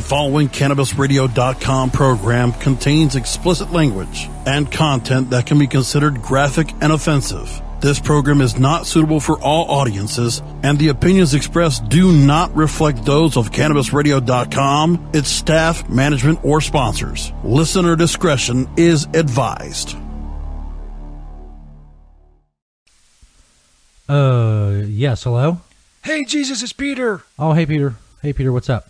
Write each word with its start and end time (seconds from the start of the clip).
The 0.00 0.06
following 0.06 0.48
CannabisRadio.com 0.48 1.90
program 1.90 2.52
contains 2.52 3.16
explicit 3.16 3.70
language 3.70 4.30
and 4.46 4.72
content 4.72 5.28
that 5.28 5.44
can 5.44 5.58
be 5.58 5.66
considered 5.66 6.22
graphic 6.22 6.72
and 6.80 6.90
offensive. 6.90 7.60
This 7.82 8.00
program 8.00 8.40
is 8.40 8.58
not 8.58 8.86
suitable 8.86 9.20
for 9.20 9.38
all 9.40 9.70
audiences, 9.70 10.40
and 10.62 10.78
the 10.78 10.88
opinions 10.88 11.34
expressed 11.34 11.86
do 11.90 12.12
not 12.12 12.56
reflect 12.56 13.04
those 13.04 13.36
of 13.36 13.50
CannabisRadio.com, 13.50 15.10
its 15.12 15.28
staff, 15.28 15.86
management, 15.90 16.42
or 16.46 16.62
sponsors. 16.62 17.30
Listener 17.44 17.94
discretion 17.94 18.70
is 18.78 19.06
advised. 19.12 19.98
Uh, 24.08 24.80
yes. 24.86 25.24
Hello. 25.24 25.60
Hey, 26.04 26.24
Jesus, 26.24 26.62
it's 26.62 26.72
Peter. 26.72 27.20
Oh, 27.38 27.52
hey, 27.52 27.66
Peter. 27.66 27.96
Hey, 28.22 28.32
Peter. 28.32 28.50
What's 28.50 28.70
up? 28.70 28.86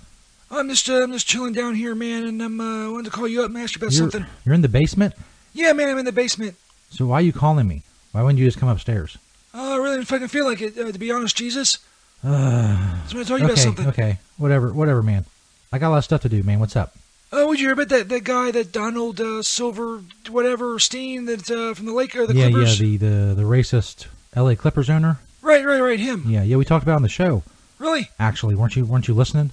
I'm 0.50 0.68
just, 0.68 0.88
uh, 0.88 1.02
I'm 1.02 1.12
just 1.12 1.26
chilling 1.26 1.52
down 1.52 1.74
here, 1.74 1.94
man, 1.94 2.24
and 2.24 2.42
I'm, 2.42 2.60
uh, 2.60 2.90
wanted 2.90 3.04
to 3.04 3.10
call 3.10 3.28
you 3.28 3.44
up 3.44 3.50
master, 3.50 3.78
about 3.78 3.92
You're, 3.92 4.10
something. 4.10 4.26
you're 4.44 4.54
in 4.54 4.62
the 4.62 4.68
basement. 4.68 5.14
Yeah, 5.52 5.72
man, 5.72 5.88
I'm 5.88 5.98
in 5.98 6.04
the 6.04 6.12
basement. 6.12 6.56
So 6.90 7.06
why 7.06 7.16
are 7.16 7.22
you 7.22 7.32
calling 7.32 7.68
me? 7.68 7.82
Why 8.12 8.22
wouldn't 8.22 8.38
you 8.38 8.46
just 8.46 8.58
come 8.58 8.68
upstairs? 8.68 9.16
Oh, 9.54 9.74
I 9.74 9.76
really 9.76 9.96
didn't 9.96 10.08
fucking 10.08 10.28
feel 10.28 10.44
like 10.44 10.60
it, 10.60 10.76
uh, 10.78 10.90
to 10.90 10.98
be 10.98 11.12
honest, 11.12 11.36
Jesus. 11.36 11.78
Uh, 12.24 12.96
So 13.06 13.18
I'm 13.18 13.24
gonna 13.24 13.24
tell 13.24 13.38
you 13.38 13.44
about 13.44 13.52
okay. 13.52 13.60
something. 13.62 13.86
Okay. 13.88 14.18
Whatever. 14.38 14.72
Whatever, 14.72 15.02
man. 15.02 15.24
I 15.72 15.78
got 15.78 15.88
a 15.88 15.90
lot 15.90 15.98
of 15.98 16.04
stuff 16.04 16.22
to 16.22 16.28
do, 16.28 16.42
man. 16.42 16.60
What's 16.60 16.76
up? 16.76 16.94
Oh, 17.32 17.46
would 17.48 17.60
you 17.60 17.66
hear 17.66 17.74
about 17.74 17.88
that, 17.90 18.08
that 18.08 18.24
guy, 18.24 18.50
that 18.50 18.72
Donald, 18.72 19.20
uh, 19.20 19.42
Silver, 19.42 20.02
whatever, 20.28 20.78
Steen, 20.80 21.26
that, 21.26 21.48
uh, 21.48 21.74
from 21.74 21.86
the 21.86 21.92
Lake, 21.92 22.16
or 22.16 22.26
the 22.26 22.34
yeah, 22.34 22.50
Clippers? 22.50 22.80
yeah. 22.80 22.86
The 22.86 22.96
the 22.96 23.34
the 23.34 23.42
racist 23.42 24.06
L.A. 24.34 24.56
Clippers 24.56 24.90
owner. 24.90 25.20
Right, 25.42 25.64
right, 25.64 25.80
right, 25.80 26.00
him. 26.00 26.24
Yeah, 26.26 26.42
yeah. 26.42 26.56
We 26.56 26.64
talked 26.64 26.82
about 26.82 26.96
on 26.96 27.02
the 27.02 27.08
show. 27.08 27.42
Really? 27.78 28.10
Actually, 28.18 28.56
weren't 28.56 28.76
you 28.76 28.84
weren't 28.84 29.08
you 29.08 29.14
listening? 29.14 29.52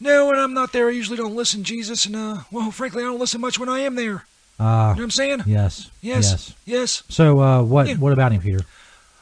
No, 0.00 0.26
when 0.28 0.38
I'm 0.38 0.52
not 0.54 0.72
there, 0.72 0.88
I 0.88 0.92
usually 0.92 1.16
don't 1.16 1.34
listen, 1.34 1.64
Jesus, 1.64 2.04
and, 2.06 2.14
uh, 2.16 2.36
well, 2.50 2.70
frankly, 2.70 3.02
I 3.02 3.06
don't 3.06 3.18
listen 3.18 3.40
much 3.40 3.58
when 3.58 3.68
I 3.68 3.80
am 3.80 3.94
there. 3.94 4.24
Uh, 4.58 4.62
You 4.62 4.68
know 4.68 4.88
what 4.88 5.00
I'm 5.00 5.10
saying? 5.10 5.42
yes. 5.46 5.90
Yes. 6.02 6.30
Yes. 6.30 6.54
Yes. 6.66 7.02
So, 7.08 7.40
uh, 7.40 7.62
what 7.62 7.88
Yeah. 7.88 7.94
what 7.96 8.12
about 8.12 8.32
him, 8.32 8.40
Peter? 8.42 8.60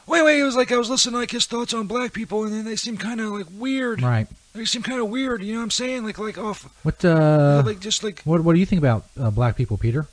Wait, 0.07 0.23
wait, 0.23 0.39
it 0.39 0.43
was 0.43 0.55
like 0.55 0.71
I 0.71 0.77
was 0.77 0.89
listening 0.89 1.13
to 1.13 1.19
like 1.19 1.31
his 1.31 1.45
thoughts 1.45 1.73
on 1.73 1.87
black 1.87 2.13
people, 2.13 2.43
and 2.43 2.53
then 2.53 2.63
they 2.65 2.75
seem 2.75 2.95
kind 2.97 3.19
of 3.19 3.31
like 3.31 3.47
weird. 3.57 4.01
Right. 4.03 4.27
They 4.53 4.63
seem 4.65 4.83
kind 4.83 5.01
of 5.01 5.09
weird. 5.09 5.41
You 5.41 5.53
know 5.53 5.59
what 5.59 5.63
I'm 5.63 5.71
saying? 5.71 6.03
Like, 6.05 6.17
like 6.19 6.37
off, 6.37 6.69
What 6.83 7.03
uh, 7.03 7.63
like 7.65 7.79
just 7.79 8.03
like. 8.03 8.21
what 8.23 8.41
what 8.43 8.53
do 8.53 8.59
you 8.59 8.65
think 8.65 8.79
about 8.79 9.05
uh, 9.19 9.29
black 9.31 9.55
people, 9.57 9.77
Peter? 9.77 10.07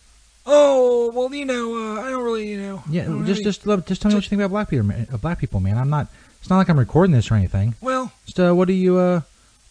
Oh, 0.45 1.13
well, 1.15 1.33
you 1.33 1.45
know, 1.45 1.77
uh, 1.97 2.01
I 2.03 2.11
don't 2.11 2.25
really, 2.25 2.49
you 2.49 2.59
know. 2.61 2.83
Yeah, 2.91 3.03
just 3.05 3.13
really- 3.13 3.45
just 3.45 3.67
love- 3.67 3.87
just 3.87 4.03
tell 4.03 4.09
me 4.11 4.17
what 4.17 4.25
you 4.25 4.31
think 4.31 4.41
about 4.41 4.51
black 4.51 4.71
people, 4.71 4.87
man. 4.87 5.07
Uh, 5.13 5.17
black 5.19 5.39
people, 5.39 5.61
man. 5.61 5.79
I'm 5.79 5.91
not. 5.91 6.09
It's 6.41 6.51
not 6.51 6.57
like 6.59 6.69
I'm 6.69 6.79
recording 6.79 7.13
this 7.15 7.31
or 7.31 7.37
anything. 7.37 7.77
Well, 7.81 8.11
Just 8.27 8.41
uh, 8.41 8.53
what 8.53 8.67
do 8.67 8.75
you 8.75 8.97
uh, 8.97 9.21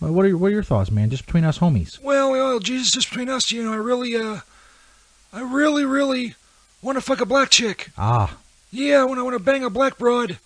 what 0.09 0.25
are 0.25 0.29
your, 0.29 0.37
what 0.37 0.47
are 0.47 0.51
your 0.51 0.63
thoughts, 0.63 0.89
man? 0.91 1.09
Just 1.09 1.25
between 1.25 1.43
us 1.45 1.59
homies. 1.59 2.01
well, 2.01 2.31
well, 2.31 2.59
Jesus, 2.59 2.91
just 2.91 3.09
between 3.09 3.29
us, 3.29 3.51
you 3.51 3.63
know, 3.63 3.73
I 3.73 3.77
really, 3.77 4.15
uh, 4.15 4.39
I 5.33 5.41
really, 5.41 5.85
really 5.85 6.35
want 6.81 6.97
to 6.97 7.01
fuck 7.01 7.21
a 7.21 7.25
black 7.25 7.49
chick. 7.49 7.89
Ah, 7.97 8.35
Yeah, 8.71 9.03
when 9.05 9.19
I 9.19 9.21
want 9.23 9.37
to 9.37 9.43
bang 9.43 9.63
a 9.63 9.69
black 9.69 9.97
broad. 9.97 10.37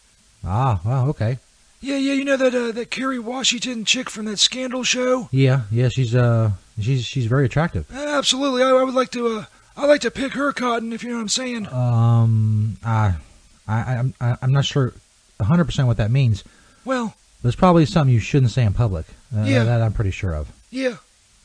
ah, 0.46 0.80
well, 0.86 1.10
okay. 1.10 1.40
Yeah, 1.82 1.98
yeah, 1.98 2.14
you 2.14 2.26
know 2.26 2.38
that 2.38 2.56
uh, 2.56 2.72
that 2.72 2.90
Kerry 2.90 3.20
Washington 3.20 3.86
chick 3.86 4.10
from 4.10 4.26
that 4.26 4.40
Scandal 4.40 4.84
show. 4.84 5.30
Yeah, 5.32 5.64
yeah. 5.70 5.90
She's 5.90 6.16
uh, 6.16 6.52
she's 6.80 7.04
she's 7.06 7.28
very 7.28 7.46
attractive. 7.46 7.86
Absolutely, 7.94 8.64
I, 8.64 8.70
I 8.70 8.84
would 8.84 8.96
like 8.96 9.12
to, 9.12 9.28
uh, 9.28 9.46
I 9.78 9.86
like 9.86 10.02
to 10.02 10.10
pick 10.10 10.34
her 10.34 10.52
cotton, 10.52 10.94
if 10.94 11.04
you 11.04 11.10
know 11.10 11.16
what 11.18 11.22
I'm 11.22 11.30
saying. 11.30 11.68
Um, 11.72 12.78
I, 12.84 13.16
I, 13.68 13.78
I'm 13.98 14.14
I- 14.20 14.38
I'm 14.42 14.52
not 14.52 14.66
sure, 14.66 14.94
hundred 15.40 15.66
percent 15.66 15.88
what 15.88 15.98
that 15.98 16.10
means. 16.10 16.44
Well, 16.86 17.14
There's 17.46 17.56
probably 17.56 17.86
something 17.86 18.12
you 18.12 18.20
shouldn't 18.20 18.50
say 18.52 18.64
in 18.64 18.74
public. 18.74 19.06
Uh, 19.32 19.44
Yeah. 19.44 19.64
that 19.66 19.80
I'm 19.80 19.94
pretty 19.94 20.10
sure 20.10 20.34
of. 20.34 20.52
yeah, 20.72 20.96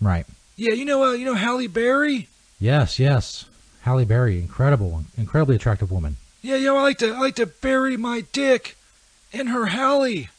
Right. 0.00 0.24
yeah, 0.56 0.72
you 0.72 0.86
know, 0.86 1.04
uh, 1.04 1.12
you 1.12 1.26
know 1.26 1.34
Halle 1.34 1.66
Berry. 1.66 2.26
Yes, 2.58 2.98
yes. 2.98 3.44
Halle 3.82 4.06
Berry, 4.06 4.38
incredible, 4.38 5.04
incredibly 5.18 5.56
attractive 5.56 5.90
woman. 5.90 6.16
Yeah, 6.40 6.56
you 6.56 6.64
know, 6.68 6.78
I 6.78 6.82
like 6.84 6.96
to, 7.00 7.12
I 7.12 7.18
like 7.18 7.34
to 7.34 7.44
bury 7.44 7.98
my 7.98 8.24
dick 8.32 8.78
in 9.30 9.48
her 9.48 9.66
Halle. 9.66 10.30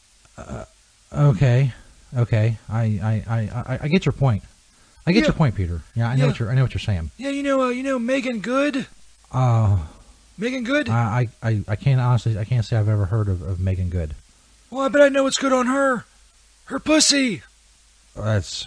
Okay, 1.12 1.72
okay. 2.16 2.56
I 2.68 2.82
I, 2.82 3.24
I, 3.28 3.38
I, 3.74 3.78
I 3.84 3.88
get 3.88 4.04
your 4.04 4.12
point. 4.14 4.42
I 5.06 5.12
get 5.12 5.20
Yeah. 5.20 5.26
your 5.26 5.34
point, 5.34 5.54
Peter. 5.54 5.82
Yeah, 5.94 6.08
I 6.10 6.16
know 6.16 6.24
Yeah. 6.24 6.30
what 6.30 6.38
you're 6.40 6.50
I 6.50 6.54
know 6.56 6.62
what 6.62 6.74
you're 6.74 6.80
saying. 6.80 7.12
Yeah, 7.18 7.30
you 7.30 7.44
know, 7.44 7.62
uh, 7.62 7.68
you 7.68 7.84
know 7.84 8.00
Meagan 8.00 8.40
Good. 8.40 8.86
Uh, 9.30 9.78
Meagan 10.38 10.64
Good. 10.64 10.88
I, 10.88 11.28
I, 11.40 11.48
I- 11.48 11.64
I 11.68 11.76
can't 11.76 12.00
honestly 12.00 12.36
I 12.36 12.44
can't 12.44 12.64
say 12.64 12.76
I've 12.76 12.88
ever 12.88 13.04
heard 13.06 13.28
of, 13.28 13.42
of 13.42 13.60
Meagan 13.60 13.90
Good. 13.90 14.14
Well, 14.72 14.84
I 14.84 14.88
bet 14.88 15.02
I 15.02 15.08
know 15.08 15.22
what's 15.24 15.38
good 15.38 15.52
on 15.52 15.66
her. 15.66 16.04
Her 16.66 16.78
pussy. 16.80 17.42
That's 18.16 18.66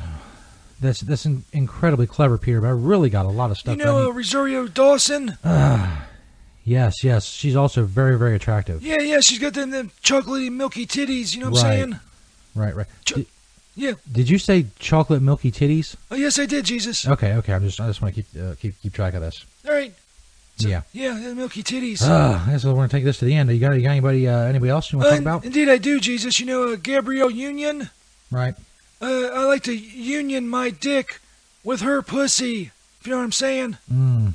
that's 0.79 1.01
that's 1.01 1.25
in, 1.25 1.43
incredibly 1.51 2.07
clever, 2.07 2.37
Peter. 2.37 2.61
But 2.61 2.67
I 2.67 2.71
really 2.71 3.09
got 3.09 3.25
a 3.25 3.29
lot 3.29 3.51
of 3.51 3.57
stuff. 3.57 3.77
you 3.77 3.83
know 3.83 4.09
uh, 4.09 4.13
Rosario 4.13 4.67
Dawson. 4.67 5.37
yes, 6.63 7.03
yes. 7.03 7.25
She's 7.25 7.55
also 7.55 7.83
very 7.83 8.17
very 8.17 8.35
attractive. 8.35 8.81
Yeah, 8.83 8.99
yeah, 9.01 9.19
she's 9.19 9.39
got 9.39 9.53
them, 9.53 9.71
them 9.71 9.91
chocolatey, 10.03 10.51
milky 10.51 10.85
titties. 10.85 11.33
You 11.35 11.41
know 11.43 11.49
what 11.51 11.63
Right. 11.63 11.71
I'm 11.71 11.91
saying? 11.91 11.99
Right, 12.55 12.75
right. 12.75 12.87
Ch- 13.05 13.13
Did, 13.13 13.25
Yeah. 13.75 13.91
did 14.11 14.29
you 14.29 14.37
say 14.37 14.67
chocolate 14.79 15.21
milky 15.21 15.51
titties? 15.51 15.95
Oh, 16.09 16.15
yes, 16.15 16.39
I 16.39 16.45
did, 16.45 16.63
Jesus. 16.65 17.07
Okay, 17.07 17.33
okay. 17.33 17.53
I'm 17.53 17.63
just 17.63 17.79
I 17.81 17.87
just 17.87 18.01
want 18.01 18.15
to 18.15 18.21
keep 18.23 18.41
uh, 18.41 18.55
keep 18.55 18.79
keep 18.81 18.93
track 18.93 19.13
of 19.13 19.21
this. 19.21 19.45
All 19.67 19.73
right. 19.73 19.93
So- 20.57 20.67
Yeah. 20.69 20.81
Yeah, 20.93 21.13
the 21.19 21.35
milky 21.35 21.63
titties. 21.63 22.01
Uh, 22.01 22.41
I 22.47 22.51
guess 22.51 22.63
we're 22.63 22.73
gonna 22.73 22.87
take 22.87 23.03
this 23.03 23.19
to 23.19 23.25
the 23.25 23.35
end. 23.35 23.49
You 23.51 23.59
got, 23.59 23.73
you 23.73 23.81
got 23.81 23.89
anybody 23.91 24.27
uh, 24.27 24.37
anybody 24.39 24.69
else 24.69 24.91
you 24.91 24.99
want 24.99 25.07
to 25.07 25.13
Uh, 25.13 25.15
talk 25.15 25.21
about? 25.21 25.45
Indeed, 25.45 25.69
I 25.69 25.77
do, 25.77 25.99
Jesus. 25.99 26.39
You 26.39 26.45
know, 26.45 26.73
uh, 26.73 26.75
Gabrielle 26.81 27.29
Union. 27.31 27.89
Right. 28.31 28.55
Uh, 29.01 29.05
I 29.33 29.43
like 29.45 29.63
to 29.63 29.75
union 29.75 30.47
my 30.47 30.69
dick 30.69 31.19
with 31.63 31.81
her 31.81 32.01
pussy. 32.01 32.71
If 33.01 33.07
you 33.07 33.11
know 33.11 33.17
what 33.17 33.25
I'm 33.25 33.31
saying. 33.33 33.77
Mm. 33.93 34.33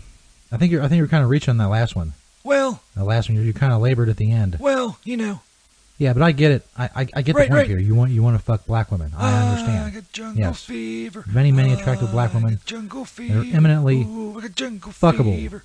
I 0.53 0.57
think 0.59 0.71
you're 0.73 0.83
I 0.83 0.89
think 0.89 0.99
you're 0.99 1.09
kind 1.09 1.25
of 1.25 1.31
reaching 1.31 1.51
on 1.53 1.57
that 1.59 1.69
last 1.69 1.97
one. 1.97 2.13
Well, 2.45 2.83
The 2.97 3.05
last 3.05 3.29
one 3.29 3.37
you 3.37 3.43
you 3.43 3.53
kind 3.53 3.73
of 3.73 3.81
labored 3.81 4.09
at 4.09 4.17
the 4.17 4.31
end. 4.31 4.57
well, 4.61 4.99
you 5.05 5.17
know. 5.17 5.41
Yeah, 6.01 6.15
but 6.15 6.23
I 6.23 6.33
get 6.33 6.51
it. 6.51 6.67
I 6.79 6.85
I, 6.85 7.07
I 7.19 7.23
get 7.23 7.35
Right, 7.37 7.45
the 7.45 7.49
point 7.51 7.51
right. 7.53 7.67
here. 7.69 7.79
You 7.79 7.95
want 7.95 8.11
you 8.11 8.23
want 8.23 8.39
to 8.39 8.43
fuck 8.43 8.65
black 8.67 8.91
women. 8.91 9.13
I 9.15 9.21
Ah, 9.21 9.37
I 9.37 9.43
understand. 9.51 9.95
got 9.95 10.13
jungle 10.13 10.41
Yes. 10.41 10.65
fever. 10.65 11.25
Many, 11.31 11.53
many 11.53 11.75
attractive 11.75 12.11
black 12.11 12.31
Ah, 12.33 12.39
women. 12.39 12.59
Jungle 12.65 13.01
They're 13.05 13.07
fever. 13.45 13.57
eminently 13.57 13.99
Ooh, 14.05 14.41
I 14.43 14.49
jungle 14.49 14.93
fuckable. 14.93 15.35
fever. 15.37 15.63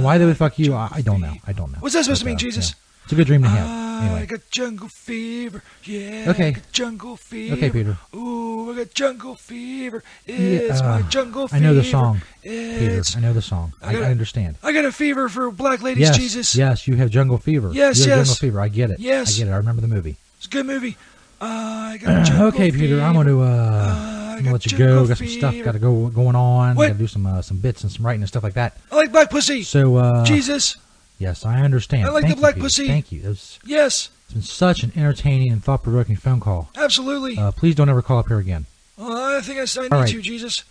Why 0.00 0.18
they 0.18 0.24
would 0.24 0.36
Ah, 0.36 0.44
fuck 0.46 0.58
you, 0.60 0.74
I, 0.74 0.88
I 0.92 1.00
don't 1.02 1.20
know. 1.20 1.34
I 1.44 1.52
don't 1.52 1.72
know. 1.72 1.78
What's 1.80 1.94
that 1.96 2.04
supposed 2.04 2.20
to 2.20 2.26
mean, 2.26 2.36
uh, 2.36 2.38
Jesus? 2.38 2.70
yeah. 2.70 2.76
It's 3.04 3.12
a 3.12 3.16
good 3.16 3.26
dream 3.26 3.42
to 3.42 3.48
have. 3.48 3.66
Ah, 3.68 3.80
I 4.02 4.06
Anyway. 4.06 4.26
got 4.26 4.40
jungle 4.50 4.88
fever. 4.88 5.62
Yeah. 5.84 6.26
Okay. 6.30 6.48
I 6.48 6.50
got 6.52 6.72
jungle 6.72 7.16
fever. 7.16 7.54
Okay, 7.56 7.70
Peter. 7.70 7.96
Ooh, 8.14 8.72
I 8.72 8.76
got 8.78 8.94
jungle 8.94 9.34
fever. 9.36 10.02
It's 10.26 10.80
Yeah, 10.80 10.86
my 10.88 11.00
uh, 11.00 11.02
jungle 11.08 11.46
fever. 11.48 11.56
I 11.56 11.60
know 11.60 11.74
the 11.74 11.84
song, 11.84 12.22
Peter. 12.42 13.02
I 13.16 13.20
know 13.20 13.32
the 13.32 13.42
song. 13.42 13.72
I, 13.82 13.96
I 13.96 14.00
I 14.00 14.04
understand. 14.10 14.56
I 14.62 14.72
got 14.72 14.84
a 14.84 14.92
fever 14.92 15.28
for 15.28 15.50
black 15.50 15.82
ladies, 15.82 16.02
Yes, 16.08 16.16
Jesus. 16.16 16.54
yes, 16.54 16.88
you 16.88 16.96
have 16.96 17.10
jungle 17.10 17.38
fever. 17.38 17.70
Yes, 17.72 17.98
you 17.98 18.10
have 18.10 18.18
yes. 18.18 18.28
jungle 18.28 18.34
fever. 18.34 18.60
I 18.60 18.68
get 18.68 18.90
it. 18.90 18.98
Yes. 19.00 19.36
I 19.36 19.38
get 19.38 19.48
it. 19.48 19.52
I 19.52 19.56
remember 19.56 19.82
the 19.82 19.88
movie. 19.88 20.16
It's 20.38 20.46
a 20.46 20.50
good 20.50 20.66
movie. 20.66 20.96
I 21.40 21.98
got 22.00 22.26
jungle 22.26 22.46
okay, 22.48 22.70
Peter. 22.70 23.00
I'm 23.00 23.14
going 23.14 23.26
to 23.26 23.42
uh, 23.42 23.46
I 23.46 24.36
I'm 24.36 24.38
gonna 24.38 24.52
let 24.52 24.70
you 24.70 24.78
go. 24.78 25.06
Got 25.06 25.18
some 25.18 25.26
stuff. 25.28 25.54
Got 25.62 25.72
to 25.72 25.78
go 25.78 26.08
going 26.08 26.34
on. 26.34 26.76
Got 26.76 26.88
to 26.88 26.94
do 26.94 27.06
some 27.06 27.26
uh, 27.26 27.42
some 27.42 27.58
bits 27.58 27.82
and 27.82 27.92
some 27.92 28.04
writing 28.06 28.22
and 28.22 28.28
stuff 28.28 28.42
like 28.42 28.54
that. 28.54 28.76
I 28.90 28.96
like 28.96 29.12
black 29.12 29.30
pussy. 29.30 29.62
So, 29.62 29.96
uh, 29.96 30.24
Jesus. 30.24 30.76
Yes, 31.18 31.44
I 31.44 31.60
understand. 31.62 32.06
I 32.06 32.10
like 32.10 32.22
Thank 32.22 32.34
the 32.34 32.36
you, 32.36 32.40
black 32.40 32.54
Peter. 32.54 32.64
pussy. 32.64 32.86
Thank 32.86 33.12
you. 33.12 33.22
It's 33.30 33.58
Yes, 33.64 34.10
it's 34.26 34.32
been 34.34 34.42
such 34.42 34.82
an 34.82 34.92
entertaining 34.96 35.52
and 35.52 35.62
thought 35.62 35.82
provoking 35.82 36.16
phone 36.16 36.40
call. 36.40 36.70
absolutely. 36.76 37.36
Uh, 37.38 37.50
please 37.52 37.74
don't 37.74 37.88
ever 37.88 38.02
call 38.02 38.18
up 38.18 38.28
here 38.28 38.38
again. 38.38 38.66
Uh, 38.98 39.36
I 39.38 39.40
think 39.42 39.58
I, 39.58 39.62
I 39.80 39.82
need 39.84 39.92
right. 39.92 40.08
to, 40.08 40.20
Jesus. 40.22 40.64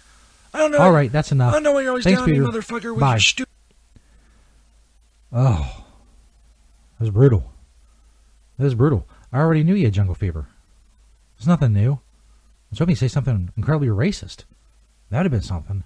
I 0.53 0.59
don't 0.59 0.71
know. 0.71 0.79
All 0.79 0.91
right, 0.91 1.11
that's 1.11 1.31
I 1.31 1.35
enough. 1.35 1.53
don't 1.53 1.63
know 1.63 1.71
why 1.71 1.81
you're 1.81 1.91
always 1.91 2.03
Thanks, 2.03 2.19
down 2.19 2.27
Peter. 2.29 2.43
motherfucker, 2.43 2.91
with 2.91 2.99
Bye. 2.99 3.13
your 3.13 3.19
stupid. 3.19 3.47
Oh, 5.33 5.85
that 6.99 7.05
was 7.05 7.09
brutal. 7.11 7.51
That 8.57 8.65
was 8.65 8.75
brutal. 8.75 9.07
I 9.31 9.39
already 9.39 9.63
knew 9.63 9.75
you 9.75 9.85
had 9.85 9.93
jungle 9.93 10.15
fever. 10.15 10.47
It's 11.37 11.47
nothing 11.47 11.73
new. 11.73 11.93
I 11.93 11.97
was 12.71 12.79
hoping 12.79 12.91
you'd 12.91 12.99
say 12.99 13.07
something 13.07 13.51
incredibly 13.55 13.87
racist. 13.87 14.43
That'd 15.09 15.25
have 15.25 15.31
been 15.31 15.41
something. 15.47 15.83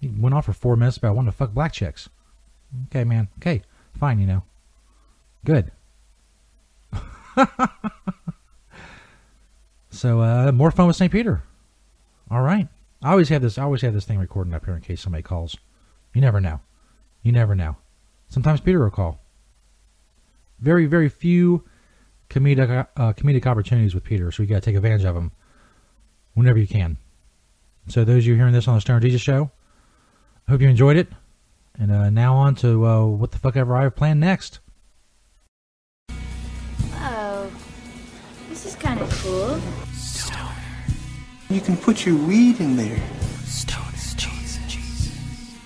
He 0.00 0.08
went 0.08 0.34
on 0.34 0.42
for 0.42 0.52
four 0.52 0.76
minutes 0.76 0.96
about 0.96 1.14
wanting 1.16 1.32
to 1.32 1.36
fuck 1.36 1.52
black 1.52 1.72
chicks. 1.72 2.08
Okay, 2.86 3.04
man. 3.04 3.28
Okay, 3.38 3.62
fine. 3.98 4.18
You 4.18 4.26
know, 4.26 4.42
good. 5.44 5.70
so 9.90 10.20
uh, 10.20 10.52
more 10.52 10.70
fun 10.70 10.86
with 10.86 10.96
St. 10.96 11.10
Peter. 11.10 11.42
All 12.30 12.42
right. 12.42 12.68
I 13.02 13.10
always 13.10 13.28
have 13.28 13.42
this. 13.42 13.58
I 13.58 13.64
always 13.64 13.82
have 13.82 13.92
this 13.92 14.04
thing 14.04 14.18
recording 14.18 14.54
up 14.54 14.64
here 14.64 14.74
in 14.74 14.80
case 14.80 15.02
somebody 15.02 15.22
calls. 15.22 15.56
You 16.14 16.20
never 16.20 16.40
know. 16.40 16.60
You 17.22 17.32
never 17.32 17.54
know. 17.54 17.76
Sometimes 18.28 18.60
Peter 18.60 18.82
will 18.82 18.90
call. 18.90 19.20
Very, 20.60 20.86
very 20.86 21.08
few 21.08 21.64
comedic 22.30 22.86
uh, 22.96 23.12
comedic 23.12 23.46
opportunities 23.46 23.94
with 23.94 24.04
Peter, 24.04 24.30
so 24.30 24.42
you 24.42 24.48
got 24.48 24.56
to 24.56 24.60
take 24.62 24.76
advantage 24.76 25.04
of 25.04 25.14
them 25.14 25.32
whenever 26.34 26.58
you 26.58 26.66
can. 26.66 26.96
So 27.88 28.04
those 28.04 28.24
of 28.24 28.26
you 28.26 28.34
hearing 28.34 28.54
this 28.54 28.66
on 28.66 28.76
the 28.76 28.80
Stone 28.80 29.02
Jesus 29.02 29.20
Show, 29.20 29.50
I 30.48 30.52
hope 30.52 30.60
you 30.60 30.68
enjoyed 30.68 30.96
it. 30.96 31.08
And 31.78 31.90
uh, 31.90 32.10
now 32.10 32.36
on 32.36 32.54
to 32.56 32.86
uh, 32.86 33.04
what 33.06 33.32
the 33.32 33.38
fuck 33.38 33.56
ever 33.56 33.76
I 33.76 33.82
have 33.84 33.96
planned 33.96 34.20
next. 34.20 34.60
Oh, 36.96 37.50
this 38.48 38.64
is 38.64 38.76
kind 38.76 39.00
of 39.00 39.10
cool. 39.22 39.60
Stoner. 39.92 40.50
You 41.50 41.60
can 41.60 41.76
put 41.76 42.06
your 42.06 42.16
weed 42.16 42.60
in 42.60 42.76
there. 42.76 43.02
Stoner 43.44 43.90
Jesus. 44.16 44.58
Jesus. 44.68 45.58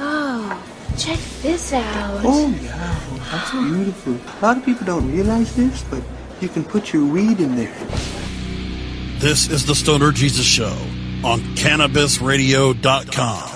Oh, 0.00 0.62
check 0.98 1.18
this 1.42 1.72
out. 1.72 2.20
Oh, 2.24 2.48
yeah, 2.60 3.00
that's 3.30 3.52
beautiful. 3.52 4.14
A 4.14 4.40
lot 4.44 4.56
of 4.56 4.64
people 4.64 4.84
don't 4.86 5.10
realize 5.12 5.54
this, 5.54 5.84
but 5.84 6.02
you 6.40 6.48
can 6.48 6.64
put 6.64 6.92
your 6.92 7.06
weed 7.06 7.38
in 7.38 7.54
there. 7.54 7.74
This 9.18 9.48
is 9.48 9.64
the 9.64 9.74
Stoner 9.74 10.10
Jesus 10.12 10.44
Show 10.44 10.76
on 11.22 11.40
CannabisRadio.com. 11.56 13.53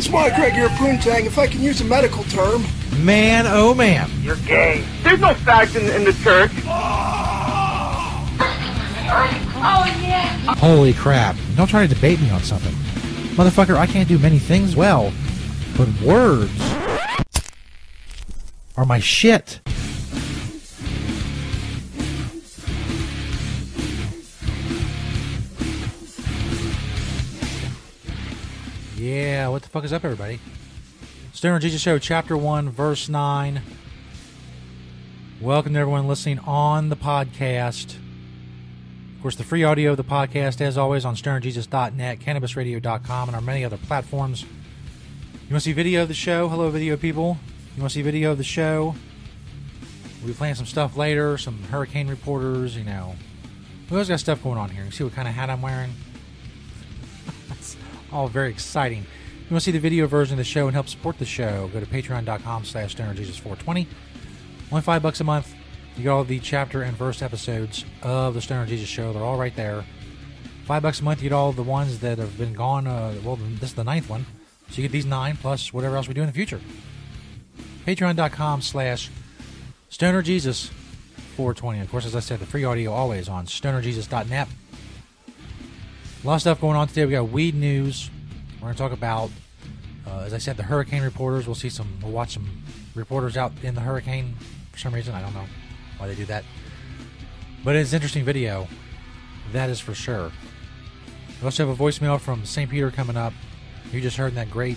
It's 0.00 0.08
Mike 0.08 0.34
Craig 0.34 0.54
here, 0.54 0.68
Poontang. 0.68 1.26
If 1.26 1.36
I 1.36 1.46
can 1.46 1.60
use 1.60 1.82
a 1.82 1.84
medical 1.84 2.24
term, 2.24 2.64
Man, 3.04 3.44
oh 3.46 3.74
man. 3.74 4.10
You're 4.22 4.36
gay. 4.36 4.82
There's 5.02 5.20
no 5.20 5.34
fags 5.34 5.76
in, 5.76 5.94
in 5.94 6.04
the 6.04 6.14
church. 6.24 6.52
Oh, 9.62 9.84
yeah. 10.00 10.54
Holy 10.54 10.94
crap. 10.94 11.36
Don't 11.54 11.66
try 11.66 11.86
to 11.86 11.94
debate 11.94 12.18
me 12.18 12.30
on 12.30 12.42
something. 12.42 12.72
Motherfucker, 13.36 13.76
I 13.76 13.86
can't 13.86 14.08
do 14.08 14.18
many 14.18 14.38
things 14.38 14.74
well, 14.74 15.12
but 15.76 15.86
words 16.00 16.58
are 18.78 18.86
my 18.86 19.00
shit. 19.00 19.60
Yeah, 29.40 29.48
what 29.48 29.62
the 29.62 29.70
fuck 29.70 29.84
is 29.84 29.92
up, 29.94 30.04
everybody? 30.04 30.38
Stoner 31.32 31.58
Jesus 31.58 31.80
Show, 31.80 31.98
Chapter 31.98 32.36
1, 32.36 32.68
Verse 32.68 33.08
9. 33.08 33.62
Welcome 35.40 35.72
to 35.72 35.78
everyone 35.78 36.06
listening 36.06 36.40
on 36.40 36.90
the 36.90 36.96
podcast. 36.96 37.94
Of 39.16 39.22
course, 39.22 39.36
the 39.36 39.42
free 39.42 39.64
audio 39.64 39.92
of 39.92 39.96
the 39.96 40.04
podcast, 40.04 40.60
as 40.60 40.76
always, 40.76 41.06
on 41.06 41.14
stonerjesus.net, 41.14 42.18
cannabisradio.com, 42.18 43.28
and 43.30 43.34
our 43.34 43.40
many 43.40 43.64
other 43.64 43.78
platforms. 43.78 44.42
You 44.42 44.48
want 45.52 45.62
to 45.62 45.70
see 45.70 45.72
video 45.72 46.02
of 46.02 46.08
the 46.08 46.12
show? 46.12 46.46
Hello, 46.50 46.68
video 46.68 46.98
people. 46.98 47.38
You 47.76 47.82
want 47.82 47.92
to 47.92 47.94
see 47.94 48.02
video 48.02 48.32
of 48.32 48.36
the 48.36 48.44
show? 48.44 48.94
We'll 50.18 50.34
be 50.34 50.34
playing 50.34 50.56
some 50.56 50.66
stuff 50.66 50.98
later, 50.98 51.38
some 51.38 51.62
hurricane 51.62 52.08
reporters, 52.08 52.76
you 52.76 52.84
know. 52.84 53.16
We 53.88 53.94
always 53.94 54.08
got 54.10 54.20
stuff 54.20 54.42
going 54.42 54.58
on 54.58 54.68
here. 54.68 54.84
You 54.84 54.90
see 54.90 55.04
what 55.04 55.14
kind 55.14 55.26
of 55.26 55.32
hat 55.32 55.48
I'm 55.48 55.62
wearing? 55.62 55.94
All 58.12 58.28
very 58.28 58.50
exciting. 58.50 59.06
You 59.50 59.54
want 59.54 59.62
to 59.62 59.64
see 59.64 59.72
the 59.72 59.80
video 59.80 60.06
version 60.06 60.34
of 60.34 60.38
the 60.38 60.44
show 60.44 60.68
and 60.68 60.74
help 60.74 60.88
support 60.88 61.18
the 61.18 61.24
show, 61.24 61.68
go 61.72 61.80
to 61.80 61.86
patreon.com 61.86 62.64
slash 62.64 62.94
stonerjesus420. 62.94 63.84
Only 64.70 64.82
five 64.82 65.02
bucks 65.02 65.20
a 65.20 65.24
month. 65.24 65.52
You 65.96 66.04
get 66.04 66.08
all 66.10 66.22
the 66.22 66.38
chapter 66.38 66.82
and 66.82 66.96
verse 66.96 67.20
episodes 67.20 67.84
of 68.00 68.34
the 68.34 68.40
Stoner 68.40 68.64
Jesus 68.64 68.88
Show. 68.88 69.12
They're 69.12 69.24
all 69.24 69.36
right 69.36 69.56
there. 69.56 69.84
Five 70.66 70.84
bucks 70.84 71.00
a 71.00 71.02
month, 71.02 71.20
you 71.20 71.30
get 71.30 71.34
all 71.34 71.50
the 71.50 71.64
ones 71.64 71.98
that 71.98 72.18
have 72.18 72.38
been 72.38 72.52
gone. 72.52 72.86
Uh, 72.86 73.12
well, 73.24 73.34
this 73.34 73.70
is 73.70 73.74
the 73.74 73.82
ninth 73.82 74.08
one. 74.08 74.24
So 74.68 74.76
you 74.76 74.82
get 74.82 74.92
these 74.92 75.04
nine 75.04 75.36
plus 75.36 75.72
whatever 75.72 75.96
else 75.96 76.06
we 76.06 76.14
do 76.14 76.20
in 76.20 76.28
the 76.28 76.32
future. 76.32 76.60
Patreon.com 77.84 78.62
slash 78.62 79.10
Stoner 79.88 80.22
Jesus 80.22 80.70
420. 81.34 81.80
Of 81.80 81.90
course, 81.90 82.06
as 82.06 82.14
I 82.14 82.20
said, 82.20 82.38
the 82.38 82.46
free 82.46 82.62
audio 82.62 82.92
always 82.92 83.28
on 83.28 83.46
stonerjesus.net. 83.46 84.46
A 86.22 86.26
lot 86.26 86.36
of 86.36 86.40
stuff 86.40 86.60
going 86.60 86.76
on 86.76 86.86
today. 86.86 87.04
We 87.04 87.10
got 87.10 87.30
weed 87.30 87.56
news. 87.56 88.10
We're 88.60 88.66
going 88.66 88.74
to 88.74 88.78
talk 88.78 88.92
about, 88.92 89.30
uh, 90.06 90.20
as 90.20 90.34
I 90.34 90.38
said, 90.38 90.58
the 90.58 90.62
hurricane 90.62 91.02
reporters. 91.02 91.46
We'll 91.46 91.54
see 91.54 91.70
some, 91.70 91.88
we'll 92.02 92.12
watch 92.12 92.34
some 92.34 92.62
reporters 92.94 93.38
out 93.38 93.52
in 93.62 93.74
the 93.74 93.80
hurricane 93.80 94.34
for 94.70 94.78
some 94.78 94.92
reason. 94.92 95.14
I 95.14 95.22
don't 95.22 95.32
know 95.32 95.46
why 95.96 96.08
they 96.08 96.14
do 96.14 96.26
that. 96.26 96.44
But 97.64 97.76
it's 97.76 97.92
an 97.92 97.96
interesting 97.96 98.24
video. 98.24 98.68
That 99.52 99.70
is 99.70 99.80
for 99.80 99.94
sure. 99.94 100.30
We 101.40 101.46
also 101.46 101.66
have 101.66 101.80
a 101.80 101.82
voicemail 101.82 102.20
from 102.20 102.44
St. 102.44 102.70
Peter 102.70 102.90
coming 102.90 103.16
up. 103.16 103.32
You 103.92 104.02
just 104.02 104.18
heard 104.18 104.28
in 104.28 104.34
that 104.34 104.50
great 104.50 104.76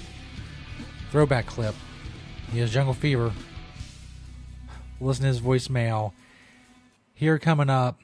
throwback 1.11 1.45
clip. 1.45 1.75
He 2.53 2.59
has 2.59 2.71
jungle 2.71 2.93
fever. 2.93 3.33
Listen 5.01 5.23
to 5.23 5.27
his 5.27 5.41
voicemail. 5.41 6.13
Here 7.13 7.37
coming 7.37 7.69
up 7.69 7.99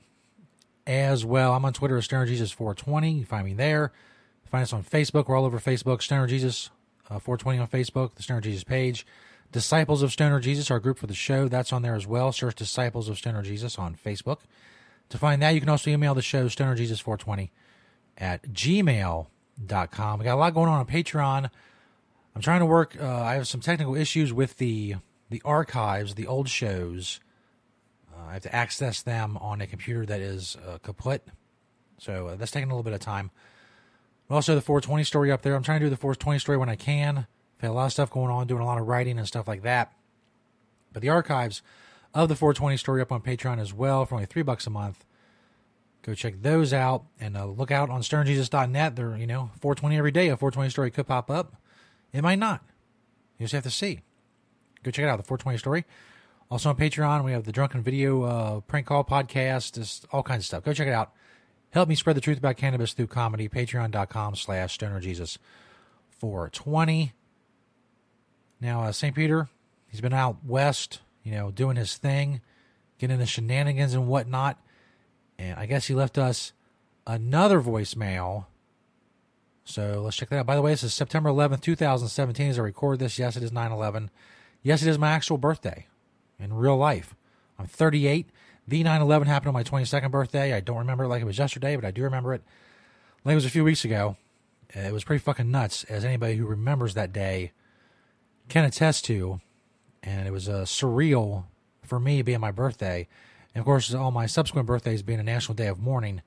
as 0.85 1.23
well. 1.23 1.53
I'm 1.53 1.63
on 1.63 1.71
Twitter 1.71 1.97
at 1.97 2.03
Stoner 2.03 2.25
Jesus 2.25 2.51
420. 2.51 3.11
You 3.11 3.25
find 3.25 3.45
me 3.45 3.53
there. 3.53 3.93
Find 4.49 4.63
us 4.63 4.73
on 4.73 4.83
Facebook. 4.83 5.27
We're 5.27 5.37
all 5.37 5.45
over 5.45 5.59
Facebook. 5.59 6.01
Stoner 6.01 6.27
Jesus 6.27 6.69
uh, 7.09 7.19
420 7.19 7.59
on 7.59 7.67
Facebook, 7.67 8.15
the 8.15 8.23
Stoner 8.23 8.41
Jesus 8.41 8.63
page. 8.63 9.05
Disciples 9.51 10.03
of 10.03 10.11
Stoner 10.11 10.39
Jesus, 10.39 10.69
our 10.69 10.79
group 10.79 10.99
for 10.99 11.07
the 11.07 11.15
show, 11.15 11.47
that's 11.47 11.73
on 11.73 11.81
there 11.81 11.95
as 11.95 12.05
well. 12.05 12.31
Search 12.31 12.55
Disciples 12.55 13.09
of 13.09 13.17
Stoner 13.17 13.41
Jesus 13.41 13.79
on 13.79 13.95
Facebook. 13.95 14.39
To 15.09 15.17
find 15.17 15.41
that, 15.41 15.55
you 15.55 15.59
can 15.59 15.69
also 15.69 15.89
email 15.89 16.13
the 16.13 16.21
show, 16.21 16.45
stonerjesus420 16.45 17.49
at 18.17 18.43
gmail.com. 18.53 20.19
We 20.19 20.25
got 20.25 20.35
a 20.35 20.37
lot 20.37 20.53
going 20.53 20.69
on 20.69 20.79
on 20.79 20.85
Patreon. 20.85 21.49
I'm 22.35 22.41
trying 22.41 22.59
to 22.59 22.67
work, 22.67 22.95
uh, 23.01 23.21
I 23.21 23.33
have 23.33 23.47
some 23.47 23.59
technical 23.59 23.95
issues 23.95 24.31
with 24.31 24.57
the 24.57 24.95
the 25.31 25.41
archives, 25.45 26.15
the 26.15 26.25
old 26.25 26.49
shows. 26.49 27.19
Uh, 28.11 28.29
I 28.29 28.33
have 28.33 28.41
to 28.43 28.55
access 28.55 29.03
them 29.03 29.37
on 29.37 29.61
a 29.61 29.67
computer 29.67 30.03
that 30.07 30.21
is 30.21 30.57
uh, 30.67 30.79
kaput. 30.79 31.21
So 31.99 32.29
uh, 32.29 32.35
that's 32.35 32.49
taking 32.49 32.69
a 32.69 32.73
little 32.73 32.83
bit 32.83 32.93
of 32.93 32.99
time. 32.99 33.29
Also, 34.29 34.55
the 34.55 34.61
420 34.61 35.03
story 35.03 35.31
up 35.31 35.41
there. 35.41 35.55
I'm 35.55 35.63
trying 35.63 35.79
to 35.79 35.85
do 35.87 35.89
the 35.89 35.97
420 35.97 36.39
story 36.39 36.57
when 36.57 36.69
I 36.69 36.75
can. 36.75 37.19
I've 37.57 37.61
had 37.61 37.71
a 37.71 37.73
lot 37.73 37.87
of 37.87 37.91
stuff 37.91 38.11
going 38.11 38.31
on, 38.31 38.47
doing 38.47 38.61
a 38.61 38.65
lot 38.65 38.79
of 38.79 38.87
writing 38.87 39.17
and 39.17 39.27
stuff 39.27 39.47
like 39.47 39.63
that. 39.63 39.91
But 40.93 41.01
the 41.01 41.09
archives 41.09 41.61
of 42.13 42.29
the 42.29 42.35
420 42.35 42.77
story 42.77 43.01
up 43.01 43.11
on 43.11 43.21
Patreon 43.21 43.59
as 43.59 43.73
well 43.73 44.05
for 44.05 44.15
only 44.15 44.25
three 44.25 44.41
bucks 44.41 44.67
a 44.67 44.69
month. 44.69 45.05
Go 46.01 46.13
check 46.13 46.41
those 46.41 46.73
out 46.73 47.05
and 47.19 47.35
uh, 47.35 47.45
look 47.45 47.71
out 47.71 47.89
on 47.89 48.01
stonerjesus.net. 48.01 48.95
They're, 48.95 49.17
you 49.17 49.27
know, 49.27 49.51
420 49.59 49.97
every 49.97 50.11
day. 50.11 50.29
A 50.29 50.37
420 50.37 50.69
story 50.69 50.91
could 50.91 51.07
pop 51.07 51.29
up. 51.29 51.55
It 52.13 52.21
might 52.21 52.39
not. 52.39 52.63
You 53.37 53.43
just 53.43 53.53
have 53.53 53.63
to 53.63 53.69
see. 53.69 54.01
Go 54.83 54.91
check 54.91 55.03
it 55.03 55.09
out, 55.09 55.17
the 55.17 55.23
420 55.23 55.57
story. 55.57 55.85
Also 56.49 56.69
on 56.69 56.77
Patreon, 56.77 57.23
we 57.23 57.31
have 57.31 57.43
the 57.43 57.51
Drunken 57.51 57.83
Video 57.83 58.23
uh, 58.23 58.59
prank 58.61 58.87
call 58.87 59.03
podcast, 59.03 59.73
just 59.73 60.05
all 60.11 60.23
kinds 60.23 60.43
of 60.43 60.45
stuff. 60.45 60.63
Go 60.63 60.73
check 60.73 60.87
it 60.87 60.93
out. 60.93 61.13
Help 61.71 61.87
me 61.87 61.95
spread 61.95 62.15
the 62.15 62.21
truth 62.21 62.37
about 62.37 62.57
cannabis 62.57 62.93
through 62.93 63.07
comedy. 63.07 63.47
Patreon.com 63.47 64.35
slash 64.35 64.77
stonerjesus 64.77 65.37
420. 66.09 67.13
Now, 68.59 68.83
uh, 68.83 68.91
St. 68.91 69.15
Peter, 69.15 69.49
he's 69.87 70.01
been 70.01 70.13
out 70.13 70.37
west, 70.45 70.99
you 71.23 71.31
know, 71.31 71.51
doing 71.51 71.77
his 71.77 71.95
thing, 71.95 72.41
getting 72.97 73.19
the 73.19 73.25
shenanigans 73.25 73.93
and 73.93 74.07
whatnot. 74.07 74.59
And 75.37 75.57
I 75.57 75.65
guess 75.65 75.85
he 75.87 75.93
left 75.93 76.17
us 76.17 76.53
another 77.07 77.61
voicemail. 77.61 78.45
So 79.63 80.01
let's 80.03 80.17
check 80.17 80.29
that 80.29 80.39
out. 80.39 80.45
By 80.45 80.55
the 80.55 80.61
way, 80.61 80.71
this 80.71 80.83
is 80.83 80.93
September 80.93 81.29
11th, 81.29 81.61
2017 81.61 82.49
as 82.49 82.59
I 82.59 82.63
record 82.63 82.99
this. 82.99 83.19
Yes, 83.19 83.37
it 83.37 83.43
is 83.43 83.51
9 83.51 83.71
11. 83.71 84.09
Yes, 84.63 84.81
it 84.81 84.89
is 84.89 84.97
my 84.97 85.11
actual 85.11 85.37
birthday 85.37 85.85
in 86.39 86.53
real 86.53 86.75
life. 86.75 87.15
I'm 87.57 87.67
38. 87.67 88.29
The 88.69 88.83
9 88.83 89.01
11 89.01 89.27
happened 89.27 89.47
on 89.47 89.53
my 89.55 89.63
22nd 89.63 90.11
birthday. 90.11 90.53
I 90.53 90.59
don't 90.59 90.77
remember 90.77 91.05
it 91.05 91.07
like 91.07 91.23
it 91.23 91.25
was 91.25 91.39
yesterday, 91.39 91.75
but 91.75 91.85
I 91.85 91.89
do 91.89 92.03
remember 92.03 92.35
it 92.35 92.43
like 93.25 93.31
it 93.31 93.35
was 93.35 93.45
a 93.45 93.49
few 93.49 93.63
weeks 93.63 93.83
ago. 93.83 94.15
It 94.69 94.93
was 94.93 95.03
pretty 95.03 95.23
fucking 95.23 95.49
nuts, 95.49 95.83
as 95.85 96.05
anybody 96.05 96.35
who 96.35 96.45
remembers 96.45 96.93
that 96.93 97.11
day 97.11 97.51
can 98.47 98.65
attest 98.65 99.05
to. 99.05 99.41
And 100.03 100.27
it 100.27 100.31
was 100.31 100.47
uh, 100.47 100.65
surreal 100.65 101.45
for 101.81 101.99
me 101.99 102.21
being 102.21 102.39
my 102.39 102.51
birthday. 102.51 103.07
And 103.55 103.59
of 103.59 103.65
course, 103.65 103.91
all 103.91 104.11
my 104.11 104.27
subsequent 104.27 104.67
birthdays 104.67 105.01
being 105.01 105.19
a 105.19 105.23
national 105.23 105.55
day 105.55 105.67
of 105.67 105.79
mourning. 105.79 106.21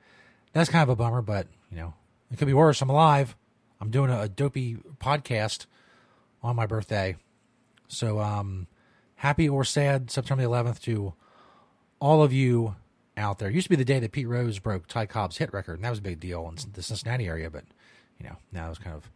That's 0.53 0.69
kind 0.69 0.83
of 0.83 0.89
a 0.89 0.97
bummer, 0.97 1.23
but, 1.23 1.47
you 1.71 1.77
know, 1.77 1.95
it 2.33 2.39
could 2.39 2.49
be 2.49 2.55
worse. 2.55 2.83
I'm 2.83 2.91
alive. 2.91 3.37
I'm 3.81 3.91
doing 3.91 4.11
a, 4.11 4.23
a 4.23 4.29
dopey 4.29 4.79
podcast 4.99 5.67
on 6.43 6.57
my 6.57 6.67
birthday. 6.67 7.15
So, 7.87 8.19
um, 8.19 8.67
happy 9.15 9.49
or 9.49 9.63
sad 9.63 10.11
September 10.11 10.43
11th 10.43 10.81
to 10.81 11.15
all 12.03 12.21
of 12.25 12.33
you 12.33 12.75
out 13.17 13.39
there. 13.39 13.49
It 13.49 13.55
used 13.55 13.67
to 13.67 13.71
be 13.71 13.77
the 13.77 13.85
day 13.85 14.01
that 14.01 14.11
Pete 14.11 14.27
Rose 14.27 14.59
broke 14.59 14.89
Ty 14.89 15.07
Cobb's 15.07 15.37
hit 15.37 15.53
record, 15.53 15.75
and 15.75 15.85
that 15.85 15.91
was 15.91 16.01
a 16.01 16.03
big 16.03 16.19
deal 16.19 16.49
in 16.49 16.57
the 16.73 16.83
Cincinnati 16.83 17.29
area, 17.29 17.49
but, 17.49 17.63
you 18.19 18.27
know, 18.27 18.37
now 18.51 18.69
it's 18.71 18.81
kind 18.81 18.97
of 18.97 19.09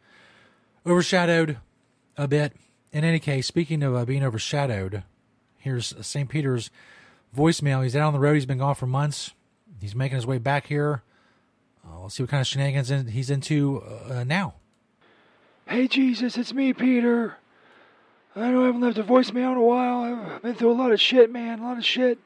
overshadowed 0.86 1.58
a 2.16 2.28
bit. 2.28 2.52
In 2.92 3.02
any 3.02 3.18
case, 3.18 3.48
speaking 3.48 3.82
of 3.82 3.96
uh, 3.96 4.04
being 4.04 4.22
overshadowed, 4.22 5.02
here's 5.58 5.94
St. 6.00 6.28
Peter's 6.28 6.70
voicemail. 7.36 7.82
He's 7.82 7.96
out 7.96 8.06
on 8.06 8.12
the 8.12 8.20
road. 8.20 8.34
He's 8.34 8.46
been 8.46 8.58
gone 8.58 8.76
for 8.76 8.86
months. 8.86 9.32
He's 9.80 9.96
making 9.96 10.14
his 10.14 10.26
way 10.26 10.38
back 10.38 10.68
here. 10.68 11.02
Uh, 11.84 12.02
let's 12.02 12.14
see 12.14 12.22
what 12.22 12.30
kind 12.30 12.40
of 12.40 12.46
shenanigans 12.46 13.10
he's 13.10 13.30
into 13.30 13.82
uh, 13.82 14.22
now. 14.22 14.54
hey 15.66 15.88
Jesus, 15.88 16.36
it's 16.36 16.54
me, 16.54 16.72
Peter. 16.72 17.36
I 18.36 18.50
know 18.50 18.62
I 18.62 18.66
haven't 18.66 18.80
left 18.80 18.98
a 18.98 19.02
voicemail 19.02 19.50
in 19.52 19.58
a 19.58 19.62
while. 19.62 20.30
I've 20.36 20.42
been 20.42 20.54
through 20.54 20.70
a 20.70 20.78
lot 20.78 20.92
of 20.92 21.00
shit, 21.00 21.32
man. 21.32 21.58
A 21.58 21.62
lot 21.64 21.78
of 21.78 21.84
shit. 21.84 22.18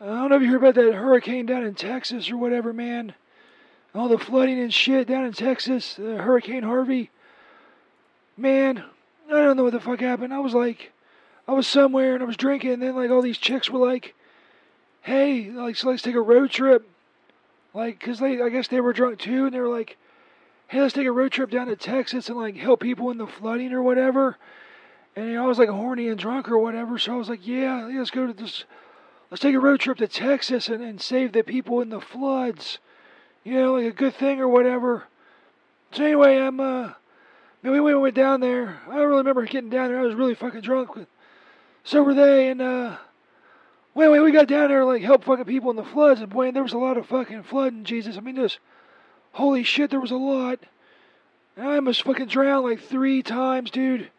I 0.00 0.06
don't 0.06 0.30
know 0.30 0.36
if 0.36 0.42
you 0.42 0.48
heard 0.48 0.62
about 0.62 0.74
that 0.76 0.94
hurricane 0.94 1.44
down 1.44 1.62
in 1.62 1.74
Texas 1.74 2.30
or 2.30 2.38
whatever, 2.38 2.72
man. 2.72 3.12
All 3.94 4.08
the 4.08 4.18
flooding 4.18 4.58
and 4.58 4.72
shit 4.72 5.06
down 5.06 5.26
in 5.26 5.32
Texas, 5.32 5.98
uh, 5.98 6.16
Hurricane 6.16 6.62
Harvey. 6.62 7.10
Man, 8.34 8.82
I 9.28 9.42
don't 9.42 9.58
know 9.58 9.64
what 9.64 9.74
the 9.74 9.80
fuck 9.80 10.00
happened. 10.00 10.32
I 10.32 10.38
was 10.38 10.54
like, 10.54 10.92
I 11.46 11.52
was 11.52 11.66
somewhere 11.66 12.14
and 12.14 12.22
I 12.22 12.26
was 12.26 12.38
drinking, 12.38 12.72
and 12.72 12.82
then 12.82 12.96
like 12.96 13.10
all 13.10 13.20
these 13.20 13.36
chicks 13.36 13.68
were 13.68 13.84
like, 13.84 14.14
"Hey, 15.02 15.50
like, 15.50 15.76
so 15.76 15.90
let's 15.90 16.02
take 16.02 16.14
a 16.14 16.20
road 16.20 16.50
trip 16.50 16.88
like, 17.74 18.00
cause 18.00 18.18
they, 18.18 18.40
I 18.40 18.48
guess 18.48 18.68
they 18.68 18.80
were 18.80 18.92
drunk 18.92 19.18
too, 19.18 19.44
and 19.44 19.54
they 19.54 19.60
were 19.60 19.68
like, 19.68 19.98
"Hey, 20.68 20.80
let's 20.80 20.94
take 20.94 21.06
a 21.06 21.12
road 21.12 21.32
trip 21.32 21.50
down 21.50 21.66
to 21.66 21.76
Texas 21.76 22.28
and 22.28 22.38
like 22.38 22.56
help 22.56 22.80
people 22.80 23.10
in 23.10 23.18
the 23.18 23.26
flooding 23.26 23.72
or 23.72 23.82
whatever." 23.82 24.38
And 25.14 25.26
you 25.26 25.34
know, 25.34 25.44
I 25.44 25.46
was 25.46 25.58
like 25.58 25.68
horny 25.68 26.08
and 26.08 26.18
drunk 26.18 26.48
or 26.50 26.58
whatever, 26.58 26.98
so 26.98 27.12
I 27.12 27.16
was 27.16 27.28
like, 27.28 27.46
"Yeah, 27.46 27.88
yeah, 27.88 27.98
let's 27.98 28.10
go 28.10 28.26
to 28.26 28.32
this. 28.32 28.64
Let's 29.30 29.42
take 29.42 29.54
a 29.54 29.60
road 29.60 29.80
trip 29.80 29.98
to 29.98 30.08
Texas 30.08 30.68
and, 30.68 30.82
and 30.82 31.00
save 31.00 31.32
the 31.32 31.42
people 31.42 31.80
in 31.80 31.90
the 31.90 32.00
floods." 32.00 32.78
You 33.44 33.54
know, 33.54 33.74
like 33.74 33.86
a 33.86 33.92
good 33.92 34.14
thing 34.14 34.40
or 34.40 34.48
whatever. 34.48 35.04
So 35.92 36.04
anyway, 36.04 36.36
I'm 36.38 36.60
uh, 36.60 36.92
man, 37.62 37.82
we 37.82 37.94
went 37.94 38.14
down 38.14 38.40
there. 38.40 38.80
I 38.86 38.96
don't 38.96 39.06
really 39.06 39.18
remember 39.18 39.46
getting 39.46 39.70
down 39.70 39.88
there. 39.88 40.00
I 40.00 40.04
was 40.04 40.14
really 40.14 40.34
fucking 40.34 40.60
drunk. 40.60 40.90
So 41.84 42.02
were 42.02 42.14
they, 42.14 42.48
and 42.50 42.60
uh. 42.60 42.96
Well, 43.92 44.12
anyway, 44.12 44.24
we 44.24 44.32
got 44.32 44.46
down 44.46 44.68
there 44.68 44.84
like 44.84 45.02
help 45.02 45.24
fucking 45.24 45.46
people 45.46 45.70
in 45.70 45.76
the 45.76 45.84
floods, 45.84 46.20
and 46.20 46.30
boy, 46.30 46.52
there 46.52 46.62
was 46.62 46.72
a 46.72 46.78
lot 46.78 46.96
of 46.96 47.06
fucking 47.06 47.42
flooding. 47.42 47.82
Jesus, 47.84 48.16
I 48.16 48.20
mean, 48.20 48.36
this, 48.36 48.58
holy 49.32 49.64
shit, 49.64 49.90
there 49.90 50.00
was 50.00 50.12
a 50.12 50.16
lot. 50.16 50.60
And 51.56 51.68
I 51.68 51.74
almost 51.74 52.04
fucking 52.04 52.28
drowned 52.28 52.64
like 52.64 52.80
three 52.80 53.22
times, 53.22 53.70
dude. 53.70 54.10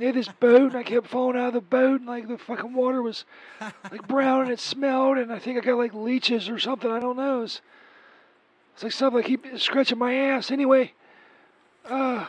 Had 0.00 0.14
this 0.14 0.28
boat, 0.28 0.72
and 0.72 0.76
I 0.76 0.82
kept 0.82 1.08
falling 1.08 1.38
out 1.38 1.48
of 1.48 1.54
the 1.54 1.60
boat, 1.60 2.00
and 2.00 2.06
like 2.06 2.26
the 2.26 2.38
fucking 2.38 2.72
water 2.72 3.02
was 3.02 3.26
like 3.60 4.08
brown 4.08 4.42
and 4.42 4.50
it 4.50 4.58
smelled, 4.58 5.18
and 5.18 5.30
I 5.30 5.38
think 5.38 5.58
I 5.58 5.60
got 5.60 5.76
like 5.76 5.92
leeches 5.92 6.48
or 6.48 6.58
something. 6.58 6.90
I 6.90 7.00
don't 7.00 7.18
know. 7.18 7.42
It's, 7.42 7.60
like 8.82 8.92
something 8.92 9.22
I 9.22 9.26
keep 9.26 9.46
scratching 9.58 9.98
my 9.98 10.14
ass. 10.14 10.50
Anyway, 10.50 10.94
uh, 11.84 12.24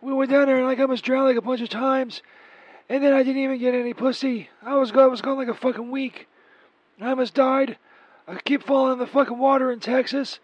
we 0.00 0.12
went 0.12 0.30
down 0.30 0.46
there, 0.46 0.58
and 0.58 0.66
like 0.66 0.78
I 0.78 0.82
almost 0.82 1.04
drowned 1.04 1.26
like 1.26 1.36
a 1.36 1.42
bunch 1.42 1.60
of 1.60 1.68
times. 1.68 2.22
And 2.88 3.02
then 3.02 3.12
I 3.12 3.22
didn't 3.22 3.42
even 3.42 3.58
get 3.58 3.74
any 3.74 3.94
pussy. 3.94 4.50
I 4.62 4.76
was 4.76 4.92
I 4.92 5.06
was 5.06 5.22
gone 5.22 5.38
like 5.38 5.48
a 5.48 5.54
fucking 5.54 5.90
week. 5.90 6.28
I 7.00 7.10
almost 7.10 7.34
died. 7.34 7.78
I 8.28 8.38
keep 8.38 8.62
falling 8.62 8.92
in 8.92 8.98
the 8.98 9.06
fucking 9.06 9.38
water 9.38 9.72
in 9.72 9.80
Texas, 9.80 10.38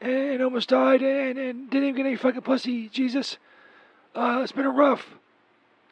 and 0.00 0.40
almost 0.42 0.68
died, 0.68 1.02
and, 1.02 1.38
and 1.38 1.70
didn't 1.70 1.88
even 1.88 1.96
get 1.96 2.06
any 2.06 2.16
fucking 2.16 2.42
pussy. 2.42 2.88
Jesus, 2.88 3.38
uh, 4.14 4.40
it's 4.42 4.52
been 4.52 4.66
rough, 4.66 5.18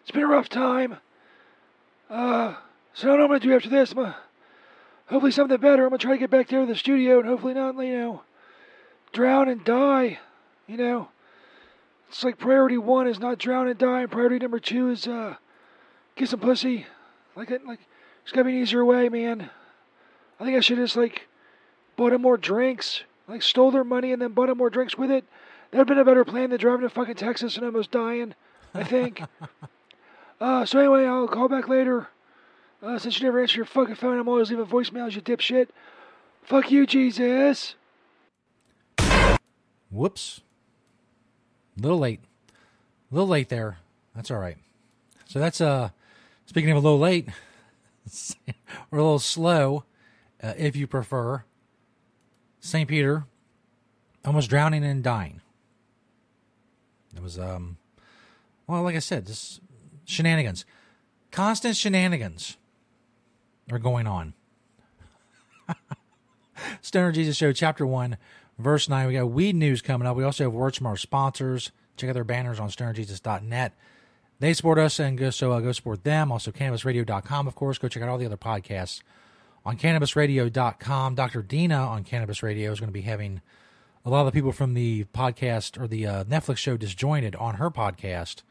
it's 0.09 0.15
been 0.15 0.25
a 0.25 0.27
rough 0.27 0.49
time. 0.49 0.97
Uh, 2.09 2.55
so 2.95 3.09
I 3.09 3.11
don't 3.11 3.19
know 3.19 3.27
what 3.27 3.35
I'm 3.35 3.41
gonna 3.41 3.41
do 3.41 3.55
after 3.57 3.69
this. 3.69 3.91
I'm 3.91 3.99
gonna, 3.99 4.17
hopefully 5.05 5.33
something 5.33 5.61
better. 5.61 5.83
I'm 5.83 5.91
gonna 5.91 5.99
try 5.99 6.13
to 6.13 6.19
get 6.19 6.31
back 6.31 6.49
there 6.49 6.61
to 6.61 6.67
the 6.67 6.75
studio, 6.75 7.19
and 7.19 7.29
hopefully 7.29 7.53
not, 7.53 7.77
you 7.77 7.99
know, 7.99 8.23
drown 9.13 9.51
and 9.51 9.63
die. 9.63 10.19
You 10.67 10.79
know, 10.79 11.09
it's 12.09 12.25
like 12.25 12.39
priority 12.39 12.79
one 12.79 13.07
is 13.07 13.19
not 13.19 13.37
drown 13.37 13.69
and 13.69 13.79
die, 13.79 14.01
and 14.01 14.11
priority 14.11 14.39
number 14.39 14.59
two 14.59 14.89
is 14.89 15.07
uh 15.07 15.37
get 16.17 16.31
some 16.31 16.41
pussy. 16.41 16.87
Like 17.37 17.51
it, 17.51 17.67
like 17.67 17.81
there's 18.25 18.33
gotta 18.33 18.45
be 18.45 18.57
an 18.57 18.63
easier 18.63 18.87
way, 18.87 19.11
man. 19.11 19.51
I 20.41 20.45
think 20.47 20.57
I 20.57 20.61
should 20.61 20.79
just 20.79 20.97
like 20.97 21.29
bought 21.97 22.13
them 22.13 22.23
more 22.23 22.39
drinks, 22.39 23.03
like 23.27 23.43
stole 23.43 23.73
their 23.73 23.85
money 23.85 24.15
and 24.15 24.23
then 24.23 24.33
bought 24.33 24.47
them 24.47 24.57
more 24.57 24.71
drinks 24.71 24.97
with 24.97 25.11
it. 25.11 25.27
That'd 25.71 25.87
been 25.87 25.99
a 25.99 26.05
better 26.07 26.25
plan 26.25 26.49
than 26.49 26.59
driving 26.59 26.89
to 26.89 26.89
fucking 26.89 27.17
Texas 27.17 27.57
and 27.57 27.67
almost 27.67 27.91
dying. 27.91 28.35
I 28.73 28.85
think. 28.85 29.21
uh, 30.41 30.65
so 30.65 30.79
anyway, 30.79 31.07
I'll 31.07 31.29
call 31.29 31.49
back 31.49 31.69
later. 31.69 32.09
Uh, 32.83 32.99
since 32.99 33.19
you 33.19 33.25
never 33.25 33.41
answer 33.41 33.57
your 33.57 33.65
fucking 33.67 33.97
phone, 33.97 34.19
I'm 34.19 34.29
always 34.29 34.51
leaving 34.51 34.67
voicemails, 34.67 35.15
you 35.15 35.21
dipshit. 35.21 35.69
Fuck 36.43 36.71
you, 36.71 36.87
Jesus. 36.87 37.75
Whoops. 39.91 40.41
A 41.77 41.83
little 41.83 41.99
late. 41.99 42.21
A 43.11 43.15
little 43.15 43.29
late 43.29 43.49
there. 43.49 43.79
That's 44.15 44.31
all 44.31 44.39
right. 44.39 44.59
So 45.27 45.39
that's 45.39 45.61
uh 45.61 45.91
speaking 46.47 46.71
of 46.71 46.77
a 46.77 46.81
little 46.81 46.99
late 46.99 47.29
or 48.91 48.99
a 48.99 49.03
little 49.03 49.19
slow, 49.19 49.85
uh, 50.43 50.55
if 50.57 50.77
you 50.77 50.87
prefer. 50.87 51.45
St. 52.61 52.89
Peter 52.89 53.25
almost 54.25 54.51
drowning 54.51 54.85
and 54.85 55.03
dying. 55.03 55.41
It 57.15 57.23
was 57.23 57.39
um 57.39 57.79
well, 58.67 58.83
like 58.83 58.97
I 58.97 59.01
said, 59.01 59.27
just 59.27 59.61
shenanigans. 60.09 60.65
Constant 61.31 61.77
shenanigans 61.77 62.57
are 63.71 63.79
going 63.79 64.07
on. 64.07 64.35
Stoner 66.81 67.13
Jesus 67.13 67.37
Show, 67.37 67.53
Chapter 67.53 67.87
1, 67.87 68.17
Verse 68.59 68.89
9. 68.89 69.07
We 69.07 69.13
got 69.15 69.31
weed 69.31 69.55
news 69.55 69.81
coming 69.83 70.09
up. 70.09 70.17
We 70.17 70.25
also 70.25 70.45
have 70.45 70.53
words 70.53 70.79
from 70.79 70.89
our 70.89 70.97
sponsors. 70.97 71.71
Check 71.97 72.11
out 72.11 72.15
their 72.15 72.25
banners 72.25 72.59
on 72.59 72.71
stonerjesus.net. 72.71 73.75
They 74.41 74.53
support 74.53 74.79
us, 74.79 74.99
and 74.99 75.19
go, 75.19 75.31
so 75.31 75.53
uh, 75.53 75.61
go 75.61 75.73
support 75.73 76.05
them. 76.05 76.33
Also, 76.33 76.51
cannabisradio.com, 76.51 77.47
of 77.47 77.55
course. 77.55 77.79
Go 77.79 77.89
check 77.89 78.03
out 78.03 78.09
all 78.09 78.19
the 78.19 78.27
other 78.27 78.37
podcasts 78.37 79.03
on 79.65 79.77
cannabisradio.com. 79.77 81.15
Dr. 81.15 81.43
Dina 81.43 81.77
on 81.77 82.05
Cannabis 82.05 82.43
Radio 82.43 82.73
is 82.73 82.81
going 82.81 82.89
to 82.89 82.93
be 82.93 83.03
having 83.03 83.43
a 84.05 84.11
lot 84.11 84.21
of 84.21 84.27
the 84.27 84.33
people 84.33 84.53
from 84.53 84.75
the 84.75 85.05
podcast 85.13 85.81
or 85.81 85.87
the 85.87 86.07
uh, 86.07 86.25
Netflix 86.25 86.59
show 86.59 86.77
Disjointed 86.77 87.37
on 87.37 87.57
her 87.57 87.71
podcast. 87.71 88.43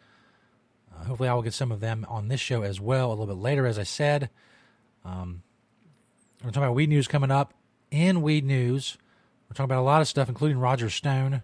Hopefully, 1.06 1.30
I 1.30 1.34
will 1.34 1.42
get 1.42 1.54
some 1.54 1.72
of 1.72 1.80
them 1.80 2.06
on 2.10 2.27
this 2.27 2.39
show 2.39 2.62
as 2.62 2.80
well 2.80 3.10
a 3.10 3.12
little 3.12 3.27
bit 3.27 3.38
later, 3.42 3.66
as 3.66 3.77
I 3.77 3.84
said. 3.84 4.30
Um, 5.06 5.44
we're 6.44 6.50
talking 6.50 6.63
about 6.63 6.75
weed 6.75 6.89
news 6.89 7.08
coming 7.08 7.32
up. 7.32 7.54
In 7.89 8.22
weed 8.22 8.46
news, 8.46 8.98
we're 9.48 9.54
talking 9.54 9.66
about 9.72 9.82
a 9.82 9.84
lot 9.84 10.01
of 10.01 10.08
stuff, 10.08 10.27
including 10.27 10.60
Roger 10.60 10.89
Stone, 10.89 11.42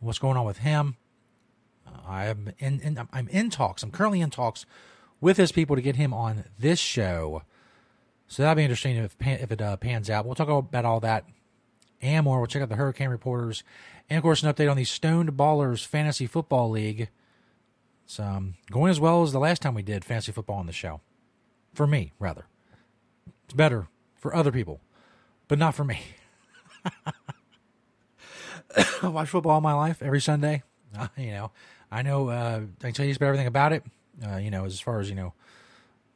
what's 0.00 0.18
going 0.18 0.36
on 0.36 0.44
with 0.44 0.58
him. 0.58 0.96
Uh, 1.86 2.06
I'm 2.06 2.52
in, 2.58 2.80
in, 2.80 3.08
I'm 3.12 3.28
in 3.28 3.50
talks. 3.50 3.82
I'm 3.82 3.90
currently 3.90 4.20
in 4.20 4.30
talks 4.30 4.66
with 5.20 5.36
his 5.36 5.52
people 5.52 5.76
to 5.76 5.82
get 5.82 5.96
him 5.96 6.12
on 6.12 6.44
this 6.58 6.78
show. 6.78 7.42
So 8.28 8.42
that'll 8.42 8.56
be 8.56 8.62
interesting 8.62 8.96
if 8.96 9.16
if 9.20 9.52
it 9.52 9.62
uh, 9.62 9.76
pans 9.76 10.10
out. 10.10 10.26
We'll 10.26 10.34
talk 10.34 10.48
about 10.48 10.84
all 10.84 11.00
that 11.00 11.24
and 12.02 12.24
more. 12.24 12.38
We'll 12.38 12.46
check 12.46 12.62
out 12.62 12.68
the 12.68 12.76
Hurricane 12.76 13.08
Reporters, 13.08 13.62
and 14.10 14.18
of 14.18 14.22
course, 14.22 14.42
an 14.42 14.52
update 14.52 14.70
on 14.70 14.76
the 14.76 14.84
Stoned 14.84 15.32
Ballers 15.32 15.86
Fantasy 15.86 16.26
Football 16.26 16.70
League. 16.70 17.08
It's 18.06 18.20
um, 18.20 18.54
going 18.70 18.90
as 18.92 19.00
well 19.00 19.24
as 19.24 19.32
the 19.32 19.40
last 19.40 19.62
time 19.62 19.74
we 19.74 19.82
did 19.82 20.04
fantasy 20.04 20.30
football 20.30 20.58
on 20.58 20.66
the 20.66 20.72
show. 20.72 21.00
For 21.74 21.88
me, 21.88 22.12
rather. 22.20 22.46
It's 23.44 23.52
better 23.52 23.88
for 24.14 24.34
other 24.34 24.52
people, 24.52 24.80
but 25.48 25.58
not 25.58 25.74
for 25.74 25.82
me. 25.82 26.00
I 29.02 29.08
watch 29.08 29.28
football 29.28 29.52
all 29.52 29.60
my 29.60 29.72
life, 29.72 30.02
every 30.02 30.20
Sunday. 30.20 30.62
Uh, 30.96 31.08
you 31.16 31.32
know, 31.32 31.50
I 31.90 32.02
know, 32.02 32.28
uh, 32.28 32.60
I 32.80 32.84
can 32.84 32.92
tell 32.92 33.04
you 33.04 33.12
about 33.12 33.26
everything 33.26 33.48
about 33.48 33.72
it. 33.72 33.82
Uh, 34.24 34.36
you 34.36 34.52
know, 34.52 34.64
as 34.64 34.78
far 34.78 35.00
as, 35.00 35.10
you 35.10 35.16
know, 35.16 35.34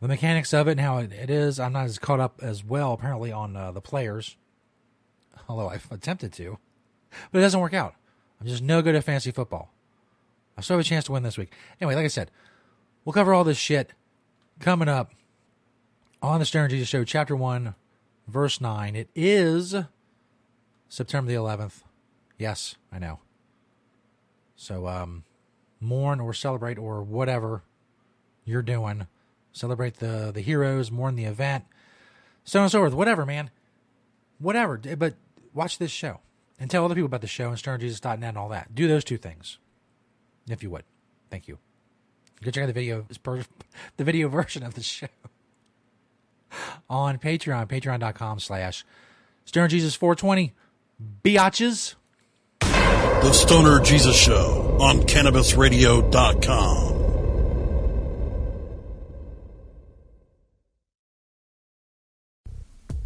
the 0.01 0.07
mechanics 0.07 0.55
of 0.55 0.69
it 0.69 0.73
and 0.73 0.81
how 0.81 0.99
it, 0.99 1.13
it 1.13 1.29
is. 1.29 1.59
I'm 1.59 1.73
not 1.73 1.87
as 1.87 1.99
caught 1.99 2.21
up 2.21 2.41
as 2.41 2.65
well, 2.65 2.93
apparently, 2.93 3.33
on 3.33 3.57
uh, 3.57 3.73
the 3.73 3.81
players, 3.81 4.37
although 5.49 5.69
I've 5.69 5.91
attempted 5.91 6.33
to, 6.35 6.59
but 7.33 7.41
it 7.41 7.43
doesn't 7.43 7.61
work 7.61 7.75
out. 7.75 7.95
I'm 8.41 8.47
just 8.47 8.63
no 8.63 8.81
good 8.81 8.95
at 8.95 9.03
fantasy 9.03 9.33
football. 9.33 9.75
I 10.61 10.63
still 10.63 10.77
have 10.77 10.85
a 10.85 10.89
chance 10.89 11.07
to 11.07 11.13
win 11.13 11.23
this 11.23 11.39
week. 11.39 11.53
Anyway, 11.81 11.95
like 11.95 12.05
I 12.05 12.09
said, 12.09 12.31
we'll 13.05 13.15
cover 13.15 13.33
all 13.33 13.45
this 13.45 13.57
shit 13.57 13.93
coming 14.59 14.89
up 14.89 15.13
on 16.21 16.39
the 16.39 16.45
Stoner 16.45 16.69
Jesus 16.69 16.89
Show, 16.89 17.03
Chapter 17.03 17.35
1, 17.35 17.75
Verse 18.29 18.61
9. 18.61 18.95
It 18.95 19.09
is 19.15 19.75
September 20.89 21.33
the 21.33 21.39
11th. 21.39 21.83
Yes, 22.39 22.77
I 22.93 22.99
know. 22.99 23.21
So, 24.55 24.87
um, 24.87 25.25
mourn 25.81 26.21
or 26.21 26.35
celebrate 26.35 26.77
or 26.77 27.03
whatever 27.03 27.63
you're 28.45 28.61
doing. 28.61 29.07
Celebrate 29.53 29.97
the, 29.97 30.31
the 30.33 30.43
heroes, 30.43 30.91
mourn 30.91 31.17
the 31.17 31.25
event, 31.25 31.65
so 32.45 32.61
on 32.61 32.65
and 32.65 32.73
so 32.73 32.81
forth. 32.81 32.93
Whatever, 32.93 33.25
man. 33.25 33.51
Whatever. 34.39 34.77
But 34.77 35.15
watch 35.55 35.79
this 35.79 35.91
show 35.91 36.21
and 36.59 36.71
tell 36.71 36.85
other 36.85 36.95
people 36.95 37.07
about 37.07 37.23
the 37.23 37.27
show 37.27 37.49
and 37.49 37.57
stonerjesus.net 37.57 38.23
and 38.23 38.39
all 38.39 38.51
that. 38.51 38.75
Do 38.75 38.87
those 38.87 39.05
two 39.05 39.17
things, 39.17 39.59
if 40.53 40.63
you 40.63 40.71
would. 40.71 40.85
Thank 41.31 41.49
you. 41.49 41.59
Go 42.43 42.51
check 42.51 42.63
out 42.65 42.67
the 42.67 42.73
video, 42.73 43.07
the 43.97 44.05
video 44.05 44.29
version 44.29 44.63
of 44.63 44.75
the 44.75 44.83
show 44.83 45.09
on 46.91 47.19
Patreon, 47.19 47.69
patreon.com 47.69 48.41
slash 48.41 48.85
stonerjesus420. 49.47 50.53
Biatches. 51.25 51.95
The 52.61 53.33
Stoner 53.33 53.81
Jesus 53.81 54.17
Show 54.17 54.79
on 54.81 55.03
CannabisRadio.com. 55.03 57.01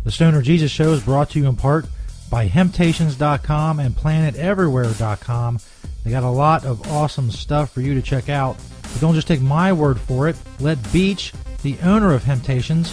The 0.04 0.10
Stoner 0.10 0.42
Jesus 0.42 0.70
Show 0.70 0.92
is 0.92 1.02
brought 1.02 1.30
to 1.30 1.38
you 1.38 1.48
in 1.48 1.56
part 1.56 1.86
by 2.30 2.46
Hemptations.com 2.46 3.80
and 3.80 3.94
PlanetEverywhere.com. 3.96 5.58
They 6.04 6.10
got 6.10 6.22
a 6.22 6.28
lot 6.28 6.64
of 6.64 6.86
awesome 6.92 7.30
stuff 7.30 7.72
for 7.72 7.80
you 7.80 7.94
to 7.94 8.02
check 8.02 8.28
out. 8.28 8.56
But 8.82 9.00
don't 9.00 9.14
just 9.14 9.26
take 9.26 9.40
my 9.40 9.72
word 9.72 9.98
for 9.98 10.28
it. 10.28 10.36
Let 10.60 10.92
Beach, 10.92 11.32
the 11.62 11.78
owner 11.82 12.12
of 12.12 12.22
Hemptations, 12.22 12.92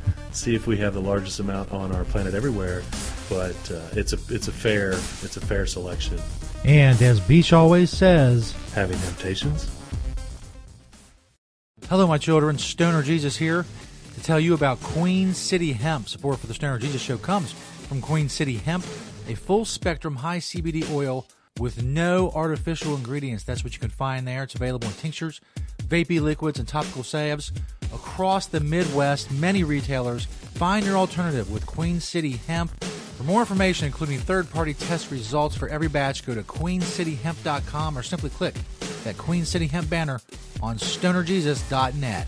see 0.31 0.55
if 0.55 0.67
we 0.67 0.77
have 0.77 0.93
the 0.93 1.01
largest 1.01 1.39
amount 1.39 1.71
on 1.71 1.91
our 1.93 2.03
planet 2.05 2.33
everywhere. 2.33 2.83
But 3.29 3.71
uh, 3.71 3.81
it's 3.93 4.13
a 4.13 4.17
it's 4.29 4.47
a 4.47 4.51
fair 4.51 4.91
it's 4.91 5.37
a 5.37 5.41
fair 5.41 5.65
selection. 5.65 6.19
And 6.65 7.01
as 7.01 7.19
Beach 7.19 7.53
always 7.53 7.89
says, 7.89 8.53
having 8.73 8.97
temptations. 8.99 9.69
Hello, 11.89 12.07
my 12.07 12.17
children. 12.17 12.57
Stoner 12.57 13.03
Jesus 13.03 13.35
here 13.35 13.65
to 14.15 14.23
tell 14.23 14.39
you 14.39 14.53
about 14.53 14.79
Queen 14.81 15.33
City 15.33 15.73
Hemp. 15.73 16.07
Support 16.07 16.39
for 16.39 16.47
the 16.47 16.53
Stoner 16.53 16.77
Jesus 16.77 17.01
Show 17.01 17.17
comes 17.17 17.51
from 17.51 18.01
Queen 18.01 18.29
City 18.29 18.57
Hemp, 18.57 18.85
a 19.27 19.35
full 19.35 19.65
spectrum 19.65 20.17
high 20.17 20.37
CBD 20.37 20.89
oil 20.93 21.25
with 21.59 21.83
no 21.83 22.31
artificial 22.31 22.95
ingredients. 22.95 23.43
That's 23.43 23.63
what 23.63 23.73
you 23.73 23.79
can 23.79 23.89
find 23.89 24.27
there. 24.27 24.43
It's 24.43 24.55
available 24.55 24.87
in 24.87 24.93
tinctures, 24.93 25.41
vapey 25.83 26.21
liquids, 26.21 26.59
and 26.59 26.67
topical 26.67 27.03
salves 27.03 27.51
across 27.93 28.47
the 28.47 28.59
Midwest. 28.59 29.31
Many 29.31 29.63
retailers 29.63 30.25
find 30.25 30.85
your 30.85 30.97
alternative 30.97 31.51
with 31.51 31.65
Queen 31.65 31.99
City 31.99 32.39
Hemp. 32.47 32.71
For 32.83 33.23
more 33.23 33.41
information, 33.41 33.85
including 33.85 34.19
third 34.19 34.49
party 34.49 34.73
test 34.73 35.11
results 35.11 35.55
for 35.55 35.67
every 35.67 35.87
batch, 35.87 36.25
go 36.25 36.33
to 36.33 36.43
queencityhemp.com 36.43 37.97
or 37.97 38.03
simply 38.03 38.29
click 38.29 38.55
that 39.03 39.17
Queen 39.17 39.45
City 39.45 39.67
Hemp 39.67 39.89
banner 39.89 40.19
on 40.61 40.77
stonerjesus.net. 40.77 42.27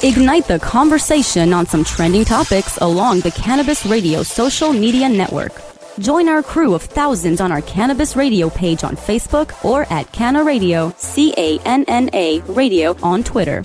Ignite 0.00 0.46
the 0.46 0.60
conversation 0.60 1.52
on 1.52 1.66
some 1.66 1.82
trending 1.82 2.24
topics 2.24 2.76
along 2.78 3.20
the 3.20 3.32
Cannabis 3.32 3.84
Radio 3.84 4.22
social 4.22 4.72
media 4.72 5.08
network. 5.08 5.67
Join 5.98 6.28
our 6.28 6.44
crew 6.44 6.74
of 6.74 6.82
thousands 6.82 7.40
on 7.40 7.50
our 7.50 7.60
Cannabis 7.62 8.14
Radio 8.14 8.50
page 8.50 8.84
on 8.84 8.94
Facebook 8.96 9.64
or 9.64 9.84
at 9.92 10.10
Canna 10.12 10.44
Radio, 10.44 10.94
C 10.96 11.34
A 11.36 11.58
N 11.64 11.84
N 11.88 12.08
A 12.12 12.40
Radio 12.42 12.96
on 13.02 13.24
Twitter. 13.24 13.64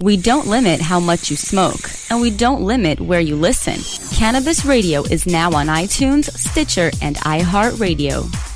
We 0.00 0.16
don't 0.16 0.46
limit 0.46 0.80
how 0.80 1.00
much 1.00 1.30
you 1.30 1.36
smoke, 1.36 1.90
and 2.10 2.20
we 2.20 2.30
don't 2.30 2.62
limit 2.62 3.00
where 3.00 3.20
you 3.20 3.36
listen. 3.36 3.78
Cannabis 4.16 4.64
Radio 4.64 5.02
is 5.04 5.26
now 5.26 5.52
on 5.52 5.66
iTunes, 5.66 6.30
Stitcher, 6.36 6.90
and 7.00 7.16
iHeartRadio. 7.16 8.55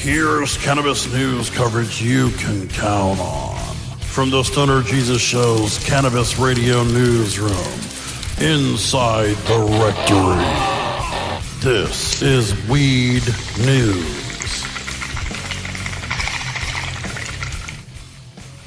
here's 0.00 0.56
cannabis 0.56 1.12
news 1.12 1.50
coverage 1.50 2.00
you 2.00 2.30
can 2.30 2.66
count 2.68 3.20
on. 3.20 3.74
From 3.98 4.30
the 4.30 4.42
Stoner 4.42 4.82
Jesus 4.82 5.20
Show's 5.20 5.78
Cannabis 5.84 6.38
Radio 6.38 6.82
Newsroom, 6.84 7.50
inside 8.40 9.34
the 9.46 9.58
rectory. 9.78 10.42
This 11.60 12.22
is 12.22 12.54
Weed 12.66 13.22
News. 13.58 14.64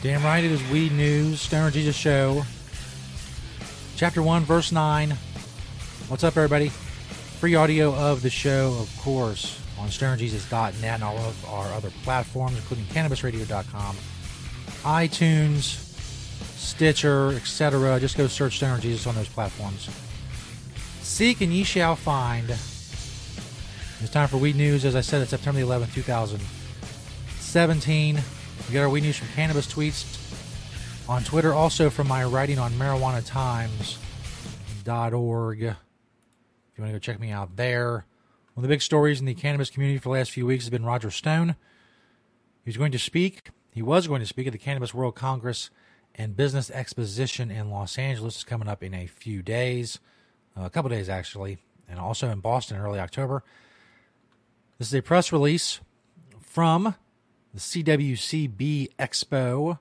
Damn 0.04 0.24
right, 0.24 0.43
it 0.43 0.52
is 0.52 0.63
Weed 0.69 0.91
News, 0.91 1.41
Stoner 1.41 1.72
Jesus 1.72 1.96
Show, 1.96 2.43
Chapter 3.96 4.22
1, 4.22 4.43
Verse 4.43 4.72
9. 4.72 5.17
What's 6.10 6.24
up, 6.24 6.38
everybody? 6.38 6.69
Free 6.69 7.56
audio 7.56 7.91
of 7.96 8.22
the 8.22 8.30
show, 8.30 8.78
of 8.80 8.96
course, 9.02 9.60
on 9.84 9.89
stonerjesus.net 9.89 10.84
and 10.84 11.04
all 11.04 11.17
of 11.17 11.46
our 11.50 11.67
other 11.74 11.91
platforms, 12.04 12.56
including 12.56 12.86
cannabisradio.com, 12.86 13.98
iTunes, 14.84 15.82
Stitcher, 16.58 17.34
etc. 17.34 18.00
Just 18.00 18.15
go 18.17 18.28
search 18.28 18.56
Stoner 18.58 18.80
Jesus 18.80 19.06
on 19.06 19.13
those 19.15 19.28
platforms. 19.28 19.89
Seek 21.02 21.41
and 21.41 21.52
ye 21.54 21.65
shall 21.65 21.98
find. 21.98 22.50
It's 22.50 24.10
time 24.10 24.30
for 24.30 24.38
Weed 24.38 24.56
News. 24.56 24.86
As 24.86 24.96
I 24.96 25.02
said, 25.02 25.22
it's 25.22 25.32
September 25.32 25.60
the 25.60 25.67
11th, 25.67 25.93
2017. 25.93 28.22
We 28.67 28.74
got 28.74 28.82
our 28.82 28.89
Weed 28.89 29.04
News 29.04 29.17
from 29.17 29.28
Cannabis 29.36 29.67
Tweets 29.67 30.06
on 31.10 31.24
Twitter, 31.24 31.54
also 31.54 31.89
from 31.89 32.08
my 32.08 32.24
writing 32.24 32.58
on 32.58 32.72
marijuanatimes.org. 32.74 35.62
If 35.62 35.76
you 36.78 36.82
want 36.82 36.89
to 36.89 36.93
go 36.93 37.00
check 37.00 37.19
me 37.19 37.32
out 37.32 37.58
there. 37.58 38.06
One 38.54 38.63
of 38.63 38.70
the 38.70 38.74
big 38.76 38.84
stories 38.84 39.20
in 39.20 39.26
the 39.26 39.34
cannabis 39.34 39.72
community 39.72 39.98
for 39.98 40.10
the 40.10 40.20
last 40.20 40.30
few 40.30 40.46
weeks 40.46 40.66
has 40.66 40.70
been 40.70 40.86
Roger 40.86 41.10
Stone. 41.10 41.56
He's 42.63 42.78
going 42.78 42.92
to 42.92 43.00
speak. 43.00 43.50
He 43.72 43.82
was 43.82 44.08
going 44.08 44.20
to 44.20 44.28
speak 44.28 44.46
at 44.46 44.54
the 44.54 44.60
Cannabis 44.60 44.94
World 44.94 45.16
Congress 45.16 45.72
and 46.13 46.38
Business 46.38 46.70
Exposition 46.70 47.50
in 47.50 47.72
Los 47.72 47.98
Angeles. 47.98 48.36
It's 48.36 48.44
coming 48.44 48.68
up 48.68 48.84
in 48.84 48.94
a 48.94 49.08
few 49.08 49.42
days, 49.42 49.98
uh, 50.56 50.66
a 50.66 50.70
couple 50.70 50.89
days 50.89 51.10
actually, 51.10 51.58
and 51.89 51.98
also 51.98 52.30
in 52.30 52.42
Boston 52.42 52.78
in 52.78 52.84
early 52.84 53.00
October. 53.00 53.44
This 54.78 54.89
is 54.89 54.94
a 54.94 55.02
press 55.02 55.32
release 55.32 55.80
from 56.39 56.94
the 57.56 57.60
CWCB 57.60 58.89
Expo, 59.00 59.80